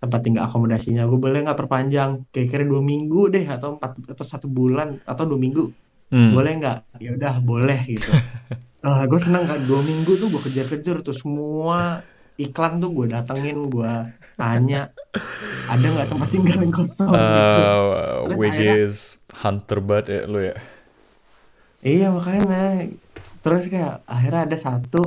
tempat 0.02 0.20
tinggal 0.26 0.50
akomodasinya. 0.50 1.06
Gue 1.06 1.22
boleh 1.22 1.46
nggak 1.46 1.60
perpanjang? 1.60 2.26
Kira-kira 2.34 2.66
dua 2.66 2.82
minggu 2.82 3.30
deh 3.30 3.46
atau 3.46 3.78
empat 3.78 4.10
atau 4.10 4.26
satu 4.26 4.50
bulan 4.50 4.98
atau 5.06 5.24
dua 5.24 5.38
minggu. 5.38 5.70
Hmm. 6.12 6.36
boleh 6.36 6.60
nggak? 6.60 6.78
Ya 7.00 7.16
udah 7.16 7.36
boleh 7.40 7.80
gitu. 7.88 8.10
Nah 8.82 9.06
gue 9.06 9.20
seneng 9.22 9.46
kan 9.46 9.62
dua 9.62 9.78
minggu 9.80 10.12
tuh 10.18 10.28
gue 10.28 10.42
kejar-kejar 10.42 11.06
tuh 11.06 11.14
semua 11.14 12.02
iklan 12.36 12.82
tuh 12.82 12.90
gue 12.90 13.06
datengin 13.08 13.70
gue 13.70 13.94
tanya 14.34 14.90
ada 15.66 15.86
nggak 15.86 16.10
tempat 16.10 16.28
tinggal 16.30 16.58
yang 16.60 16.72
kosong 16.72 17.10
gitu 17.10 17.60
Uh, 17.62 18.32
Wiggins 18.34 19.00
Hunter 19.34 19.78
banget 19.80 20.06
ya 20.08 20.22
lu 20.26 20.40
ya. 20.42 20.56
Iya 21.82 22.08
makanya 22.10 22.88
terus 23.42 23.66
kayak 23.66 24.06
akhirnya 24.06 24.42
ada 24.46 24.58
satu 24.58 25.02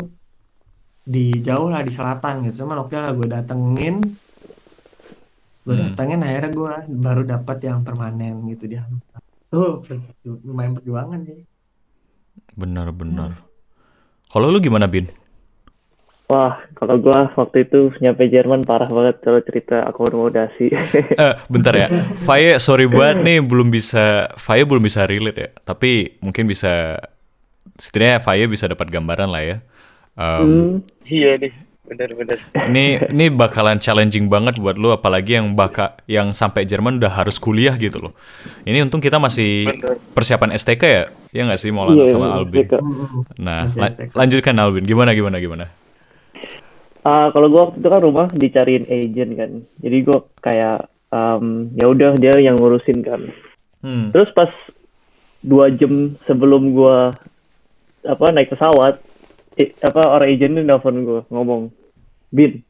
di 1.01 1.39
jauh 1.39 1.69
lah 1.69 1.81
di 1.81 1.93
selatan 1.93 2.43
gitu 2.45 2.65
cuman 2.65 2.83
oke 2.83 2.93
lah 2.93 3.13
gue 3.13 3.29
datengin 3.29 4.03
gue 5.63 5.71
Hmm. 5.71 5.93
datengin 5.93 6.21
akhirnya 6.21 6.51
gue 6.51 6.73
baru 6.99 7.23
dapat 7.25 7.59
yang 7.63 7.81
permanen 7.81 8.45
gitu 8.49 8.67
dia 8.67 8.85
tuh 9.49 9.81
perju- 9.81 10.43
lumayan 10.43 10.75
perjuangan 10.75 11.21
sih 11.23 11.41
Benar-benar. 12.53 13.39
Kalau 14.27 14.47
lu 14.49 14.59
gimana 14.59 14.87
Bin? 14.87 15.07
Wah, 16.35 16.59
kalau 16.75 16.99
gua 16.99 17.31
waktu 17.33 17.63
itu 17.63 17.95
nyampe 18.03 18.27
Jerman 18.27 18.67
parah 18.67 18.91
banget 18.91 19.23
kalau 19.23 19.39
cerita 19.39 19.87
akomodasi. 19.87 20.67
Eh, 21.15 21.35
bentar 21.47 21.71
ya. 21.73 21.87
Faye 22.19 22.59
sorry 22.59 22.91
banget 22.91 23.23
nih 23.23 23.39
belum 23.39 23.71
bisa 23.71 24.35
Faye 24.35 24.67
belum 24.67 24.83
bisa 24.83 25.07
relate 25.07 25.39
ya. 25.39 25.51
Tapi 25.63 26.19
mungkin 26.19 26.51
bisa 26.51 26.99
setidaknya 27.79 28.19
Faye 28.19 28.51
bisa 28.51 28.67
dapat 28.67 28.91
gambaran 28.91 29.31
lah 29.31 29.43
ya. 29.43 29.57
Um, 30.15 30.43
Hmm, 30.43 30.73
Iya 31.05 31.39
nih, 31.39 31.53
bener-bener. 31.85 32.39
Ini 32.67 32.85
ini 33.15 33.25
bakalan 33.31 33.79
challenging 33.79 34.27
banget 34.27 34.59
buat 34.59 34.75
lu 34.75 34.91
apalagi 34.91 35.39
yang 35.39 35.55
baka 35.55 35.95
yang 36.07 36.35
sampai 36.35 36.67
Jerman 36.67 36.99
udah 36.99 37.15
harus 37.15 37.39
kuliah 37.39 37.77
gitu 37.77 38.03
loh. 38.03 38.13
Ini 38.65 38.83
untung 38.83 38.99
kita 38.99 39.23
masih 39.23 39.71
Bener. 39.71 40.03
persiapan 40.11 40.51
STK 40.51 40.83
ya. 40.83 41.05
Ya 41.31 41.43
nggak 41.47 41.61
sih 41.61 41.71
Maulana 41.71 42.03
iya, 42.03 42.11
sama 42.11 42.27
Albin. 42.33 42.67
Nah, 43.39 43.71
la- 43.75 43.95
lanjutkan 44.15 44.55
Albin. 44.55 44.83
Gimana 44.83 45.15
gimana 45.15 45.39
gimana? 45.39 45.67
Ah, 47.05 47.29
kalau 47.29 47.53
gua 47.53 47.69
waktu 47.69 47.85
itu 47.85 47.89
kan 47.93 48.01
rumah 48.01 48.27
dicariin 48.33 48.89
agent 48.89 49.31
kan. 49.37 49.51
Jadi 49.77 49.97
gua 50.09 50.25
kayak 50.41 50.89
um, 51.13 51.69
ya 51.77 51.85
udah 51.93 52.17
dia 52.17 52.33
yang 52.41 52.57
ngurusin 52.57 53.05
kan. 53.05 53.21
Hmm. 53.85 54.09
Terus 54.09 54.33
pas 54.33 54.49
dua 55.45 55.69
jam 55.69 56.17
sebelum 56.25 56.73
gua 56.73 57.13
apa 58.05 58.25
naik 58.33 58.57
pesawat, 58.57 59.05
i- 59.61 59.77
apa 59.85 60.01
orang 60.09 60.33
agent 60.33 60.53
ini 60.57 60.63
nelfon 60.65 61.05
gua 61.05 61.21
ngomong, 61.29 61.69
Bin, 62.33 62.65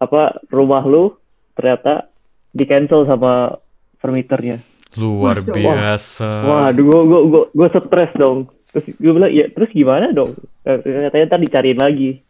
apa 0.00 0.40
rumah 0.48 0.80
lu 0.88 1.12
ternyata 1.52 2.08
di 2.50 2.64
cancel 2.64 3.04
sama 3.04 3.60
vermiternya. 4.00 4.64
Luar 4.96 5.44
Wah, 5.44 5.54
biasa. 5.54 6.28
Waduh, 6.48 6.84
gua 6.88 7.00
gua 7.04 7.20
gua, 7.28 7.42
gua 7.52 7.68
stres 7.68 8.10
dong. 8.16 8.48
Terus 8.70 8.86
gue 8.96 9.12
bilang, 9.12 9.32
ya 9.34 9.50
terus 9.50 9.70
gimana 9.74 10.14
dong? 10.14 10.38
Katanya 10.62 11.26
ntar 11.26 11.42
dicariin 11.42 11.78
lagi. 11.78 12.22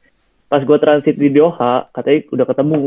Pas 0.51 0.66
gua 0.66 0.82
transit 0.82 1.14
di 1.14 1.30
Doha, 1.30 1.86
katanya 1.94 2.18
udah 2.34 2.46
ketemu, 2.51 2.80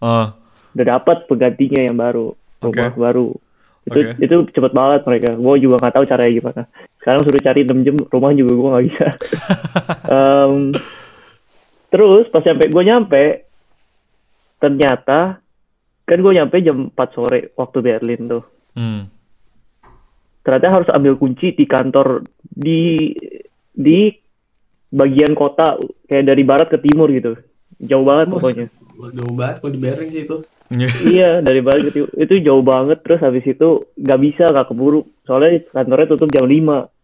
Ah, 0.00 0.36
udah 0.76 0.86
dapat 0.96 1.24
penggantinya 1.24 1.80
yang 1.88 1.96
baru, 1.96 2.36
rumah 2.60 2.92
Oke. 2.92 3.00
baru. 3.00 3.28
Itu 3.88 3.98
Oke. 4.04 4.12
itu 4.20 4.34
cepet 4.52 4.72
banget 4.76 5.00
mereka. 5.08 5.28
Gua 5.34 5.56
juga 5.56 5.80
nggak 5.80 5.94
tahu 5.96 6.04
caranya 6.04 6.32
gimana. 6.32 6.62
Sekarang 7.00 7.20
suruh 7.24 7.40
cari 7.40 7.60
6 7.64 7.80
jam, 7.80 7.96
rumah 7.96 8.32
juga 8.36 8.52
gua 8.52 8.68
nggak 8.76 8.86
bisa. 8.92 9.06
Em, 10.14 10.76
terus 11.88 12.28
pas 12.28 12.44
sampai 12.44 12.68
gua 12.68 12.84
nyampe, 12.84 13.48
ternyata 14.60 15.40
kan 16.04 16.18
gua 16.20 16.32
nyampe 16.36 16.60
jam 16.60 16.92
4 16.92 17.16
sore 17.16 17.40
waktu 17.56 17.78
Berlin 17.80 18.28
tuh. 18.28 18.44
hmm. 18.76 19.02
ternyata 20.40 20.68
harus 20.72 20.88
ambil 20.90 21.20
kunci 21.20 21.52
di 21.52 21.68
kantor 21.68 22.24
di 22.40 23.12
di 23.70 24.08
bagian 24.90 25.32
kota 25.38 25.78
kayak 26.10 26.26
dari 26.26 26.42
barat 26.42 26.68
ke 26.68 26.78
timur 26.82 27.08
gitu. 27.14 27.38
Jauh 27.80 28.04
banget 28.04 28.26
Wah. 28.28 28.34
pokoknya. 28.36 28.66
jauh 29.00 29.32
banget 29.32 29.56
kalau 29.64 29.72
di 29.72 29.80
Bering 29.80 30.10
sih 30.12 30.24
itu. 30.26 30.38
Iya. 31.10 31.42
Dari 31.42 31.60
barat 31.62 31.90
ke 31.90 31.92
timur. 31.94 32.10
Itu 32.14 32.34
jauh 32.42 32.62
banget 32.62 33.02
terus 33.02 33.22
habis 33.22 33.42
itu 33.46 33.90
nggak 33.96 34.20
bisa 34.20 34.44
nggak 34.50 34.68
keburu. 34.70 35.02
Soalnya 35.24 35.66
kantornya 35.70 36.10
tutup 36.10 36.28
jam 36.30 36.46
5 36.46 37.00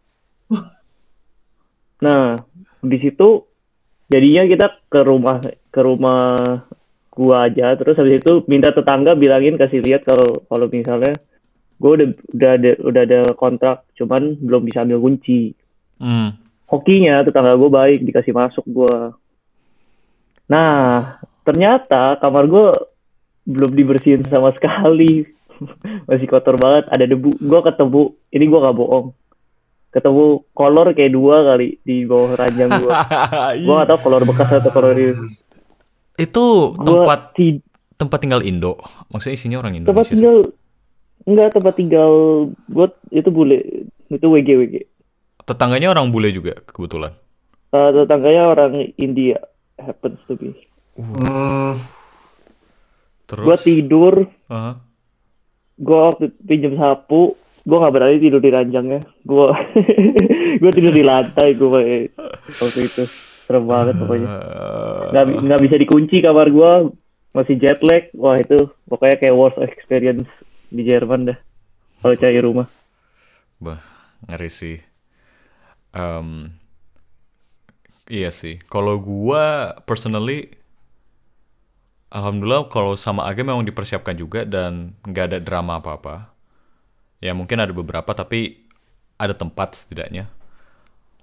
nah 1.97 2.37
di 2.85 3.01
situ 3.01 3.49
jadinya 4.13 4.45
kita 4.45 4.67
ke 4.93 5.01
rumah 5.01 5.41
ke 5.73 5.81
rumah 5.81 6.21
gua 7.11 7.49
aja. 7.49 7.73
Terus 7.81 7.97
habis 7.97 8.21
itu 8.21 8.45
minta 8.47 8.71
tetangga 8.71 9.17
bilangin 9.17 9.57
kasih 9.57 9.81
lihat 9.81 10.05
kalau 10.05 10.45
kalau 10.47 10.69
misalnya 10.69 11.17
gua 11.81 11.97
udah 11.97 12.09
udah 12.37 12.51
ada 12.61 12.71
udah 12.85 13.03
ada 13.03 13.21
kontrak 13.33 13.89
cuman 13.97 14.37
belum 14.37 14.63
bisa 14.69 14.85
ambil 14.85 15.01
kunci. 15.01 15.57
Hmm. 15.97 16.46
Hokinya 16.67 17.23
tetangga 17.23 17.55
gue 17.55 17.71
baik 17.71 18.01
dikasih 18.03 18.35
masuk 18.35 18.65
gue 18.67 18.97
nah 20.47 21.19
ternyata 21.43 22.19
kamar 22.19 22.45
gue 22.47 22.67
belum 23.47 23.73
dibersihin 23.73 24.27
sama 24.27 24.51
sekali 24.55 25.27
masih 26.11 26.27
kotor 26.27 26.59
banget 26.59 26.91
ada 26.91 27.05
debu 27.07 27.39
gue 27.39 27.61
ketemu 27.63 28.03
ini 28.31 28.45
gue 28.45 28.59
gak 28.61 28.77
bohong 28.77 29.07
ketemu 29.95 30.45
kolor 30.53 30.93
kayak 30.93 31.15
dua 31.15 31.55
kali 31.55 31.81
di 31.81 32.05
bawah 32.05 32.37
ranjang 32.37 32.69
gue 32.69 32.91
gue 33.65 33.75
gak 33.75 33.89
tahu 33.89 34.01
kolor 34.03 34.23
bekas 34.27 34.61
atau 34.61 34.71
kolor 34.71 34.93
Itu 36.17 36.45
gue 36.77 36.85
tempat 36.85 37.21
ti- 37.33 37.61
tempat 37.97 38.19
tinggal 38.21 38.45
Indo. 38.45 38.77
Maksudnya 39.09 39.37
isinya 39.37 39.57
orang 39.61 39.85
tempat 39.85 40.05
Indonesia. 40.05 40.09
sih? 40.09 40.17
tinggal 40.17 40.37
enggak 41.27 41.49
tempat 41.53 41.75
tinggal 41.75 42.13
gue 42.69 42.87
itu 43.11 43.29
bule 43.33 43.59
itu 44.09 44.27
WG 44.29 44.49
WG 44.57 44.75
Tetangganya 45.47 45.95
orang 45.95 46.11
bule 46.11 46.35
juga 46.35 46.59
kebetulan. 46.59 47.15
Eh, 47.71 47.91
tetangganya 47.95 48.43
orang 48.51 48.73
India 48.99 49.39
happens 49.79 50.19
to 50.27 50.35
be. 50.35 50.51
Hmm, 50.97 51.79
Terus? 53.27 53.45
Gue 53.45 53.57
tidur. 53.59 54.15
Aha. 54.49 54.83
gue 55.77 55.93
waktu 55.93 56.33
pinjam 56.41 56.73
sapu 56.81 57.37
gue 57.69 57.77
nggak 57.77 57.93
berani 57.93 58.17
tidur 58.17 58.41
di 58.41 58.49
ranjangnya 58.49 59.05
gue 59.29 59.47
gue 60.65 60.71
tidur 60.73 60.89
di 60.89 61.05
lantai 61.05 61.53
gue 61.53 61.69
waktu 62.49 62.81
itu. 62.81 63.05
Serem 63.45 63.69
banget 63.69 64.01
pokoknya. 64.01 64.29
Nggak 65.13 65.25
nggak 65.45 65.61
bisa 65.61 65.77
dikunci 65.77 66.25
kamar 66.25 66.49
gue 66.49 66.71
masih 67.31 67.61
jet 67.61 67.79
lag. 67.85 68.09
Wah 68.17 68.41
itu 68.41 68.57
pokoknya 68.89 69.17
kayak 69.21 69.37
worst 69.37 69.61
experience 69.61 70.25
di 70.73 70.83
Jerman 70.83 71.29
dah 71.29 71.39
kalau 72.01 72.17
cari 72.17 72.41
rumah. 72.41 72.67
Bah, 73.61 73.79
ngeri 74.25 74.49
sih. 74.49 74.77
Em, 75.97 76.53
iya 78.13 78.29
sih. 78.29 78.61
Kalau 78.69 79.01
gua 79.01 79.73
personally, 79.89 80.53
alhamdulillah 82.13 82.69
kalau 82.69 82.93
sama 83.01 83.25
Aga 83.25 83.41
memang 83.41 83.65
dipersiapkan 83.65 84.13
juga 84.13 84.45
dan 84.45 84.93
nggak 85.09 85.25
ada 85.33 85.39
drama 85.41 85.81
apa-apa. 85.81 86.37
Ya 87.25 87.33
mungkin 87.33 87.65
ada 87.65 87.73
beberapa 87.73 88.13
tapi 88.13 88.69
ada 89.17 89.33
tempat 89.33 89.73
setidaknya. 89.73 90.29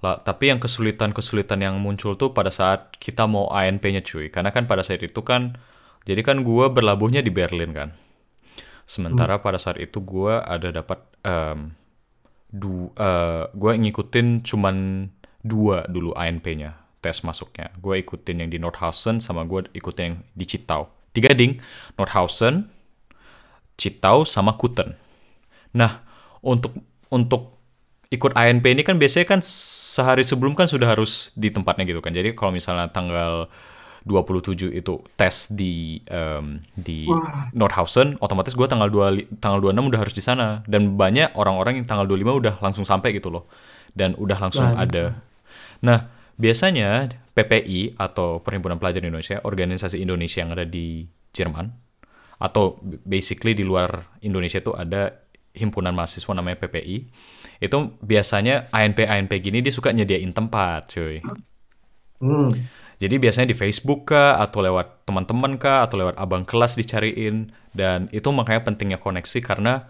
Lah, 0.04 0.20
tapi 0.20 0.52
yang 0.52 0.60
kesulitan-kesulitan 0.60 1.64
yang 1.64 1.80
muncul 1.80 2.20
tuh 2.20 2.36
pada 2.36 2.52
saat 2.52 2.92
kita 3.00 3.24
mau 3.24 3.48
ANP-nya 3.54 4.04
cuy. 4.04 4.28
Karena 4.28 4.52
kan 4.52 4.68
pada 4.68 4.84
saat 4.84 5.00
itu 5.00 5.22
kan, 5.24 5.56
jadi 6.04 6.20
kan 6.26 6.44
gua 6.44 6.74
berlabuhnya 6.74 7.24
di 7.24 7.32
Berlin 7.32 7.72
kan. 7.72 7.90
Sementara 8.84 9.40
pada 9.40 9.56
saat 9.56 9.80
itu 9.80 10.04
gua 10.04 10.44
ada 10.44 10.76
dapat 10.76 11.00
em, 11.24 11.72
du, 12.54 12.94
eh, 12.94 13.50
gue 13.50 13.72
ngikutin 13.82 14.46
cuman 14.46 15.10
dua 15.42 15.90
dulu 15.90 16.14
ANP-nya 16.14 16.78
tes 17.02 17.26
masuknya. 17.26 17.74
Gue 17.82 18.00
ikutin 18.06 18.46
yang 18.46 18.50
di 18.54 18.62
Nordhausen 18.62 19.20
sama 19.20 19.44
gue 19.44 19.68
ikutin 19.74 20.04
yang 20.06 20.16
di 20.38 20.46
Cittau. 20.48 20.88
Tiga 21.12 21.34
ding, 21.34 21.60
Nordhausen, 21.98 22.70
Cittau 23.76 24.24
sama 24.24 24.56
Kuten. 24.56 24.96
Nah, 25.76 26.06
untuk 26.46 26.78
untuk 27.10 27.58
ikut 28.14 28.38
ANP 28.38 28.66
ini 28.78 28.86
kan 28.86 29.02
biasanya 29.02 29.26
kan 29.26 29.42
sehari 29.42 30.22
sebelum 30.22 30.54
kan 30.54 30.70
sudah 30.70 30.94
harus 30.94 31.34
di 31.34 31.50
tempatnya 31.50 31.90
gitu 31.90 32.00
kan. 32.00 32.14
Jadi 32.14 32.38
kalau 32.38 32.54
misalnya 32.54 32.94
tanggal 32.94 33.50
27 34.04 34.76
itu 34.76 34.94
tes 35.16 35.36
di 35.52 36.04
em, 36.12 36.60
di 36.76 37.08
Wah. 37.08 37.48
Nordhausen, 37.56 38.20
otomatis 38.20 38.52
gue 38.52 38.68
tanggal 38.68 38.92
2 38.92 39.16
li- 39.16 39.28
tanggal 39.40 39.64
26 39.64 39.90
udah 39.90 40.00
harus 40.04 40.16
di 40.16 40.24
sana 40.24 40.48
dan 40.68 41.00
banyak 41.00 41.32
orang-orang 41.40 41.80
yang 41.80 41.88
tanggal 41.88 42.04
25 42.06 42.40
udah 42.44 42.54
langsung 42.60 42.84
sampai 42.84 43.16
gitu 43.16 43.32
loh. 43.32 43.48
Dan 43.96 44.18
udah 44.20 44.38
langsung 44.42 44.74
Waduh. 44.74 44.84
ada. 44.84 45.06
Nah, 45.86 46.10
biasanya 46.36 47.14
PPI 47.34 47.96
atau 47.96 48.42
Perhimpunan 48.44 48.82
Pelajar 48.82 49.06
Indonesia, 49.06 49.40
organisasi 49.46 50.02
Indonesia 50.02 50.42
yang 50.44 50.52
ada 50.52 50.66
di 50.68 51.06
Jerman 51.34 51.72
atau 52.42 52.82
basically 53.08 53.56
di 53.56 53.64
luar 53.64 54.20
Indonesia 54.20 54.60
itu 54.60 54.76
ada 54.76 55.24
himpunan 55.54 55.94
mahasiswa 55.94 56.34
namanya 56.34 56.60
PPI. 56.60 57.08
Itu 57.62 57.96
biasanya 58.02 58.68
ANP-ANP 58.74 59.32
gini 59.40 59.62
dia 59.64 59.72
suka 59.72 59.94
nyediain 59.94 60.34
tempat, 60.34 60.92
cuy. 60.92 61.22
Hmm. 62.20 62.50
Jadi 63.02 63.16
biasanya 63.18 63.48
di 63.50 63.58
Facebook 63.58 64.14
kah, 64.14 64.38
atau 64.42 64.62
lewat 64.62 65.08
teman-teman 65.08 65.58
kah, 65.58 65.86
atau 65.86 65.98
lewat 66.02 66.16
abang 66.18 66.44
kelas 66.46 66.78
dicariin. 66.78 67.54
Dan 67.74 68.12
itu 68.14 68.30
makanya 68.30 68.66
pentingnya 68.66 69.00
koneksi 69.02 69.40
karena 69.42 69.90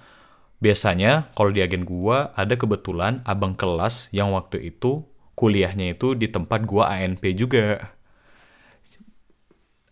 biasanya 0.64 1.28
kalau 1.36 1.52
di 1.52 1.60
agen 1.60 1.84
gua 1.84 2.32
ada 2.40 2.56
kebetulan 2.56 3.20
abang 3.28 3.52
kelas 3.52 4.08
yang 4.16 4.32
waktu 4.32 4.72
itu 4.72 5.04
kuliahnya 5.36 6.00
itu 6.00 6.16
di 6.16 6.32
tempat 6.32 6.64
gua 6.64 6.88
ANP 6.96 7.36
juga. 7.36 7.92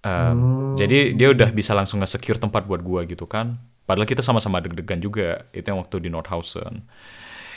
Um, 0.01 0.73
Jadi 0.79 1.13
dia 1.13 1.29
udah 1.29 1.51
bisa 1.51 1.75
langsung 1.75 2.01
nge-secure 2.01 2.39
tempat 2.39 2.65
buat 2.65 2.79
gua 2.81 3.03
gitu 3.03 3.27
kan. 3.27 3.59
Padahal 3.83 4.07
kita 4.07 4.23
sama-sama 4.23 4.63
deg-degan 4.63 5.03
juga. 5.03 5.45
Itu 5.51 5.75
yang 5.75 5.83
waktu 5.83 6.07
di 6.07 6.09
Nordhausen. 6.09 6.87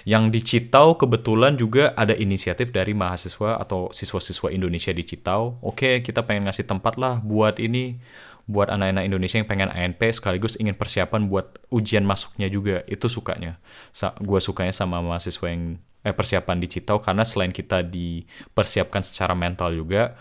Yang 0.05 0.25
di 0.29 0.41
Citau 0.45 1.01
kebetulan 1.01 1.57
juga 1.57 1.97
ada 1.97 2.13
inisiatif 2.13 2.69
dari 2.69 2.93
mahasiswa 2.93 3.57
atau 3.57 3.89
siswa-siswa 3.89 4.53
Indonesia 4.53 4.93
di 4.93 5.01
Citau. 5.01 5.57
Oke, 5.65 6.05
kita 6.05 6.29
pengen 6.29 6.45
ngasih 6.45 6.69
tempat 6.69 7.01
lah 7.01 7.25
buat 7.25 7.57
ini, 7.57 7.97
buat 8.45 8.69
anak-anak 8.69 9.09
Indonesia 9.09 9.41
yang 9.41 9.49
pengen 9.49 9.73
ANP 9.73 10.05
sekaligus 10.13 10.61
ingin 10.61 10.77
persiapan 10.77 11.33
buat 11.33 11.57
ujian 11.73 12.05
masuknya 12.05 12.53
juga. 12.53 12.85
Itu 12.85 13.09
sukanya. 13.09 13.57
Sa 13.97 14.13
gua 14.21 14.45
sukanya 14.45 14.77
sama 14.77 15.01
mahasiswa 15.01 15.49
yang 15.49 15.81
eh, 16.05 16.13
persiapan 16.13 16.61
di 16.61 16.69
Citau 16.69 17.01
karena 17.01 17.25
selain 17.25 17.57
kita 17.57 17.81
dipersiapkan 17.81 19.01
secara 19.01 19.33
mental 19.33 19.73
juga, 19.73 20.21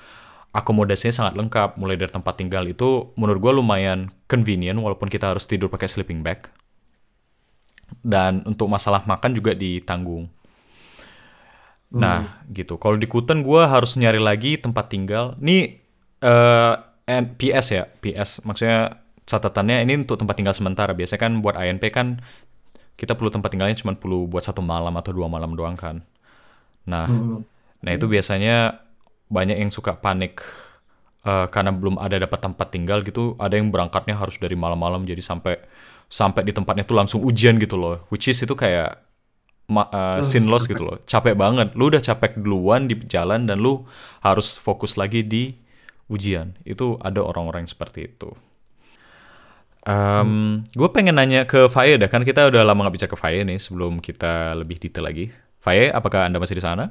akomodasinya 0.56 1.12
sangat 1.12 1.36
lengkap. 1.36 1.76
Mulai 1.76 2.00
dari 2.00 2.12
tempat 2.16 2.40
tinggal 2.40 2.64
itu 2.72 3.12
menurut 3.20 3.40
gua 3.44 3.52
lumayan 3.52 4.16
convenient 4.32 4.80
walaupun 4.80 5.12
kita 5.12 5.36
harus 5.36 5.44
tidur 5.44 5.68
pakai 5.68 5.92
sleeping 5.92 6.24
bag 6.24 6.48
dan 8.02 8.42
untuk 8.50 8.72
masalah 8.72 9.06
makan 9.06 9.38
juga 9.38 9.54
ditanggung. 9.54 10.32
Nah, 11.94 12.42
gitu. 12.50 12.82
Kalau 12.82 12.98
di 12.98 13.06
Kuten 13.06 13.46
gue 13.46 13.62
harus 13.62 13.94
nyari 14.02 14.18
lagi 14.18 14.58
tempat 14.58 14.90
tinggal. 14.90 15.38
Ini 15.38 15.78
eh 16.26 16.74
and 17.06 17.38
PS 17.38 17.68
ya, 17.70 17.84
PS. 18.02 18.42
Maksudnya 18.42 18.98
catatannya 19.30 19.86
ini 19.86 20.02
untuk 20.02 20.18
tempat 20.18 20.36
tinggal 20.36 20.58
sementara. 20.58 20.98
Biasanya 20.98 21.22
kan 21.22 21.34
buat 21.46 21.54
ANP 21.54 21.84
kan 21.94 22.18
kita 22.98 23.14
perlu 23.14 23.30
tempat 23.30 23.50
tinggalnya 23.54 23.78
cuma 23.78 23.94
perlu 23.94 24.26
buat 24.26 24.42
satu 24.42 24.62
malam 24.66 24.94
atau 24.98 25.14
dua 25.14 25.30
malam 25.30 25.54
doang 25.54 25.78
kan. 25.78 26.02
Nah, 26.90 27.06
Hmm. 27.06 27.46
nah 27.86 27.92
itu 27.94 28.10
biasanya 28.10 28.82
banyak 29.30 29.58
yang 29.62 29.72
suka 29.74 29.98
panik 29.98 30.42
eh, 31.24 31.48
karena 31.54 31.72
belum 31.72 31.96
ada 32.02 32.20
dapat 32.20 32.40
tempat 32.42 32.68
tinggal 32.74 33.00
gitu. 33.06 33.38
Ada 33.40 33.56
yang 33.62 33.70
berangkatnya 33.72 34.18
harus 34.18 34.36
dari 34.42 34.58
malam-malam 34.58 35.06
jadi 35.08 35.22
sampai 35.24 35.62
sampai 36.10 36.46
di 36.48 36.54
tempatnya 36.56 36.84
tuh 36.88 36.98
langsung 36.98 37.20
ujian 37.26 37.58
gitu 37.60 37.76
loh. 37.80 38.06
Which 38.12 38.30
is 38.32 38.40
itu 38.44 38.54
kayak 38.54 39.04
ma- 39.70 39.90
eh, 39.92 40.22
sinless 40.24 40.68
gitu 40.70 40.84
loh. 40.86 40.98
Capek 41.04 41.36
banget. 41.38 41.76
Lu 41.78 41.90
udah 41.92 42.02
capek 42.04 42.40
duluan 42.40 42.88
di 42.90 42.96
jalan 43.08 43.48
dan 43.50 43.60
lu 43.64 43.84
harus 44.24 44.56
fokus 44.60 44.96
lagi 45.00 45.24
di 45.26 45.56
ujian. 46.12 46.56
Itu 46.68 47.00
ada 47.02 47.24
orang-orang 47.24 47.66
yang 47.68 47.74
seperti 47.74 48.12
itu. 48.12 48.32
gue 50.72 50.90
pengen 50.96 51.20
nanya 51.20 51.44
ke 51.44 51.68
Faye 51.68 52.00
dah, 52.00 52.08
kan 52.08 52.24
kita 52.24 52.48
udah 52.48 52.64
lama 52.64 52.88
gak 52.88 52.96
bicara 52.96 53.12
ke 53.12 53.20
Faye 53.20 53.44
nih 53.44 53.60
sebelum 53.60 54.00
kita 54.00 54.56
lebih 54.56 54.80
detail 54.80 55.04
lagi. 55.04 55.28
Faye, 55.60 55.92
apakah 55.92 56.28
Anda 56.28 56.40
masih 56.40 56.56
di 56.60 56.64
sana? 56.64 56.88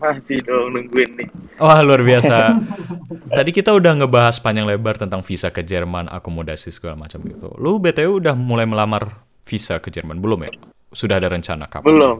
Masih 0.00 0.40
dong 0.40 0.72
nungguin 0.72 1.10
nih. 1.20 1.28
Wah, 1.60 1.84
luar 1.84 2.00
biasa. 2.00 2.56
Tadi 3.36 3.50
kita 3.52 3.76
udah 3.76 4.00
ngebahas 4.00 4.40
panjang 4.40 4.64
lebar 4.64 4.96
tentang 4.96 5.20
visa 5.20 5.52
ke 5.52 5.60
Jerman, 5.60 6.08
akomodasi 6.08 6.72
segala 6.72 6.96
macam 6.96 7.20
gitu. 7.28 7.52
Lu 7.60 7.76
BTW 7.76 8.24
udah 8.24 8.32
mulai 8.32 8.64
melamar 8.64 9.28
visa 9.44 9.76
ke 9.76 9.92
Jerman 9.92 10.24
belum 10.24 10.48
ya? 10.48 10.52
Sudah 10.90 11.20
ada 11.20 11.28
rencana 11.28 11.68
kapan? 11.68 11.86
Belum, 11.92 12.16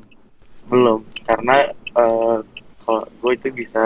belum. 0.68 1.00
Karena 1.24 1.72
eh, 1.72 2.38
kalau 2.84 3.02
gue 3.06 3.32
itu 3.32 3.48
bisa 3.54 3.82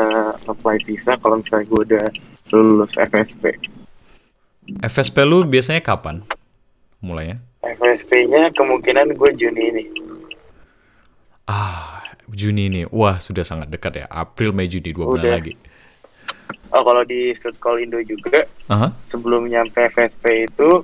apply 0.50 0.82
visa 0.82 1.14
kalau 1.22 1.38
misalnya 1.38 1.66
gue 1.70 1.80
udah 1.94 2.06
lulus 2.50 2.92
FSP. 2.98 3.54
FSP 4.82 5.16
lu 5.22 5.46
biasanya 5.46 5.84
kapan? 5.84 6.24
Mulainya? 7.04 7.36
FSP-nya 7.64 8.52
kemungkinan 8.56 9.12
gue 9.12 9.30
Juni 9.36 9.62
ini. 9.72 9.84
Ah, 11.44 11.93
Juni 12.34 12.68
nih. 12.68 12.84
Wah, 12.90 13.22
sudah 13.22 13.46
sangat 13.46 13.70
dekat 13.70 14.04
ya. 14.04 14.06
April, 14.10 14.50
Mei, 14.50 14.66
Juni, 14.66 14.90
dua 14.90 15.06
bulan 15.06 15.40
lagi. 15.40 15.54
Oh 16.74 16.82
kalau 16.82 17.06
di 17.06 17.30
Sudcall 17.38 17.86
Indo 17.86 18.02
juga 18.02 18.42
Aha. 18.66 18.90
sebelum 19.06 19.46
nyampe 19.46 19.78
FSP 19.94 20.50
itu 20.50 20.82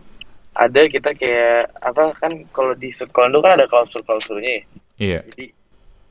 ada 0.54 0.86
kita 0.86 1.10
kayak 1.18 1.74
apa 1.82 2.14
kan 2.14 2.46
kalau 2.54 2.78
di 2.78 2.94
Sudcall 2.94 3.26
Indo 3.26 3.42
kan 3.42 3.58
ada 3.58 3.66
klausul-klausulnya 3.66 4.62
ya. 4.62 4.62
Iya. 5.02 5.20
Jadi 5.26 5.50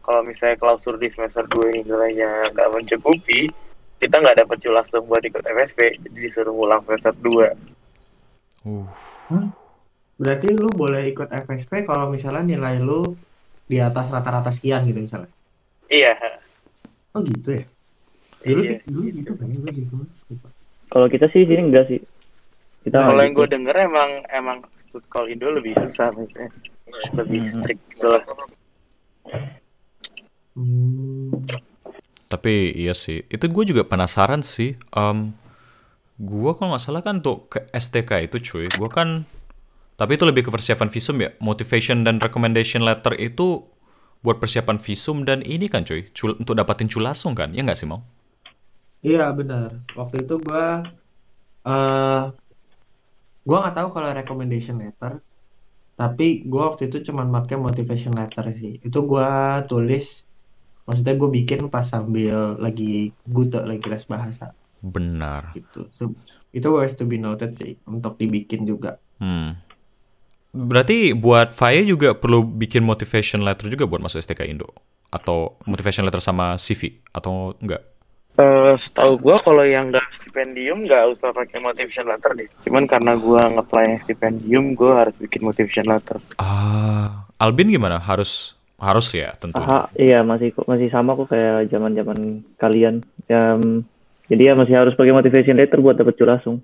kalau 0.03 0.25
misalnya 0.27 0.59
klausul 0.59 0.99
di 0.99 1.07
semester 1.13 1.47
2 1.47 1.69
ini 1.69 1.81
nilainya 1.85 2.49
nggak 2.51 2.69
mencukupi, 2.75 3.47
kita 4.01 4.15
nggak 4.19 4.41
dapat 4.41 4.57
langsung 4.67 5.05
buat 5.05 5.21
ikut 5.21 5.45
FSP, 5.45 6.01
jadi 6.01 6.17
disuruh 6.17 6.51
ngulang 6.51 6.81
semester 6.83 7.13
2. 7.21 7.53
Uh, 8.65 8.89
Berarti 10.19 10.51
lu 10.51 10.67
boleh 10.75 11.13
ikut 11.13 11.29
FSP 11.29 11.87
kalau 11.87 12.11
misalnya 12.11 12.57
nilai 12.57 12.81
lu 12.81 13.15
di 13.69 13.77
atas 13.77 14.09
rata-rata 14.09 14.49
sekian 14.49 14.83
gitu 14.89 15.05
misalnya. 15.05 15.29
Iya, 15.87 16.17
Oh 17.13 17.21
gitu 17.21 17.53
ya? 17.53 17.65
Dulu, 18.41 18.61
Iya, 18.65 18.75
dulu 18.89 19.05
gitu 19.13 19.31
kan 19.37 19.47
gue 19.47 19.71
gitu. 19.77 19.95
Kalau 20.89 21.07
kita 21.07 21.29
sih 21.29 21.45
sini 21.45 21.69
enggak 21.69 21.85
sih. 21.85 21.99
Kita 22.81 23.05
kalau 23.05 23.13
nggak 23.13 23.25
yang 23.29 23.33
gitu. 23.35 23.41
gue 23.45 23.47
denger 23.53 23.75
emang 23.85 24.09
emang 24.33 24.57
Sudcall 24.89 25.29
Indo 25.29 25.53
lebih 25.53 25.77
susah 25.77 26.09
maksudnya. 26.09 26.49
Lebih 27.13 27.41
strict 27.53 27.81
gitu 27.93 28.07
lah. 28.09 28.23
Hmm. 30.57 31.29
Tapi 32.29 32.77
iya 32.77 32.93
sih, 32.93 33.25
itu 33.25 33.45
gue 33.49 33.63
juga 33.65 33.85
penasaran 33.85 34.45
sih. 34.45 34.77
Um, 34.93 35.33
gue 36.21 36.51
kalau 36.57 36.73
nggak 36.73 36.83
salah 36.83 37.01
kan 37.01 37.21
untuk 37.21 37.49
ke 37.49 37.65
STK 37.73 38.29
itu 38.29 38.37
cuy, 38.37 38.65
gue 38.69 38.89
kan, 38.89 39.25
tapi 39.99 40.11
itu 40.17 40.23
lebih 40.29 40.47
ke 40.47 40.51
persiapan 40.55 40.89
visum 40.95 41.17
ya. 41.25 41.29
Motivation 41.43 41.97
dan 42.07 42.15
recommendation 42.25 42.81
letter 42.87 43.13
itu 43.19 43.47
buat 44.23 44.37
persiapan 44.41 44.77
visum 44.85 45.17
dan 45.27 45.39
ini 45.43 45.67
kan 45.73 45.83
cuy, 45.87 46.01
cul- 46.17 46.37
untuk 46.41 46.55
dapatin 46.59 46.87
culasung 46.93 47.33
kan, 47.39 47.49
ya 47.55 47.61
nggak 47.67 47.79
sih 47.79 47.87
mau? 47.91 48.01
Iya 49.07 49.21
benar. 49.39 49.69
Waktu 49.99 50.15
itu 50.23 50.33
gua 50.45 50.63
eh 51.67 52.21
gua 53.47 53.57
nggak 53.61 53.75
tahu 53.77 53.87
kalau 53.95 54.09
recommendation 54.19 54.75
letter, 54.83 55.13
tapi 55.99 56.25
gua 56.51 56.61
waktu 56.71 56.83
itu 56.89 56.97
cuman 57.07 57.27
pakai 57.35 57.57
motivation 57.67 58.13
letter 58.19 58.45
sih. 58.61 58.73
Itu 58.87 58.97
gua 59.11 59.27
tulis, 59.69 60.05
maksudnya 60.87 61.13
gue 61.21 61.29
bikin 61.39 61.59
pas 61.73 61.85
sambil 61.93 62.57
lagi 62.65 63.13
gute 63.35 63.59
lagi 63.69 63.85
les 63.93 64.05
bahasa 64.13 64.45
Benar. 64.81 65.41
gitu. 65.57 65.79
So, 65.97 66.03
itu 66.57 66.67
worth 66.75 66.95
to 66.99 67.05
be 67.11 67.17
noted 67.21 67.51
sih 67.59 67.71
untuk 67.85 68.13
dibikin 68.21 68.61
juga. 68.71 68.97
Hmm. 69.21 69.68
Berarti 70.49 71.13
buat 71.13 71.53
Faye 71.53 71.85
juga 71.85 72.17
perlu 72.17 72.41
bikin 72.41 72.81
motivation 72.81 73.45
letter 73.45 73.69
juga 73.69 73.85
buat 73.85 74.01
masuk 74.01 74.17
STK 74.17 74.49
Indo? 74.49 74.69
Atau 75.13 75.61
motivation 75.69 76.05
letter 76.05 76.21
sama 76.21 76.57
CV? 76.57 77.01
Atau 77.13 77.53
enggak? 77.61 77.85
Eh, 78.39 78.73
setahu 78.79 79.19
gue 79.19 79.35
kalau 79.43 79.67
yang 79.67 79.91
nggak 79.91 80.15
stipendium 80.15 80.87
nggak 80.87 81.11
usah 81.11 81.35
pakai 81.35 81.59
motivation 81.59 82.07
letter 82.07 82.31
deh. 82.39 82.47
Cuman 82.63 82.87
karena 82.87 83.19
gue 83.19 83.35
nge-apply 83.35 83.83
yang 83.83 83.99
stipendium, 83.99 84.65
gue 84.79 84.91
harus 84.95 85.11
bikin 85.19 85.43
motivation 85.43 85.83
letter. 85.91 86.23
Ah, 86.39 87.27
Albin 87.35 87.67
gimana? 87.67 87.99
Harus 87.99 88.55
harus 88.79 89.11
ya 89.11 89.35
tentu. 89.35 89.59
Aha, 89.59 89.91
iya 89.99 90.23
masih 90.23 90.55
kok 90.55 90.71
masih 90.71 90.87
sama 90.87 91.19
kok 91.19 91.35
kayak 91.35 91.67
zaman-zaman 91.67 92.47
kalian. 92.55 93.03
Em, 93.27 93.83
jadi 94.31 94.51
ya 94.51 94.53
masih 94.55 94.75
harus 94.79 94.95
pakai 94.95 95.11
motivation 95.11 95.59
letter 95.59 95.83
buat 95.83 95.99
dapat 95.99 96.15
culasung. 96.15 96.63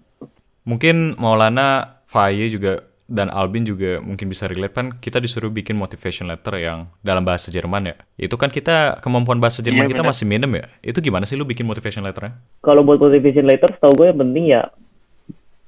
Mungkin 0.64 1.20
Maulana, 1.20 2.00
Faye 2.08 2.48
juga 2.48 2.88
dan 3.06 3.30
Albin 3.30 3.62
juga 3.70 4.02
mungkin 4.02 4.26
bisa 4.34 4.50
relate 4.50 4.74
kan 4.74 4.88
kita 4.98 5.22
disuruh 5.22 5.54
bikin 5.54 5.78
motivation 5.78 6.26
letter 6.26 6.58
yang 6.58 6.90
dalam 7.06 7.22
bahasa 7.22 7.54
Jerman 7.54 7.94
ya. 7.94 7.96
Itu 8.18 8.34
kan 8.36 8.50
kita 8.50 8.98
kemampuan 9.02 9.38
bahasa 9.38 9.62
Jerman 9.62 9.86
Iya, 9.86 9.94
kita 9.94 10.02
benar. 10.02 10.12
masih 10.14 10.26
minim 10.26 10.52
ya. 10.58 10.66
Itu 10.82 11.00
gimana 11.06 11.30
sih 11.30 11.38
lu 11.38 11.46
bikin 11.46 11.70
motivation 11.70 12.02
letternya? 12.02 12.34
Kalau 12.66 12.82
buat 12.82 12.98
motivation 12.98 13.46
letter, 13.46 13.70
setahu 13.78 13.94
gue 13.94 14.06
yang 14.10 14.20
penting 14.26 14.46
ya 14.58 14.62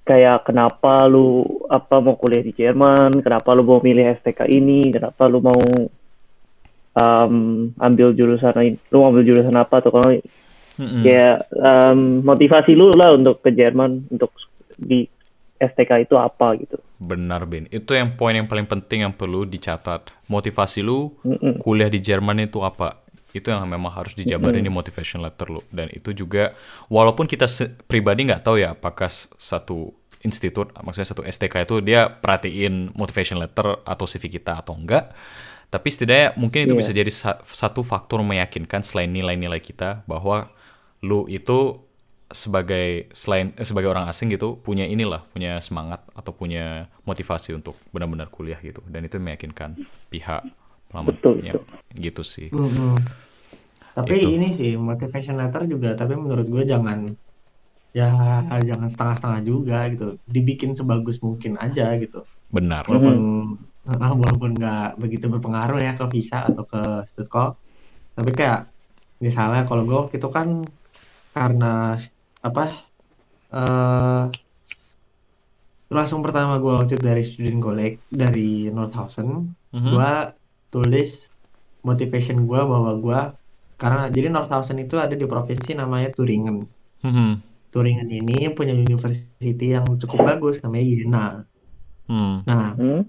kayak 0.07 0.47
kenapa 0.49 1.05
lu 1.05 1.45
apa 1.69 1.99
mau 2.01 2.17
kuliah 2.17 2.41
di 2.41 2.55
Jerman, 2.57 3.21
kenapa 3.21 3.53
lu 3.53 3.61
mau 3.67 3.79
milih 3.83 4.17
STK 4.17 4.49
ini, 4.49 4.89
kenapa 4.89 5.29
lu 5.29 5.43
mau 5.43 5.61
um, 6.97 7.35
ambil 7.77 8.17
jurusan 8.17 8.55
ini, 8.65 8.81
lu 8.89 9.03
mau 9.03 9.13
ambil 9.13 9.23
jurusan 9.27 9.53
apa 9.53 9.77
atau 9.77 9.91
kalau 9.93 10.09
Mm-mm. 10.77 11.01
Kayak 11.01 11.49
em, 11.57 12.21
motivasi 12.21 12.77
lu 12.77 12.93
lah 12.93 13.17
untuk 13.17 13.41
ke 13.41 13.49
Jerman 13.49 14.13
untuk 14.13 14.29
di 14.77 15.09
STK 15.57 16.05
itu 16.05 16.15
apa 16.15 16.53
gitu. 16.55 16.77
Benar, 16.97 17.45
Bin. 17.45 17.65
Itu 17.69 17.93
yang 17.93 18.13
poin 18.13 18.33
yang 18.33 18.45
paling 18.45 18.65
penting 18.65 19.05
yang 19.05 19.13
perlu 19.13 19.43
dicatat. 19.43 20.09
Motivasi 20.29 20.81
lu 20.81 21.17
Mm-mm. 21.21 21.57
kuliah 21.59 21.89
di 21.89 21.97
Jerman 21.97 22.45
itu 22.45 22.61
apa? 22.61 23.01
Itu 23.33 23.49
yang 23.49 23.65
memang 23.65 23.93
harus 23.93 24.13
dijabarin 24.13 24.61
di 24.61 24.71
motivation 24.71 25.21
letter 25.21 25.49
lu. 25.49 25.61
Dan 25.69 25.89
itu 25.93 26.13
juga, 26.13 26.57
walaupun 26.87 27.25
kita 27.25 27.45
se- 27.45 27.69
pribadi 27.85 28.25
nggak 28.25 28.41
tahu 28.41 28.57
ya 28.57 28.73
apakah 28.73 29.09
satu 29.37 29.93
institut, 30.25 30.73
maksudnya 30.81 31.05
satu 31.05 31.21
STK 31.21 31.69
itu 31.69 31.75
dia 31.85 32.09
perhatiin 32.09 32.97
motivation 32.97 33.37
letter 33.37 33.81
atau 33.85 34.05
CV 34.09 34.41
kita 34.41 34.61
atau 34.65 34.73
enggak. 34.73 35.13
Tapi 35.67 35.87
setidaknya 35.91 36.33
mungkin 36.39 36.63
itu 36.65 36.73
Iya. 36.73 36.79
bisa 36.79 36.91
jadi 36.95 37.11
sa- 37.11 37.41
satu 37.43 37.83
faktor 37.83 38.23
meyakinkan 38.23 38.81
selain 38.81 39.11
nilai-nilai 39.11 39.59
kita 39.59 40.01
bahwa 40.07 40.49
lu 41.03 41.27
itu 41.29 41.83
sebagai 42.27 43.07
selain 43.15 43.55
eh, 43.55 43.63
sebagai 43.63 43.87
orang 43.91 44.11
asing 44.11 44.27
gitu 44.33 44.59
punya 44.59 44.83
inilah 44.83 45.23
punya 45.31 45.63
semangat 45.63 46.03
atau 46.11 46.35
punya 46.35 46.91
motivasi 47.07 47.55
untuk 47.55 47.79
benar-benar 47.95 48.27
kuliah 48.27 48.59
gitu 48.59 48.83
dan 48.91 49.07
itu 49.07 49.15
meyakinkan 49.15 49.79
pihak 50.11 50.43
pelamar 50.91 51.15
Betul, 51.15 51.43
ya, 51.43 51.55
gitu 51.95 52.23
sih 52.27 52.51
Mm-mm. 52.51 52.99
Tapi 53.97 54.13
Itu. 54.21 54.29
ini 54.29 54.47
sih 54.59 54.71
motivation 54.77 55.41
letter 55.41 55.65
juga, 55.65 55.97
tapi 55.97 56.13
menurut 56.13 56.45
gue 56.53 56.63
jangan 56.69 57.17
ya 57.97 58.09
jangan 58.69 58.89
setengah-setengah 58.93 59.41
juga 59.41 59.77
gitu. 59.93 60.05
Dibikin 60.29 60.71
sebagus 60.77 61.17
mungkin 61.25 61.57
aja 61.57 61.97
gitu. 61.97 62.21
benar 62.53 62.85
Walaupun 62.87 63.17
ah, 63.89 64.13
walaupun 64.13 64.51
nggak 64.59 65.01
begitu 65.01 65.25
berpengaruh 65.33 65.79
ya 65.81 65.91
ke 65.99 66.05
visa 66.13 66.45
atau 66.49 66.63
ke 66.71 66.81
studcall. 67.09 67.57
Tapi 68.17 68.31
kayak 68.37 68.59
misalnya 69.25 69.65
kalau 69.69 69.83
gue 69.89 69.97
waktu 69.97 70.15
itu 70.21 70.29
kan 70.29 70.47
karena 71.33 71.97
apa 72.39 72.63
eh 73.47 74.23
langsung 75.87 76.19
pertama 76.19 76.59
gue 76.59 76.73
waktu 76.73 76.99
dari 76.99 77.23
student 77.23 77.63
college 77.63 77.97
dari 78.11 78.67
Northhausen 78.67 79.55
Mhm. 79.71 79.91
gue 79.93 80.11
tulis 80.67 81.09
motivation 81.83 82.43
gue 82.43 82.59
bahwa 82.59 82.91
gue 82.99 83.19
karena 83.79 84.11
jadi 84.11 84.27
Northhausen 84.27 84.83
itu 84.83 84.99
ada 84.99 85.15
di 85.15 85.23
provinsi 85.23 85.79
namanya 85.79 86.11
Turingen 86.11 86.67
Mhm. 87.03 87.29
Turingen 87.71 88.09
ini 88.09 88.51
punya 88.51 88.75
university 88.75 89.71
yang 89.71 89.87
cukup 89.95 90.27
bagus 90.27 90.59
namanya 90.59 90.85
Jena 90.85 91.25
Hmm. 92.07 92.43
nah 92.43 92.75
Hmm? 92.75 93.07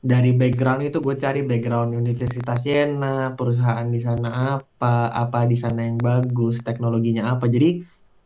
dari 0.00 0.32
background 0.32 0.80
itu 0.82 0.98
gue 0.98 1.12
cari 1.14 1.42
background 1.42 1.92
Universitas 1.92 2.62
Jena 2.62 3.34
perusahaan 3.34 3.84
di 3.84 3.98
sana 3.98 4.58
apa 4.58 5.10
apa 5.10 5.44
di 5.44 5.54
sana 5.54 5.84
yang 5.84 5.98
bagus 5.98 6.62
teknologinya 6.62 7.34
apa 7.34 7.50
jadi 7.50 7.82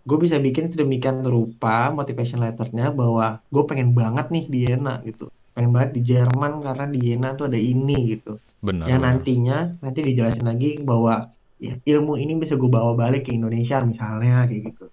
gue 0.09 0.19
bisa 0.25 0.37
bikin 0.47 0.69
sedemikian 0.73 1.25
rupa 1.25 1.89
motivation 1.99 2.41
letternya 2.45 2.93
bahwa 2.93 3.41
gue 3.53 3.65
pengen 3.71 3.91
banget 3.97 4.27
nih 4.35 4.45
di 4.53 4.59
Jena 4.69 4.95
gitu 5.09 5.25
pengen 5.55 5.71
banget 5.75 5.91
di 5.97 6.01
Jerman 6.11 6.53
karena 6.67 6.85
di 6.95 6.99
Jena 7.07 7.29
tuh 7.39 7.47
ada 7.49 7.59
ini 7.73 7.97
gitu 8.17 8.33
benar 8.67 8.87
yang 8.91 9.01
benar. 9.01 9.15
nantinya 9.17 9.59
nanti 9.85 10.01
dijelasin 10.05 10.45
lagi 10.51 10.81
bahwa 10.91 11.15
ya, 11.61 11.75
ilmu 11.93 12.21
ini 12.21 12.33
bisa 12.43 12.55
gue 12.61 12.69
bawa 12.69 12.93
balik 13.03 13.29
ke 13.29 13.31
Indonesia 13.39 13.81
misalnya 13.81 14.45
kayak 14.49 14.63
gitu. 14.73 14.87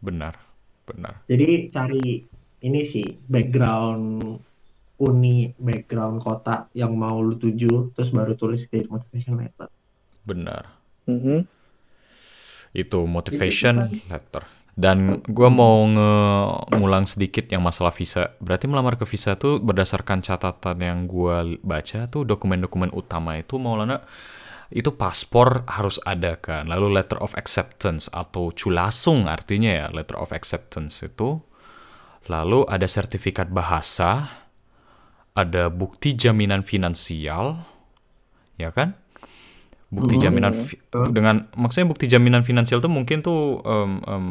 benar 0.00 0.34
benar 0.88 1.14
Jadi 1.30 1.70
cari 1.74 2.04
ini 2.66 2.80
sih 2.92 3.06
background 3.34 4.06
uni, 5.00 5.48
background 5.56 6.20
kota 6.20 6.68
yang 6.76 6.92
mau 6.92 7.16
lu 7.24 7.34
tuju, 7.40 7.96
terus 7.96 8.10
baru 8.12 8.36
tulis 8.36 8.62
di 8.68 8.84
motivation 8.84 9.40
letter. 9.40 9.68
benar 10.28 10.64
Mhm. 11.08 11.38
Itu 12.70 13.06
motivation 13.06 13.90
letter. 14.10 14.46
Dan 14.80 15.20
gue 15.26 15.50
mau 15.52 15.84
nge- 15.84 16.78
ngulang 16.78 17.04
sedikit 17.04 17.44
yang 17.52 17.60
masalah 17.60 17.92
visa. 17.92 18.32
Berarti 18.40 18.64
melamar 18.64 18.96
ke 18.96 19.04
visa 19.04 19.36
tuh 19.36 19.60
berdasarkan 19.60 20.24
catatan 20.24 20.78
yang 20.80 20.98
gue 21.04 21.60
baca 21.60 22.08
tuh 22.08 22.24
dokumen-dokumen 22.24 22.94
utama 22.96 23.36
itu 23.36 23.60
Maulana 23.60 24.00
itu 24.70 24.94
paspor 24.94 25.66
harus 25.68 25.98
ada 26.06 26.38
kan? 26.38 26.70
Lalu 26.70 26.96
letter 26.96 27.20
of 27.20 27.36
acceptance 27.36 28.08
atau 28.08 28.54
culasung 28.54 29.26
artinya 29.26 29.68
ya 29.68 29.86
letter 29.92 30.16
of 30.16 30.30
acceptance 30.32 31.02
itu. 31.04 31.42
Lalu 32.30 32.64
ada 32.70 32.86
sertifikat 32.86 33.50
bahasa 33.50 34.40
ada 35.34 35.70
bukti 35.70 36.14
jaminan 36.14 36.66
finansial 36.66 37.64
ya 38.58 38.70
kan 38.74 38.98
bukti 39.90 40.14
Hmm, 40.16 40.22
jaminan 40.22 40.52
fi- 40.54 40.78
dengan 41.10 41.50
maksudnya 41.52 41.86
bukti 41.86 42.06
jaminan 42.06 42.42
finansial 42.42 42.78
tuh 42.78 42.88
mungkin 42.88 43.20
tuh 43.20 43.58
em, 43.60 43.92
em, 44.00 44.24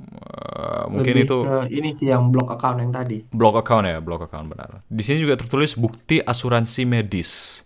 eh, 0.00 0.84
mungkin 0.86 1.14
Lebih 1.14 1.26
itu 1.26 1.38
ke 1.44 1.56
ini 1.68 1.90
sih 1.90 2.08
yang 2.08 2.30
blok 2.30 2.48
account 2.50 2.78
yang 2.78 2.90
tadi. 2.90 3.26
block 3.28 3.58
account 3.58 3.84
ya 3.84 3.98
block 3.98 4.22
account 4.24 4.46
benar. 4.46 4.86
Di 4.86 5.02
sini 5.02 5.18
juga 5.18 5.34
tertulis 5.34 5.74
bukti 5.74 6.22
asuransi 6.22 6.82
medis 6.84 7.62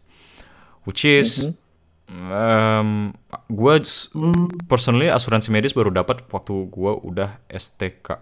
which 0.85 1.05
is 1.05 1.53
em, 2.09 3.13
gua 3.49 3.81
s- 3.81 4.09
Hmm, 4.13 4.49
personally 4.65 5.09
asuransi 5.09 5.49
medis 5.49 5.73
baru 5.73 5.89
dapat 5.91 6.25
waktu 6.27 6.69
gua 6.69 6.97
udah 6.97 7.41
STK 7.49 8.21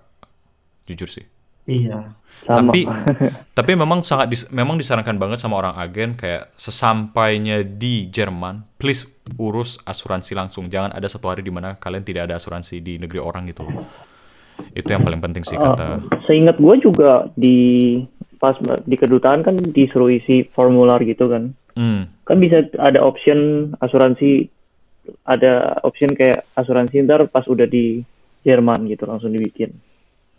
jujur 0.84 1.06
sih 1.06 1.26
iya. 1.66 2.12
Sama. 2.42 2.74
tapi 2.74 2.82
tapi 3.58 3.72
memang 3.78 4.02
sangat 4.02 4.26
dis- 4.26 4.50
memang 4.50 4.74
disarankan 4.74 5.14
banget 5.14 5.38
sama 5.38 5.62
orang 5.62 5.78
agen 5.78 6.18
kayak 6.18 6.50
sesampainya 6.58 7.62
di 7.62 8.10
Jerman 8.10 8.66
please 8.80 9.06
urus 9.38 9.78
asuransi 9.86 10.34
langsung 10.34 10.66
jangan 10.66 10.90
ada 10.90 11.06
satu 11.06 11.30
hari 11.30 11.46
di 11.46 11.54
mana 11.54 11.78
kalian 11.78 12.02
tidak 12.02 12.26
ada 12.26 12.42
asuransi 12.42 12.82
di 12.82 12.98
negeri 12.98 13.22
orang 13.22 13.46
gitu 13.46 13.62
loh 13.62 13.86
itu 14.74 14.88
yang 14.90 15.06
paling 15.06 15.22
penting 15.22 15.46
sih 15.46 15.54
Oh, 15.54 15.70
kata 15.70 16.02
seingat 16.26 16.58
gue 16.58 16.74
juga 16.82 17.30
di 17.38 17.98
pas 18.42 18.58
di 18.82 18.96
kedutaan 18.98 19.46
kan 19.46 19.54
disuruh 19.54 20.10
isi 20.10 20.42
formular 20.50 20.98
gitu 21.06 21.30
kan. 21.30 21.54
hmm, 21.78 22.26
Kan 22.26 22.42
bisa 22.42 22.66
ada 22.82 22.98
option 22.98 23.70
asuransi 23.78 24.50
ada 25.22 25.78
option 25.86 26.10
kayak 26.10 26.42
asuransi 26.58 27.06
ntar 27.06 27.22
pas 27.30 27.46
udah 27.46 27.70
di 27.70 28.02
Jerman 28.42 28.90
gitu 28.90 29.06
langsung 29.06 29.30
dibikin. 29.30 29.70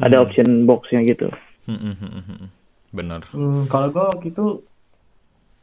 Ada 0.03 0.15
Hmm. 0.19 0.23
option 0.27 0.47
boxnya 0.67 0.99
gitu. 1.07 1.27
hmm, 1.67 1.79
hmm, 1.79 1.95
hmm, 1.95 2.11
hmm, 2.11 2.25
hmm. 2.27 2.49
benar 2.91 3.21
Hmm, 3.31 3.65
kalau 3.71 3.87
gue 3.89 4.03
waktu 4.03 4.27
itu 4.35 4.45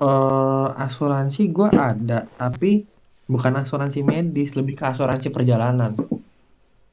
eh 0.00 0.68
asuransi 0.80 1.42
gue 1.52 1.68
ada, 1.68 2.24
tapi 2.40 2.88
bukan 3.28 3.52
asuransi 3.62 4.00
medis, 4.02 4.56
lebih 4.58 4.74
ke 4.80 4.84
asuransi 4.88 5.28
perjalanan. 5.30 5.92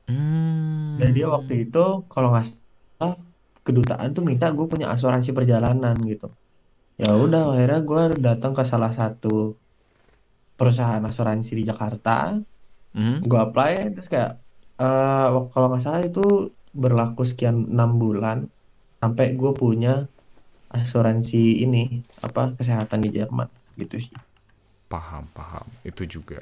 Hmm. 0.08 1.00
Jadi 1.00 1.22
waktu 1.24 1.54
itu 1.68 1.84
kalau 2.12 2.36
nggak 2.36 2.46
salah 2.52 3.16
kedutaan 3.64 4.10
tuh 4.16 4.24
minta 4.28 4.52
gue 4.52 4.66
punya 4.68 4.92
asuransi 4.92 5.32
perjalanan 5.32 5.96
gitu. 6.04 6.28
Ya 7.00 7.14
udah 7.16 7.54
akhirnya 7.54 7.80
gue 7.90 8.02
datang 8.20 8.52
ke 8.58 8.64
salah 8.66 8.92
satu 8.92 9.56
perusahaan 10.58 11.04
asuransi 11.06 11.52
di 11.54 11.64
Jakarta, 11.64 12.36
Hmm. 12.98 13.22
gue 13.22 13.40
apply 13.40 13.94
terus 13.94 14.10
kayak 14.10 14.42
eh 14.82 15.28
kalau 15.54 15.68
nggak 15.70 15.84
salah 15.86 16.02
itu 16.02 16.50
berlaku 16.82 17.22
sekian 17.32 17.58
enam 17.74 17.92
bulan 18.04 18.38
sampai 19.02 19.26
gue 19.40 19.52
punya 19.62 19.94
asuransi 20.80 21.64
ini 21.66 21.84
apa 22.28 22.42
kesehatan 22.60 23.00
di 23.06 23.10
Jerman 23.18 23.48
gitu 23.82 23.96
sih. 24.06 24.16
Paham, 24.88 25.28
paham. 25.36 25.68
Itu 25.84 26.08
juga. 26.08 26.40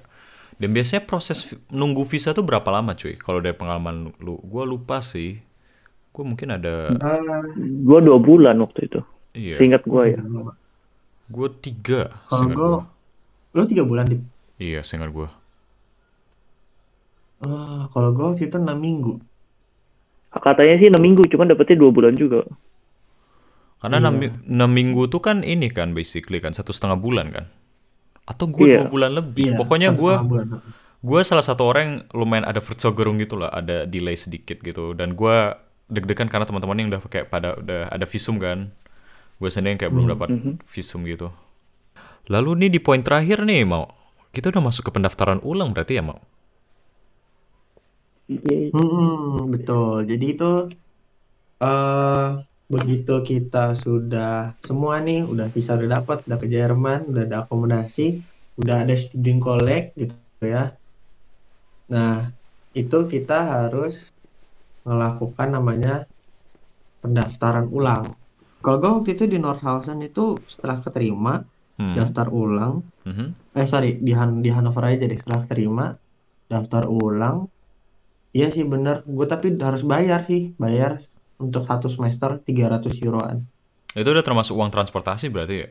Dan 0.61 0.71
biasanya 0.71 1.03
proses 1.03 1.39
nunggu 1.67 2.05
visa 2.07 2.31
tuh 2.31 2.45
berapa 2.45 2.69
lama 2.71 2.95
cuy? 2.95 3.17
Kalau 3.19 3.39
dari 3.43 3.57
pengalaman 3.57 4.13
lu, 4.23 4.39
gue 4.39 4.63
lupa 4.63 5.01
sih. 5.03 5.41
Gue 6.15 6.23
mungkin 6.23 6.55
ada, 6.55 6.95
Gue 7.88 7.99
dua 7.99 8.17
bulan 8.23 8.55
waktu 8.63 8.88
itu. 8.88 8.99
iya. 9.36 9.57
Seingat 9.59 9.83
gue 9.83 10.03
ya. 10.15 10.19
Gue 11.25 11.49
tiga, 11.57 12.21
Kalau 12.29 12.47
gue, 12.53 12.69
lu 13.57 13.63
tiga 13.65 13.83
bulan 13.83 14.05
di, 14.05 14.17
Iya, 14.61 14.79
seingat 14.88 15.11
gue. 15.11 15.27
Ah, 17.43 17.81
kalau 17.93 18.09
gue 18.15 18.25
waktu 18.31 18.43
itu 18.47 18.57
enam 18.63 18.77
minggu. 18.79 19.11
Katanya 20.36 20.75
sih 20.77 20.88
6 20.91 20.99
minggu, 20.99 21.23
cuman 21.27 21.47
dapetnya 21.47 21.79
dua 21.79 21.91
bulan 21.91 22.13
juga. 22.13 22.43
Karena 23.79 23.97
Iya. 23.97 24.03
enam 24.07 24.13
mi- 24.17 24.36
enam 24.45 24.71
minggu 24.71 25.01
tuh 25.07 25.21
kan 25.21 25.38
ini 25.41 25.69
kan 25.69 25.93
basically 25.93 26.39
kan 26.39 26.51
satu 26.51 26.73
setengah 26.73 26.97
bulan 26.97 27.29
kan? 27.29 27.45
Atau 28.25 28.49
gue 28.49 28.65
Iya. 28.65 28.75
dua 28.81 28.88
bulan 28.89 29.11
lebih. 29.13 29.53
Iya, 29.53 29.57
Pokoknya 29.57 29.89
gue 29.93 30.13
gue 31.05 31.21
salah 31.21 31.45
satu 31.45 31.69
orang 31.69 31.83
yang 31.86 31.97
lumayan 32.17 32.49
ada 32.49 32.57
vertigerung 32.57 33.21
gitu 33.21 33.38
lah, 33.38 33.53
ada 33.53 33.86
delay 33.86 34.17
sedikit 34.17 34.57
gitu. 34.59 34.97
Dan 34.97 35.13
gue 35.13 35.36
deg-degan 35.86 36.25
karena 36.25 36.49
teman-teman 36.49 36.81
yang 36.81 36.89
udah 36.89 37.01
kayak 37.05 37.29
pada 37.29 37.53
udah 37.55 37.93
ada 37.93 38.05
visum 38.09 38.41
kan. 38.41 38.73
Gue 39.38 39.53
sendiri 39.53 39.77
yang 39.77 39.79
kayak 39.79 39.93
belum 39.93 40.07
dapat 40.09 40.29
visum 40.65 41.05
gitu. 41.05 41.29
Lalu 42.25 42.65
nih 42.65 42.69
di 42.73 42.79
poin 42.81 43.05
terakhir 43.05 43.45
nih 43.45 43.61
mau 43.63 43.86
kita 44.33 44.49
udah 44.49 44.63
masuk 44.65 44.89
ke 44.89 44.91
pendaftaran 44.91 45.38
ulang 45.45 45.71
berarti 45.71 45.95
ya 45.95 46.03
mau? 46.03 46.17
Iya, 48.34 48.53
Hmm, 48.73 49.51
betul. 49.53 49.93
Jadi 50.09 50.26
itu 50.34 50.43
eh 51.63 52.26
begitu 52.73 53.11
kita 53.30 53.57
sudah 53.84 54.30
semua 54.67 54.95
nih, 55.07 55.19
udah 55.32 55.47
bisa 55.55 55.71
udah 55.78 55.89
dapat, 55.95 56.17
udah 56.26 56.38
ke 56.43 56.47
Jerman, 56.55 56.99
udah 57.09 57.21
ada 57.28 57.38
akomodasi, 57.45 58.01
udah 58.59 58.76
ada 58.84 58.93
student 59.05 59.39
collect 59.45 59.86
gitu 60.01 60.15
ya. 60.53 60.61
Nah, 61.93 62.15
itu 62.82 62.97
kita 63.13 63.38
harus 63.53 63.93
melakukan 64.88 65.49
namanya 65.57 65.93
pendaftaran 67.03 67.67
ulang. 67.78 68.03
Kalau 68.63 68.78
gue 68.82 68.91
waktu 68.97 69.11
itu 69.15 69.26
di 69.34 69.38
Nordhausen 69.38 69.99
itu 70.09 70.23
setelah 70.49 70.78
keterima 70.82 71.34
Hmm. 71.78 71.93
daftar 71.97 72.28
ulang, 72.34 72.73
Mhm. 73.05 73.28
eh 73.59 73.67
sorry 73.71 73.89
di 74.05 74.11
Han 74.17 74.41
di 74.45 74.49
Hannover 74.55 74.84
aja 74.89 75.05
deh 75.11 75.19
setelah 75.21 75.43
terima 75.51 75.86
daftar 76.51 76.84
ulang. 76.89 77.38
Iya 78.36 78.51
sih 78.51 78.67
bener, 78.67 79.07
gue 79.07 79.25
tapi 79.31 79.55
harus 79.55 79.88
bayar 79.88 80.27
sih, 80.27 80.51
bayar 80.59 80.99
untuk 81.39 81.63
satu 81.63 81.88
semester 81.88 82.36
300 82.43 82.91
euroan. 82.99 83.47
Itu 83.95 84.11
udah 84.11 84.27
termasuk 84.27 84.59
uang 84.59 84.75
transportasi 84.75 85.31
berarti 85.31 85.55
ya? 85.63 85.69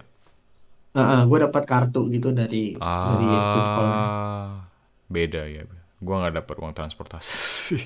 gue 1.28 1.38
dapat 1.44 1.62
kartu 1.68 2.08
gitu 2.08 2.32
dari 2.32 2.72
dari. 2.72 3.26
Ah, 3.36 4.64
beda 5.12 5.44
ya. 5.44 5.68
Gua 6.00 6.24
nggak 6.24 6.40
dapat 6.40 6.56
uang 6.64 6.72
transportasi. 6.72 7.76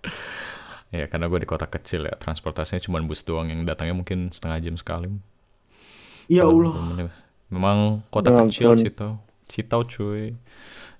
ya 0.96 1.04
karena 1.04 1.28
gue 1.28 1.40
di 1.44 1.48
kota 1.48 1.68
kecil 1.68 2.08
ya, 2.08 2.16
transportasinya 2.16 2.80
cuma 2.80 3.04
bus 3.04 3.20
doang 3.20 3.52
yang 3.52 3.68
datangnya 3.68 4.00
mungkin 4.00 4.32
setengah 4.32 4.64
jam 4.64 4.74
sekali. 4.80 5.12
Ya 6.30 6.48
Allah, 6.48 7.10
Memang 7.50 8.00
kota 8.08 8.32
Ya 8.32 8.46
kecil 8.46 8.72
ampun. 8.72 8.78
Citau. 8.80 9.12
Citau 9.50 9.82
cuy. 9.82 10.38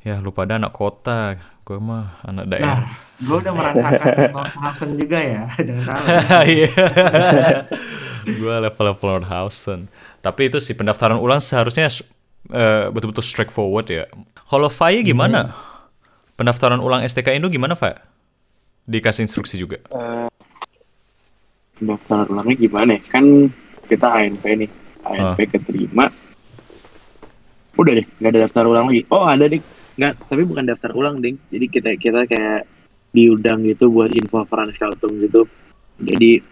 Ya 0.03 0.19
lu 0.19 0.35
pada 0.35 0.59
anak 0.59 0.75
kota, 0.75 1.39
gue 1.63 1.79
mah 1.79 2.19
anak 2.27 2.51
daerah. 2.51 2.83
nah 2.83 2.85
gue 3.21 3.37
udah 3.47 3.53
merasakan 3.55 4.13
Nordhausen 4.35 4.91
juga 4.99 5.19
ya, 5.23 5.43
jangan 5.67 5.85
salah. 5.87 6.43
Iya. 6.43 6.71
gue 8.41 8.55
level-level 8.67 9.07
Nordhausen. 9.07 9.87
Tapi 10.19 10.51
itu 10.51 10.59
sih 10.59 10.75
pendaftaran 10.75 11.21
ulang 11.21 11.39
seharusnya 11.39 11.87
eh, 12.51 12.91
betul-betul 12.91 13.23
straightforward 13.23 13.87
ya. 13.87 14.05
Kalau 14.49 14.67
Faye 14.67 15.07
gimana? 15.07 15.55
Pendaftaran 16.35 16.81
ulang 16.81 17.05
STK 17.05 17.37
Indo 17.37 17.53
gimana, 17.53 17.77
Faye? 17.77 18.01
Dikasih 18.89 19.29
instruksi 19.29 19.61
juga. 19.61 19.79
Daftar 21.81 22.27
ulangnya 22.33 22.57
gimana 22.57 22.91
ya? 22.97 23.01
Kan 23.07 23.53
kita 23.87 24.09
ANP 24.09 24.45
nih. 24.65 24.71
ANP 25.05 25.39
keterima. 25.53 26.09
Udah 27.81 27.93
deh, 27.97 28.07
nggak 28.21 28.31
ada 28.37 28.41
daftar 28.45 28.65
ulang 28.69 28.93
lagi. 28.93 29.03
Oh 29.09 29.25
ada 29.25 29.49
deh, 29.49 29.61
nggak. 29.97 30.29
Tapi 30.29 30.43
bukan 30.45 30.65
daftar 30.69 30.93
ulang 30.93 31.17
ding. 31.25 31.41
Jadi 31.49 31.67
kita 31.67 31.91
kita 31.97 32.29
kayak 32.29 32.69
diundang 33.11 33.65
gitu 33.65 33.89
buat 33.89 34.13
info 34.13 34.45
Veranstaltung 34.45 35.17
gitu. 35.17 35.49
Jadi 35.97 36.45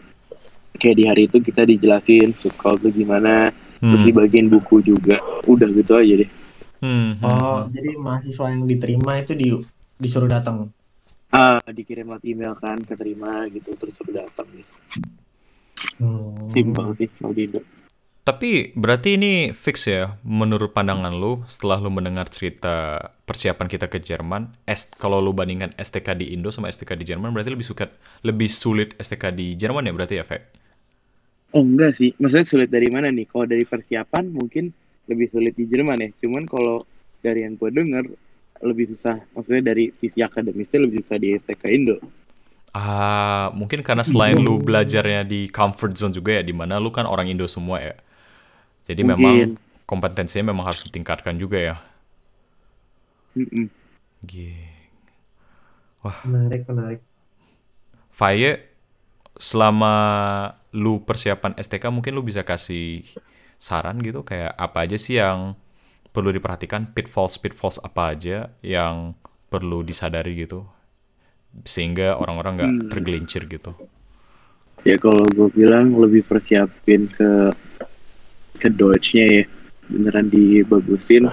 kayak 0.73 0.97
di 0.97 1.05
hari 1.05 1.23
itu 1.29 1.39
kita 1.45 1.69
dijelasin 1.69 2.33
Sutkol 2.33 2.81
tuh 2.81 2.89
gimana, 2.89 3.53
terus 3.77 4.01
Hmm. 4.01 4.09
dibagiin 4.09 4.49
buku 4.49 4.81
juga. 4.81 5.21
Udah 5.45 5.69
gitu 5.69 6.01
aja 6.01 6.25
deh. 6.25 6.31
Hmm, 6.79 7.19
hmm, 7.19 7.27
Oh, 7.27 7.67
hmm. 7.67 7.75
jadi 7.75 7.91
mahasiswa 7.99 8.47
yang 8.49 8.63
diterima 8.65 9.19
itu 9.19 9.33
di 9.35 9.49
disuruh 9.99 10.31
datang. 10.31 10.71
Ah, 11.29 11.61
dikirim 11.69 12.09
lewat 12.09 12.25
email 12.25 12.57
kan, 12.57 12.81
keterima 12.81 13.45
gitu, 13.53 13.77
terus 13.77 13.93
suruh 14.01 14.17
datang. 14.17 14.49
Hmm. 15.99 16.49
Simpel 16.55 16.87
sih 16.97 17.09
kalau 17.19 17.35
di 17.35 17.45
Indo. 17.45 17.61
Tapi 18.29 18.77
berarti 18.77 19.17
ini 19.17 19.57
fix 19.57 19.89
ya, 19.89 20.21
menurut 20.21 20.77
pandangan 20.77 21.17
lu 21.17 21.49
setelah 21.49 21.81
lu 21.81 21.89
mendengar 21.89 22.29
cerita 22.29 23.01
persiapan 23.25 23.65
kita 23.65 23.89
ke 23.89 24.05
Jerman, 24.05 24.53
S 24.69 24.93
kalau 25.01 25.17
lu 25.17 25.33
bandingkan 25.33 25.73
STK 25.81 26.13
di 26.13 26.37
Indo 26.37 26.53
sama 26.53 26.69
STK 26.69 26.93
di 27.01 27.09
Jerman, 27.09 27.33
berarti 27.33 27.57
lebih 27.57 27.65
suka 27.65 27.89
lebih 28.21 28.53
sulit 28.53 28.93
STK 29.01 29.33
di 29.33 29.57
Jerman 29.57 29.89
ya 29.89 29.97
berarti 29.97 30.21
ya, 30.21 30.29
Fek? 30.29 30.43
Oh 31.57 31.65
enggak 31.65 31.97
sih, 31.97 32.13
maksudnya 32.21 32.45
sulit 32.45 32.69
dari 32.69 32.93
mana 32.93 33.09
nih? 33.09 33.25
Kalau 33.33 33.49
dari 33.49 33.65
persiapan 33.65 34.29
mungkin 34.29 34.77
lebih 35.09 35.33
sulit 35.33 35.57
di 35.57 35.65
Jerman 35.65 35.97
ya. 35.97 36.13
Cuman 36.21 36.45
kalau 36.45 36.85
dari 37.25 37.49
yang 37.49 37.57
gue 37.57 37.73
denger 37.73 38.13
lebih 38.61 38.93
susah, 38.93 39.25
maksudnya 39.33 39.73
dari 39.73 39.89
sisi 39.97 40.21
akademisnya 40.21 40.85
lebih 40.85 41.01
susah 41.01 41.17
di 41.17 41.33
STK 41.33 41.65
Indo. 41.73 41.97
Ah, 42.77 43.49
mungkin 43.57 43.81
karena 43.81 44.05
selain 44.05 44.37
lu 44.37 44.61
belajarnya 44.61 45.25
di 45.25 45.49
comfort 45.49 45.97
zone 45.97 46.13
juga 46.13 46.37
ya, 46.37 46.45
di 46.45 46.53
mana 46.53 46.77
lu 46.77 46.93
kan 46.93 47.09
orang 47.09 47.33
Indo 47.33 47.49
semua 47.49 47.81
ya. 47.81 47.97
Jadi 48.89 49.03
Mungkin. 49.05 49.13
memang 49.15 49.37
kompetensinya 49.85 50.51
memang 50.53 50.65
harus 50.69 50.83
ditingkatkan 50.85 51.37
juga 51.37 51.59
ya. 51.61 51.77
Gih. 54.25 54.59
Menarik, 56.25 56.65
menarik. 56.65 57.01
Faye, 58.11 58.65
selama 59.39 59.95
lu 60.75 61.05
persiapan 61.05 61.55
STK 61.55 61.93
mungkin 61.93 62.17
lu 62.17 62.25
bisa 62.25 62.43
kasih 62.43 63.05
saran 63.59 63.99
gitu 64.03 64.23
kayak 64.23 64.55
apa 64.57 64.87
aja 64.87 64.97
sih 64.99 65.19
yang 65.21 65.55
perlu 66.11 66.33
diperhatikan, 66.33 66.91
pitfalls 66.97 67.39
pitfalls 67.39 67.79
apa 67.79 68.17
aja 68.17 68.51
yang 68.65 69.15
perlu 69.49 69.85
disadari 69.85 70.35
gitu 70.39 70.67
sehingga 71.65 72.19
orang-orang 72.19 72.53
nggak 72.59 72.73
Hmm. 72.75 72.89
tergelincir 72.91 73.43
gitu. 73.47 73.73
Ya 74.87 74.95
kalau 74.97 75.27
gue 75.27 75.49
bilang 75.53 75.91
lebih 75.99 76.23
persiapin 76.23 77.11
ke 77.11 77.51
ke 78.59 78.69
Deutsch-nya 78.69 79.25
ya, 79.25 79.43
beneran 79.87 80.27
dibagusin. 80.29 81.31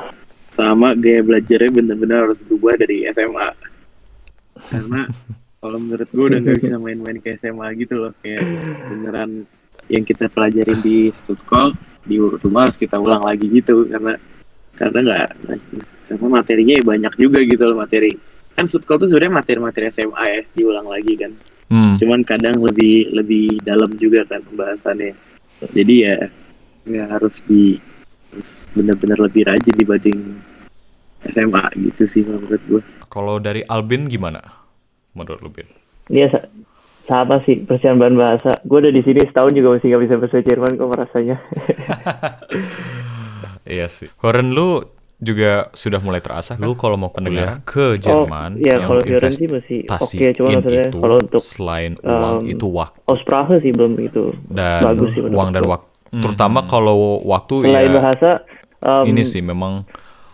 Sama 0.53 0.95
gaya 0.95 1.19
belajarnya 1.19 1.71
bener-bener 1.73 2.29
harus 2.31 2.39
berubah 2.45 2.79
dari 2.79 3.03
SMA. 3.11 3.49
Karena 4.71 5.01
kalau 5.61 5.77
menurut 5.81 6.07
gue 6.07 6.25
udah 6.31 6.39
nggak 6.39 6.57
bisa 6.61 6.77
main-main 6.79 7.17
ke 7.19 7.35
SMA 7.41 7.67
gitu 7.81 8.05
loh, 8.05 8.13
kayak 8.23 8.45
beneran 8.87 9.43
yang 9.91 10.05
kita 10.05 10.29
pelajarin 10.31 10.79
di 10.79 11.11
Stutkol 11.11 11.75
di 12.05 12.21
rumah 12.21 12.69
harus 12.69 12.77
kita 12.77 13.01
ulang 13.01 13.25
lagi 13.25 13.49
gitu 13.49 13.89
karena 13.89 14.17
karena 14.77 14.99
nggak 15.01 15.27
karena 16.05 16.27
materinya 16.29 16.73
ya 16.77 16.83
banyak 16.85 17.13
juga 17.17 17.41
gitu 17.41 17.65
loh 17.65 17.81
materi 17.81 18.13
kan 18.53 18.69
Stutkol 18.69 19.01
tuh 19.01 19.09
sebenarnya 19.09 19.41
materi-materi 19.41 19.89
SMA 19.93 20.23
ya 20.25 20.41
diulang 20.53 20.85
lagi 20.89 21.13
kan 21.17 21.33
Hmm. 21.65 21.97
cuman 21.97 22.21
kadang 22.21 22.61
lebih 22.61 23.09
lebih 23.09 23.57
dalam 23.65 23.89
juga 23.97 24.21
kan 24.29 24.37
pembahasannya 24.45 25.17
jadi 25.73 25.95
ya 25.97 26.15
ya 26.85 27.09
harus 27.09 27.41
di 27.45 27.81
harus 28.31 28.49
benar-benar 28.77 29.17
lebih 29.25 29.49
rajin 29.49 29.75
dibanding 29.75 30.19
SMA 31.25 31.63
gitu 31.89 32.03
sih 32.05 32.21
menurut 32.21 32.61
gue 32.69 32.81
Kalau 33.09 33.39
dari 33.39 33.63
Albin 33.65 34.05
gimana? 34.11 34.43
Menurut 35.15 35.39
lu, 35.39 35.49
Bin? 35.49 35.65
Iya 36.11 36.27
sa- 36.35 36.47
sama 37.07 37.39
sih 37.47 37.63
persiapan 37.63 38.19
bahasa. 38.19 38.51
Gue 38.67 38.83
udah 38.83 38.91
di 38.91 39.01
sini 39.01 39.23
setahun 39.23 39.55
juga 39.55 39.79
masih 39.79 39.87
nggak 39.87 40.03
bisa 40.03 40.15
bahasa 40.19 40.37
Jerman 40.43 40.71
kok 40.75 40.91
rasanya. 40.93 41.37
Iya 43.65 43.89
sih. 43.89 44.13
Horen 44.21 44.53
lu 44.53 44.85
juga 45.17 45.73
sudah 45.73 45.97
mulai 45.97 46.21
terasa 46.21 46.53
kan? 46.53 46.61
Lu 46.61 46.77
kalau 46.77 47.01
mau 47.01 47.09
kuliah 47.09 47.57
ke 47.65 47.97
Jerman 47.97 48.61
iya, 48.61 48.77
yang 48.77 48.93
kalau 48.93 49.01
Horen 49.01 49.33
sih 49.33 49.49
masih 49.49 49.79
oke, 49.89 50.25
cuma 50.37 50.47
maksudnya 50.53 50.85
itu 50.85 50.99
kalau 51.01 51.17
untuk, 51.17 51.41
selain 51.41 51.91
uang 52.05 52.35
um, 52.45 52.51
itu 52.53 52.67
waktu 52.69 52.99
Oh 53.09 53.17
Sprache 53.17 53.57
sih 53.65 53.73
belum 53.73 53.97
itu 54.05 54.37
dan 54.53 54.85
bagus 54.85 55.09
sih 55.17 55.21
menurut 55.25 55.37
uang 55.39 55.49
dan 55.49 55.61
gua. 55.65 55.79
Waktu. 56.15 56.23
Terutama 56.23 56.59
kalau 56.63 57.19
waktu 57.21 57.55
Selain 57.67 57.87
ya 57.87 57.93
bahasa, 57.99 58.29
um, 58.79 59.03
ini 59.03 59.21
sih 59.27 59.43
memang 59.43 59.83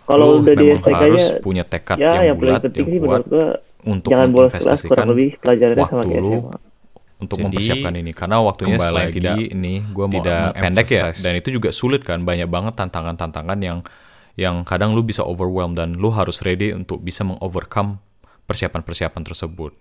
kalau 0.06 0.38
lu 0.38 0.46
udah 0.46 0.54
di 0.54 0.66
memang 0.70 0.82
STK-nya, 0.82 1.02
harus 1.02 1.26
punya 1.42 1.64
tekad 1.66 1.98
ya 1.98 2.22
yang 2.22 2.36
yang 2.36 2.38
paling 2.38 2.56
bulat, 2.60 2.64
yang 2.76 2.88
sih 2.90 3.00
kuat 3.02 3.24
untuk 3.82 4.10
jangan 4.14 4.28
bolos 4.30 4.52
kelas 4.52 4.62
menginvestasikan 4.62 4.92
kurang 4.94 5.10
lebih 5.16 5.30
pelajarannya 5.42 5.86
sama 5.90 6.04
waktu 6.06 6.20
lu 6.22 6.34
untuk 7.22 7.38
Jadi, 7.38 7.46
mempersiapkan 7.46 7.94
ini 8.02 8.12
karena 8.18 8.38
waktunya 8.42 8.78
kembali 8.82 8.90
selain 8.90 9.08
lagi 9.10 9.18
tidak 9.22 9.38
ini 9.54 9.74
gua 9.94 10.06
mau 10.10 10.14
tidak 10.18 10.42
pendek 10.58 10.88
ya 10.90 11.06
dan 11.14 11.34
itu 11.38 11.50
juga 11.54 11.70
sulit 11.70 12.02
kan 12.02 12.20
banyak 12.26 12.50
banget 12.50 12.74
tantangan-tantangan 12.82 13.60
yang 13.62 13.80
yang 14.40 14.66
kadang 14.66 14.98
lu 14.98 15.06
bisa 15.06 15.22
overwhelm 15.22 15.78
dan 15.78 15.94
lu 16.00 16.10
harus 16.10 16.42
ready 16.42 16.74
untuk 16.74 17.04
bisa 17.04 17.22
mengovercome 17.22 18.02
persiapan-persiapan 18.48 19.22
tersebut. 19.22 19.76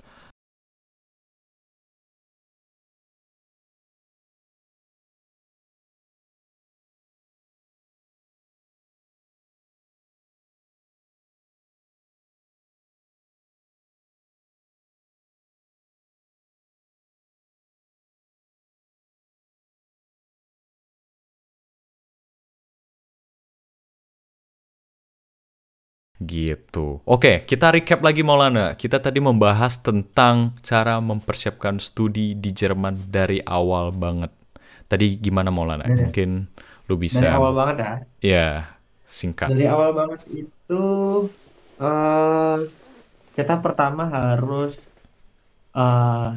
Gitu. 26.31 27.03
Oke, 27.03 27.43
kita 27.43 27.75
recap 27.75 27.99
lagi 28.07 28.23
Maulana. 28.23 28.79
Kita 28.79 29.03
tadi 29.03 29.19
membahas 29.19 29.83
tentang 29.83 30.55
cara 30.63 31.03
mempersiapkan 31.03 31.83
studi 31.83 32.39
di 32.39 32.55
Jerman 32.55 33.11
dari 33.11 33.43
awal 33.43 33.91
banget. 33.91 34.31
Tadi 34.87 35.19
gimana 35.19 35.51
Maulana? 35.51 35.91
Dari- 35.91 36.07
Mungkin 36.07 36.47
lu 36.87 36.95
Dari 36.95 37.03
bisa 37.03 37.35
awal 37.35 37.51
banget 37.59 37.77
ya. 37.83 37.93
ya 38.23 38.49
singkat. 39.11 39.51
Dari 39.51 39.67
awal 39.67 39.91
banget 39.91 40.23
itu 40.31 40.85
eh 41.83 42.59
kita 43.35 43.59
pertama 43.59 44.07
harus 44.07 44.79
eh 45.75 46.29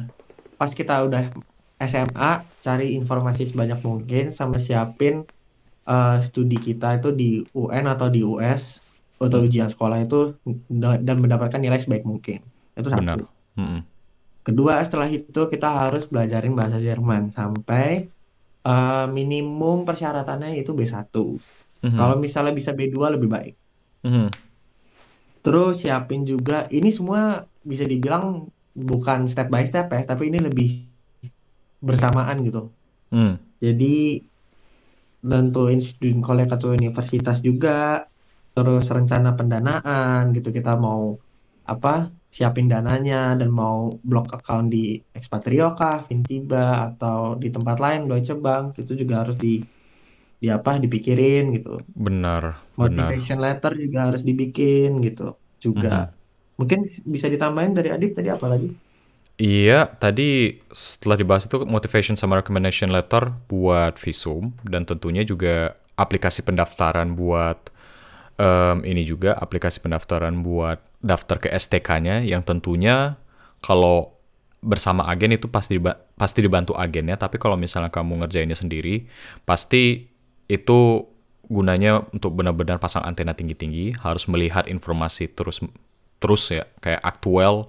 pas 0.58 0.70
kita 0.70 1.06
udah 1.06 1.30
SMA 1.78 2.30
cari 2.62 2.98
informasi 2.98 3.46
sebanyak 3.46 3.78
mungkin 3.82 4.34
sama 4.34 4.58
siapin 4.58 5.22
eh, 5.86 6.18
studi 6.26 6.58
kita 6.58 6.98
itu 6.98 7.14
di 7.14 7.30
UN 7.54 7.86
atau 7.86 8.10
di 8.10 8.26
US 8.26 8.82
atau 9.18 9.38
ujian 9.40 9.70
sekolah 9.70 10.04
itu 10.04 10.36
dan 10.78 11.16
mendapatkan 11.22 11.60
nilai 11.62 11.78
sebaik 11.78 12.04
mungkin. 12.04 12.42
Itu 12.74 12.90
satu. 12.90 13.00
benar. 13.00 13.18
Mm-mm. 13.54 13.80
Kedua, 14.44 14.82
setelah 14.84 15.08
itu 15.08 15.48
kita 15.48 15.68
harus 15.88 16.04
belajarin 16.10 16.52
bahasa 16.52 16.76
Jerman 16.76 17.32
sampai 17.32 18.12
eh, 18.64 19.06
minimum 19.08 19.88
persyaratannya 19.88 20.60
itu 20.60 20.76
B1. 20.76 21.08
Mhm. 21.84 21.96
Kalau 21.96 22.16
misalnya 22.20 22.52
bisa 22.52 22.72
B2 22.72 23.16
lebih 23.16 23.28
baik. 23.28 23.54
Mhm. 24.04 24.28
Terus 25.44 25.84
siapin 25.84 26.24
juga, 26.24 26.64
ini 26.72 26.88
semua 26.88 27.44
bisa 27.60 27.84
dibilang 27.84 28.48
bukan 28.72 29.28
step 29.28 29.52
by 29.52 29.68
step 29.68 29.92
ya, 29.92 30.02
tapi 30.08 30.32
ini 30.32 30.40
lebih 30.40 30.88
bersamaan 31.84 32.40
gitu. 32.48 32.72
Mm. 33.12 33.36
Jadi 33.60 34.24
nentuin 35.24 35.84
student 35.84 36.24
collect 36.24 36.56
atau 36.56 36.72
universitas 36.72 37.44
juga, 37.44 38.08
terus 38.54 38.84
rencana 38.86 39.34
pendanaan 39.34 40.30
gitu 40.36 40.54
kita 40.54 40.78
mau 40.78 41.18
apa 41.66 42.12
siapin 42.34 42.66
dananya 42.66 43.34
dan 43.38 43.50
mau 43.50 43.86
blok 44.02 44.34
account 44.34 44.70
di 44.74 44.98
Expatrio 45.14 45.74
kah, 45.78 46.02
Fintiba 46.06 46.90
atau 46.90 47.38
di 47.38 47.48
tempat 47.50 47.78
lain 47.78 48.10
Deutsche 48.10 48.34
Bank 48.34 48.78
itu 48.78 48.92
juga 48.94 49.22
harus 49.22 49.38
di 49.38 49.62
di 50.42 50.46
apa 50.50 50.76
dipikirin 50.76 51.54
gitu. 51.56 51.80
Benar, 51.94 52.58
benar. 52.76 53.16
Motivation 53.16 53.38
letter 53.40 53.72
juga 53.78 53.98
harus 54.12 54.22
dibikin 54.26 54.98
gitu 55.00 55.38
juga. 55.62 56.12
Mungkin 56.60 57.02
bisa 57.06 57.26
ditambahin 57.26 57.74
dari 57.74 57.90
Adib 57.90 58.14
tadi 58.14 58.28
apa 58.30 58.46
lagi? 58.46 58.70
Iya, 59.34 59.90
tadi 59.98 60.62
setelah 60.70 61.18
dibahas 61.18 61.50
itu 61.50 61.58
motivation 61.66 62.14
sama 62.14 62.38
recommendation 62.38 62.86
letter 62.94 63.34
buat 63.50 63.98
visum 63.98 64.54
dan 64.62 64.86
tentunya 64.86 65.26
juga 65.26 65.74
aplikasi 65.98 66.46
pendaftaran 66.46 67.18
buat 67.18 67.73
em, 68.38 68.76
ini 68.86 69.02
juga 69.06 69.36
aplikasi 69.38 69.80
pendaftaran 69.80 70.42
buat 70.42 70.82
daftar 71.04 71.36
ke 71.42 71.48
STK-nya 71.52 72.24
yang 72.24 72.42
tentunya 72.42 73.18
kalau 73.64 74.14
bersama 74.64 75.04
agen 75.12 75.36
itu 75.36 75.46
pasti 75.52 75.76
pasti 76.16 76.38
dibantu 76.40 76.72
agennya, 76.72 77.20
tapi 77.20 77.36
kalau 77.36 77.54
misalnya 77.54 77.92
kamu 77.92 78.24
ngerjainnya 78.24 78.56
sendiri, 78.56 79.04
pasti 79.44 80.08
itu 80.48 81.04
gunanya 81.44 82.08
untuk 82.16 82.32
benar-benar 82.32 82.80
pasang 82.80 83.04
antena 83.04 83.36
tinggi-tinggi, 83.36 84.00
harus 84.00 84.24
melihat 84.24 84.64
informasi 84.64 85.28
terus 85.36 85.60
terus 86.16 86.48
ya 86.48 86.64
kayak 86.80 87.04
aktual 87.04 87.68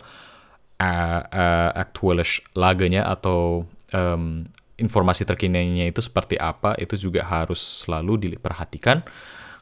uh, 0.80 1.22
uh, 1.28 1.72
actualish 1.76 2.40
laganya 2.56 3.04
atau 3.04 3.68
em, 3.92 4.48
informasi 4.80 5.28
terkininya 5.28 5.88
itu 5.88 6.00
seperti 6.00 6.40
apa 6.40 6.76
itu 6.80 6.96
juga 6.96 7.24
harus 7.28 7.60
selalu 7.60 8.32
diperhatikan 8.32 9.04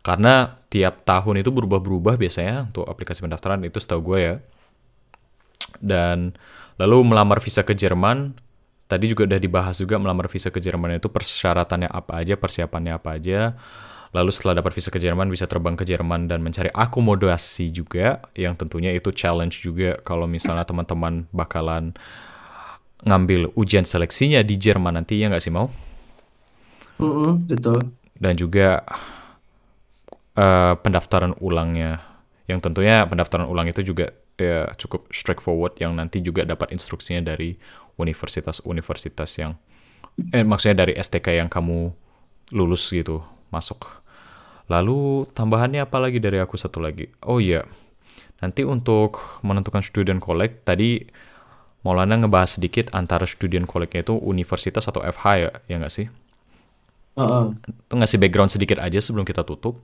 karena 0.04 0.60
tiap 0.68 1.08
tahun 1.08 1.39
itu 1.39 1.49
berubah-berubah 1.49 2.20
biasanya 2.20 2.68
untuk 2.68 2.84
aplikasi 2.84 3.24
pendaftaran 3.24 3.64
itu 3.64 3.80
setahu 3.80 4.14
gue 4.14 4.20
ya. 4.20 4.36
Dan 5.80 6.36
lalu 6.76 7.08
melamar 7.08 7.39
visa 7.39 7.64
ke 7.64 7.72
Jerman 7.72 8.36
tadi 8.91 9.10
juga 9.10 9.26
udah 9.26 9.39
dibahas 9.39 9.80
juga 9.80 9.95
melamar 9.97 10.28
visa 10.28 10.51
ke 10.51 10.60
Jerman 10.60 10.99
itu 10.99 11.08
persyaratannya 11.08 11.89
apa 11.89 12.20
aja 12.20 12.36
persiapannya 12.36 12.93
apa 12.99 13.16
aja. 13.16 13.56
Lalu 14.14 14.30
setelah 14.30 14.62
dapat 14.62 14.78
visa 14.78 14.93
ke 14.93 15.01
Jerman 15.01 15.26
bisa 15.32 15.49
terbang 15.49 15.74
ke 15.74 15.82
Jerman 15.88 16.30
dan 16.30 16.45
mencari 16.45 16.70
akomodasi 16.70 17.74
juga 17.74 18.22
yang 18.38 18.54
tentunya 18.54 18.93
itu 18.93 19.10
challenge 19.10 19.66
juga 19.66 19.97
kalau 20.06 20.30
misalnya 20.30 20.68
teman-teman 20.68 21.26
bakalan 21.34 21.97
ngambil 23.08 23.49
ujian 23.58 23.82
seleksinya 23.88 24.45
di 24.45 24.54
Jerman 24.60 25.01
nanti 25.01 25.18
ya 25.18 25.32
nggak 25.34 25.41
sih 25.41 25.49
mau? 25.49 25.72
Mm-mm, 27.01 27.49
betul. 27.49 27.80
dan 28.22 28.38
juga 28.38 28.86
eh, 30.38 30.73
pendaftaran 30.79 31.38
ulangnya. 31.39 32.01
Yang 32.49 32.59
tentunya 32.69 33.07
pendaftaran 33.07 33.47
ulang 33.47 33.71
itu 33.71 33.81
juga 33.86 34.11
ya 34.36 34.67
cukup 34.75 35.07
straightforward 35.13 35.77
yang 35.77 35.93
nanti 35.95 36.19
juga 36.19 36.43
dapat 36.43 36.73
instruksinya 36.73 37.21
dari 37.21 37.55
universitas-universitas 38.01 39.29
yang 39.38 39.53
eh 40.34 40.41
maksudnya 40.41 40.86
dari 40.86 40.93
STK 40.97 41.38
yang 41.38 41.49
kamu 41.49 41.93
lulus 42.53 42.89
gitu 42.89 43.21
masuk. 43.53 44.03
Lalu 44.67 45.29
tambahannya 45.38 45.86
apa 45.86 45.97
lagi 46.01 46.17
dari 46.17 46.39
aku 46.41 46.57
satu 46.57 46.81
lagi? 46.81 47.09
Oh 47.25 47.38
iya. 47.38 47.63
Nanti 48.41 48.67
untuk 48.67 49.21
menentukan 49.45 49.79
student 49.86 50.19
collect 50.19 50.67
tadi 50.67 51.07
Maulana 51.84 52.15
ngebahas 52.15 52.55
sedikit 52.55 52.88
antara 52.95 53.27
student 53.27 53.67
collect-nya 53.67 54.07
itu 54.07 54.15
universitas 54.15 54.88
atau 54.88 55.03
FH 55.03 55.25
ya 55.36 55.49
ya 55.67 55.75
nggak 55.84 55.91
sih? 55.91 56.07
Heeh. 57.13 57.45
itu 57.61 57.93
ngasih 57.93 58.17
background 58.17 58.49
sedikit 58.49 58.79
aja 58.81 58.97
sebelum 59.03 59.27
kita 59.27 59.43
tutup. 59.43 59.84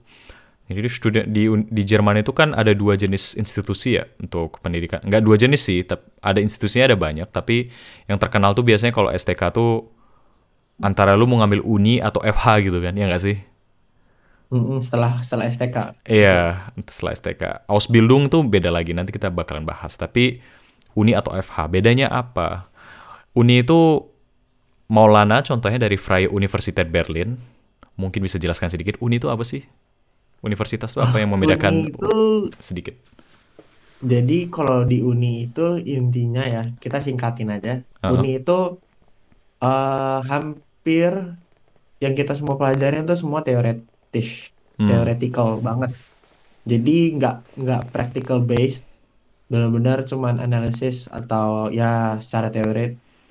Jadi 0.70 0.86
di 0.86 0.90
student 0.90 1.26
di 1.66 1.82
Jerman 1.82 2.22
itu 2.22 2.30
kan 2.30 2.54
ada 2.54 2.70
dua 2.70 2.94
jenis 2.94 3.34
institusi 3.34 3.98
ya 3.98 4.06
untuk 4.22 4.62
pendidikan. 4.62 5.02
Nggak 5.02 5.22
dua 5.26 5.34
jenis 5.34 5.66
sih, 5.66 5.82
tap- 5.82 6.06
ada 6.22 6.38
institusinya 6.38 6.94
ada 6.94 6.98
banyak, 6.98 7.26
tapi 7.26 7.74
yang 8.06 8.22
terkenal 8.22 8.54
tuh 8.54 8.62
biasanya 8.62 8.94
kalau 8.94 9.10
STK 9.10 9.50
tuh 9.50 9.90
antara 10.78 11.18
lu 11.18 11.26
mau 11.26 11.42
ngambil 11.42 11.66
uni 11.66 11.98
atau 11.98 12.22
FH 12.22 12.70
gitu 12.70 12.78
kan, 12.78 12.94
ya 12.94 13.10
nggak 13.10 13.22
sih? 13.22 13.36
Setelah 14.82 15.22
setelah 15.26 15.46
STK. 15.50 15.76
Iya, 16.06 16.70
setelah 16.86 17.12
STK. 17.18 17.42
Ausbildung 17.66 18.30
tuh 18.30 18.46
beda 18.46 18.70
lagi, 18.70 18.94
nanti 18.94 19.10
kita 19.10 19.30
bakalan 19.30 19.66
bahas. 19.66 19.94
Tapi 19.98 20.38
uni 20.94 21.14
atau 21.14 21.34
FH, 21.34 21.66
bedanya 21.70 22.10
apa? 22.10 22.70
Uni 23.34 23.62
itu 23.62 24.06
Maulana 24.90 25.42
contohnya 25.46 25.78
dari 25.78 25.94
Freie 25.94 26.26
Universität 26.26 26.90
Berlin. 26.90 27.38
Mungkin 27.94 28.22
bisa 28.26 28.42
jelaskan 28.42 28.70
sedikit, 28.70 28.98
uni 28.98 29.22
itu 29.22 29.30
apa 29.30 29.46
sih? 29.46 29.62
Universitas 30.40 30.90
itu 30.94 31.00
apa 31.04 31.16
yang 31.20 31.30
membedakan 31.34 31.72
Uni 31.72 31.90
itu 31.92 32.08
sedikit? 32.60 32.94
jadi 34.10 34.34
kalau 34.54 34.76
di 34.90 34.96
Uni 35.10 35.26
itu 35.44 35.60
intinya 35.94 36.42
ya 36.54 36.60
kita 36.82 36.96
singkatin 37.06 37.48
aja. 37.56 37.70
Uh-uh. 38.00 38.12
Uni 38.16 38.28
itu 38.40 38.52
eh, 39.62 40.18
hampir 40.30 41.12
yang 42.04 42.14
kita 42.20 42.32
semua 42.38 42.56
pelajarin 42.60 43.02
itu 43.06 43.14
semua 43.22 43.40
teoretis, 43.46 44.28
Hmm. 44.78 44.88
theoretical 44.88 45.48
banget. 45.66 45.90
Jadi 46.70 46.90
nggak 47.16 47.34
nggak 47.62 47.80
practical 47.94 48.38
based, 48.50 48.82
benar-benar 49.52 49.98
cuman 50.10 50.36
analisis 50.46 50.96
atau 51.18 51.46
ya 51.78 51.84
secara 52.24 52.48
teori 52.54 52.80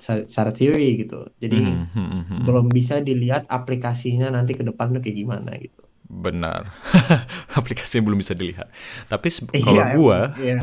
secara 0.06 0.50
teori 0.58 0.84
gitu. 1.02 1.14
Jadi 1.42 1.56
Hmm, 1.56 1.86
hmm, 1.94 2.06
hmm, 2.12 2.22
hmm. 2.30 2.40
belum 2.46 2.66
bisa 2.78 2.94
dilihat 3.08 3.42
aplikasinya 3.56 4.26
nanti 4.36 4.52
ke 4.58 4.64
depan 4.68 4.86
tuh 4.94 5.00
kayak 5.04 5.18
gimana 5.22 5.50
gitu. 5.64 5.79
Benar. 6.10 6.74
Aplikasinya 7.58 8.10
belum 8.10 8.18
bisa 8.18 8.34
dilihat. 8.34 8.66
Tapi 9.06 9.30
se- 9.30 9.46
kalau 9.46 9.86
gua, 9.94 10.34
ya 10.34 10.58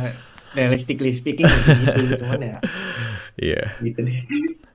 realistically 0.52 1.16
speaking 1.16 1.48
gitu, 1.48 2.20
cuman 2.20 2.42
ya 2.44 2.58
iya. 3.56 3.64
gitu 3.80 4.04
deh. 4.04 4.28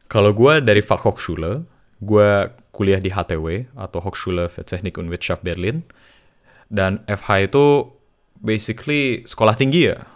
Kalau 0.09 0.33
gua 0.33 0.65
dari 0.65 0.81
Fachhochschule, 0.81 1.69
gua 2.01 2.57
kuliah 2.73 2.97
di 2.97 3.13
HTW 3.13 3.69
atau 3.77 4.01
Hochschule 4.01 4.49
für 4.49 4.65
Technik 4.65 4.97
und 4.97 5.13
Wirtschaft 5.13 5.45
Berlin. 5.45 5.85
Dan 6.73 7.05
FH 7.05 7.53
itu 7.53 7.65
basically 8.41 9.21
sekolah 9.29 9.53
tinggi 9.53 9.93
ya. 9.93 10.09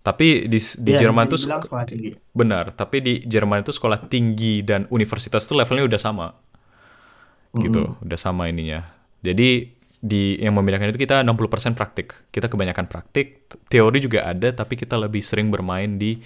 Tapi 0.00 0.48
di 0.48 0.56
di 0.80 0.92
Iya, 0.96 1.08
Jerman 1.08 1.28
tinggi. 1.28 2.16
benar, 2.32 2.72
tapi 2.72 3.04
di 3.04 3.14
Jerman 3.24 3.64
itu 3.64 3.72
sekolah 3.72 4.08
tinggi 4.08 4.64
dan 4.64 4.88
universitas 4.88 5.44
tuh 5.44 5.60
levelnya 5.60 5.84
udah 5.88 6.00
sama. 6.00 6.28
Gitu, 7.52 8.00
udah 8.00 8.18
sama 8.18 8.48
ininya. 8.48 8.82
Jadi 9.24 9.73
di 10.04 10.36
yang 10.36 10.52
membedakan 10.52 10.92
itu 10.92 11.00
kita 11.00 11.24
60% 11.24 11.72
praktik. 11.72 12.28
Kita 12.28 12.52
kebanyakan 12.52 12.84
praktik, 12.92 13.48
teori 13.72 14.04
juga 14.04 14.28
ada 14.28 14.52
tapi 14.52 14.76
kita 14.76 15.00
lebih 15.00 15.24
sering 15.24 15.48
bermain 15.48 15.96
di 15.96 16.20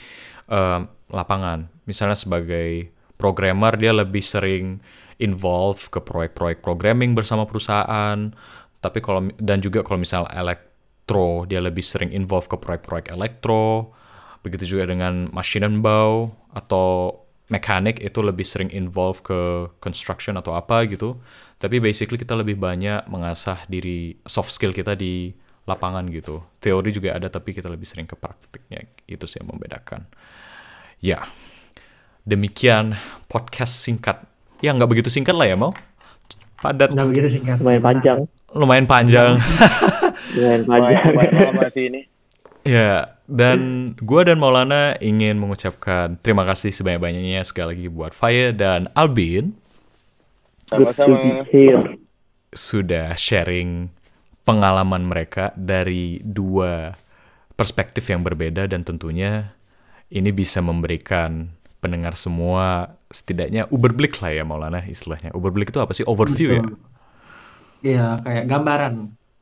eh, 0.51 0.81
lapangan. 1.15 1.71
Misalnya 1.87 2.19
sebagai 2.19 2.91
programmer 3.15 3.79
dia 3.79 3.95
lebih 3.95 4.19
sering 4.19 4.83
involve 5.23 5.87
ke 5.95 6.03
proyek-proyek 6.03 6.59
programming 6.59 7.15
bersama 7.15 7.47
perusahaan. 7.47 8.35
Tapi 8.83 8.99
kalau 8.99 9.31
dan 9.39 9.63
juga 9.63 9.87
kalau 9.87 10.03
misal 10.03 10.27
elektro 10.35 11.47
dia 11.47 11.63
lebih 11.63 11.83
sering 11.83 12.11
involve 12.11 12.51
ke 12.51 12.59
proyek-proyek 12.59 13.15
elektro. 13.15 13.95
Begitu 14.43 14.75
juga 14.75 14.91
dengan 14.91 15.31
Maschinenbau 15.31 16.35
atau 16.51 17.15
mekanik 17.49 18.01
itu 18.01 18.21
lebih 18.21 18.45
sering 18.45 18.69
involve 18.71 19.25
ke 19.25 19.73
construction 19.81 20.37
atau 20.37 20.53
apa 20.53 20.85
gitu. 20.85 21.17
Tapi 21.57 21.81
basically 21.81 22.21
kita 22.21 22.37
lebih 22.37 22.57
banyak 22.57 23.09
mengasah 23.09 23.65
diri 23.67 24.17
soft 24.25 24.53
skill 24.53 24.71
kita 24.73 24.95
di 24.95 25.33
lapangan 25.65 26.07
gitu. 26.09 26.41
Teori 26.61 26.89
juga 26.93 27.17
ada 27.17 27.29
tapi 27.29 27.53
kita 27.53 27.69
lebih 27.69 27.89
sering 27.89 28.07
ke 28.09 28.17
praktiknya. 28.17 28.85
Itu 29.05 29.25
sih 29.25 29.41
yang 29.41 29.53
membedakan. 29.53 30.05
Ya, 31.01 31.25
demikian 32.23 32.95
podcast 33.27 33.81
singkat. 33.81 34.23
Ya 34.61 34.75
nggak 34.75 34.91
begitu 34.91 35.09
singkat 35.09 35.35
lah 35.35 35.47
ya 35.47 35.57
mau. 35.57 35.73
Padat, 36.59 36.91
Nggak 36.91 37.09
begitu 37.15 37.29
singkat. 37.39 37.57
lumayan 37.63 37.83
panjang 37.83 38.19
lumayan 38.51 38.87
panjang. 38.89 39.39
lumayan 39.39 39.47
Lumayan 40.35 40.63
panjang 40.67 41.03
lumayan 41.07 41.33
lama 41.55 41.67
sih 41.71 41.85
ini. 41.87 42.01
Ya, 42.67 43.15
dan 43.29 43.93
gua 44.01 44.25
dan 44.25 44.41
Maulana 44.41 44.97
ingin 45.05 45.37
mengucapkan 45.37 46.17
terima 46.25 46.49
kasih 46.49 46.73
sebanyak-banyaknya 46.73 47.45
sekali 47.45 47.77
lagi 47.77 47.87
buat 47.93 48.17
Faya 48.17 48.57
dan 48.57 48.89
Albin 48.97 49.53
Sama-sama. 50.65 51.45
here 51.53 52.01
sudah 52.57 53.13
sharing 53.15 53.93
pengalaman 54.49 55.05
mereka 55.05 55.53
dari 55.53 56.25
dua 56.25 56.97
perspektif 57.53 58.09
yang 58.09 58.25
berbeda 58.25 58.65
dan 58.65 58.81
tentunya 58.81 59.53
ini 60.09 60.33
bisa 60.33 60.65
memberikan 60.65 61.53
pendengar 61.85 62.17
semua 62.17 62.97
setidaknya 63.13 63.69
Uberblick 63.69 64.19
lah 64.25 64.33
ya 64.33 64.45
Maulana 64.49 64.81
istilahnya. 64.89 65.37
Uberblick 65.37 65.69
itu 65.69 65.81
apa 65.81 65.93
sih? 65.93 66.05
Overview 66.09 66.49
ya? 66.57 66.63
Betul. 66.65 66.77
Iya, 67.79 68.07
kayak 68.27 68.45
gambaran. 68.51 68.95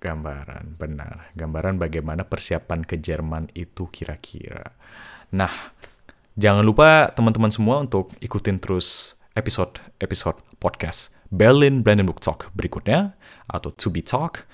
Gambaran, 0.07 0.79
benar. 0.79 1.35
Gambaran 1.35 1.83
bagaimana 1.83 2.23
persiapan 2.23 2.87
ke 2.87 3.03
Jerman 3.03 3.51
itu 3.59 3.91
kira-kira. 3.91 4.63
Nah, 5.35 5.51
jangan 6.39 6.63
lupa 6.63 7.11
teman-teman 7.11 7.51
semua 7.51 7.83
untuk 7.83 8.15
ikutin 8.23 8.63
terus 8.63 9.19
episode-episode 9.35 10.39
podcast 10.63 11.11
Berlin 11.35 11.83
Brandenburg 11.83 12.23
Talk 12.23 12.55
berikutnya 12.55 13.19
atau 13.51 13.75
To 13.75 13.91
Be 13.91 13.99
Talk. 13.99 14.47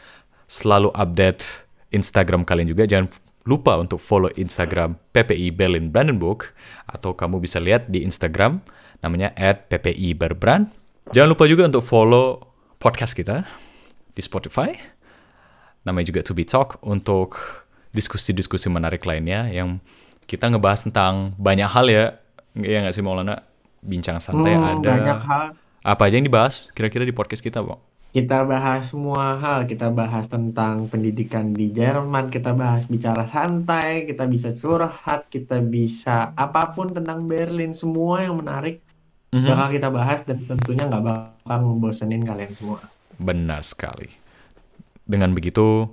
Selalu 0.48 0.88
update 0.96 1.44
Instagram 1.92 2.48
kalian 2.48 2.72
juga. 2.72 2.88
Jangan 2.88 3.12
lupa 3.44 3.76
untuk 3.76 4.00
follow 4.00 4.32
Instagram 4.32 4.96
PPI 5.12 5.52
Berlin 5.52 5.92
Brandenburg 5.92 6.48
atau 6.88 7.12
kamu 7.12 7.44
bisa 7.44 7.60
lihat 7.60 7.92
di 7.92 8.00
Instagram 8.08 8.64
namanya 9.04 9.36
@ppi 9.68 10.16
berbrand. 10.16 10.72
Jangan 11.12 11.28
lupa 11.28 11.44
juga 11.44 11.68
untuk 11.68 11.84
follow 11.84 12.40
podcast 12.80 13.12
kita 13.12 13.44
di 14.16 14.22
Spotify. 14.24 15.01
Namanya 15.82 16.06
juga 16.08 16.20
To 16.22 16.32
Be 16.32 16.44
Talk 16.44 16.78
untuk 16.80 17.36
diskusi-diskusi 17.90 18.70
menarik 18.70 19.02
lainnya 19.02 19.50
yang 19.50 19.82
kita 20.24 20.48
ngebahas 20.48 20.86
tentang 20.86 21.34
banyak 21.36 21.66
hal 21.66 21.86
ya. 21.86 22.04
Ya 22.54 22.80
nggak 22.80 22.94
sih 22.94 23.02
Maulana? 23.02 23.42
Bincang 23.82 24.22
santai 24.22 24.54
Hmm, 24.54 24.78
ada. 24.78 24.90
banyak 24.94 25.20
hal. 25.20 25.44
Apa 25.82 26.06
aja 26.06 26.14
yang 26.14 26.26
dibahas 26.26 26.70
kira-kira 26.70 27.02
di 27.02 27.10
podcast 27.10 27.42
kita, 27.42 27.58
Bang? 27.58 27.82
Kita 28.12 28.44
bahas 28.44 28.92
semua 28.92 29.40
hal, 29.40 29.64
kita 29.64 29.88
bahas 29.88 30.28
tentang 30.28 30.84
pendidikan 30.86 31.50
di 31.50 31.72
Jerman, 31.72 32.28
kita 32.28 32.52
bahas 32.52 32.84
bicara 32.84 33.24
santai, 33.26 34.04
kita 34.04 34.28
bisa 34.28 34.52
curhat, 34.52 35.26
kita 35.26 35.58
bisa 35.58 36.30
apa 36.36 36.70
pun 36.70 36.92
tentang 36.92 37.24
Berlin, 37.24 37.72
semua 37.72 38.20
yang 38.20 38.36
menarik 38.36 38.84
Mhm. 39.32 39.48
bakal 39.48 39.68
kita 39.72 39.88
bahas 39.88 40.20
dan 40.22 40.44
tentunya 40.44 40.84
nggak 40.86 41.02
bakal 41.02 41.58
ngebosenin 41.64 42.20
kalian 42.20 42.52
semua. 42.52 42.78
Benar 43.16 43.64
sekali. 43.64 44.12
Dengan 45.06 45.34
begitu, 45.34 45.88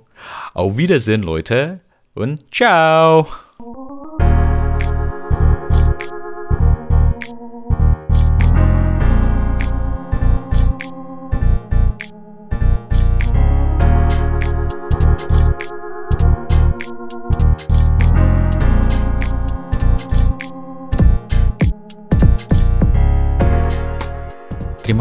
auf 0.54 0.76
Wiedersehen 0.76 1.22
Leute 1.22 1.80
und 2.14 2.54
ciao. 2.54 3.26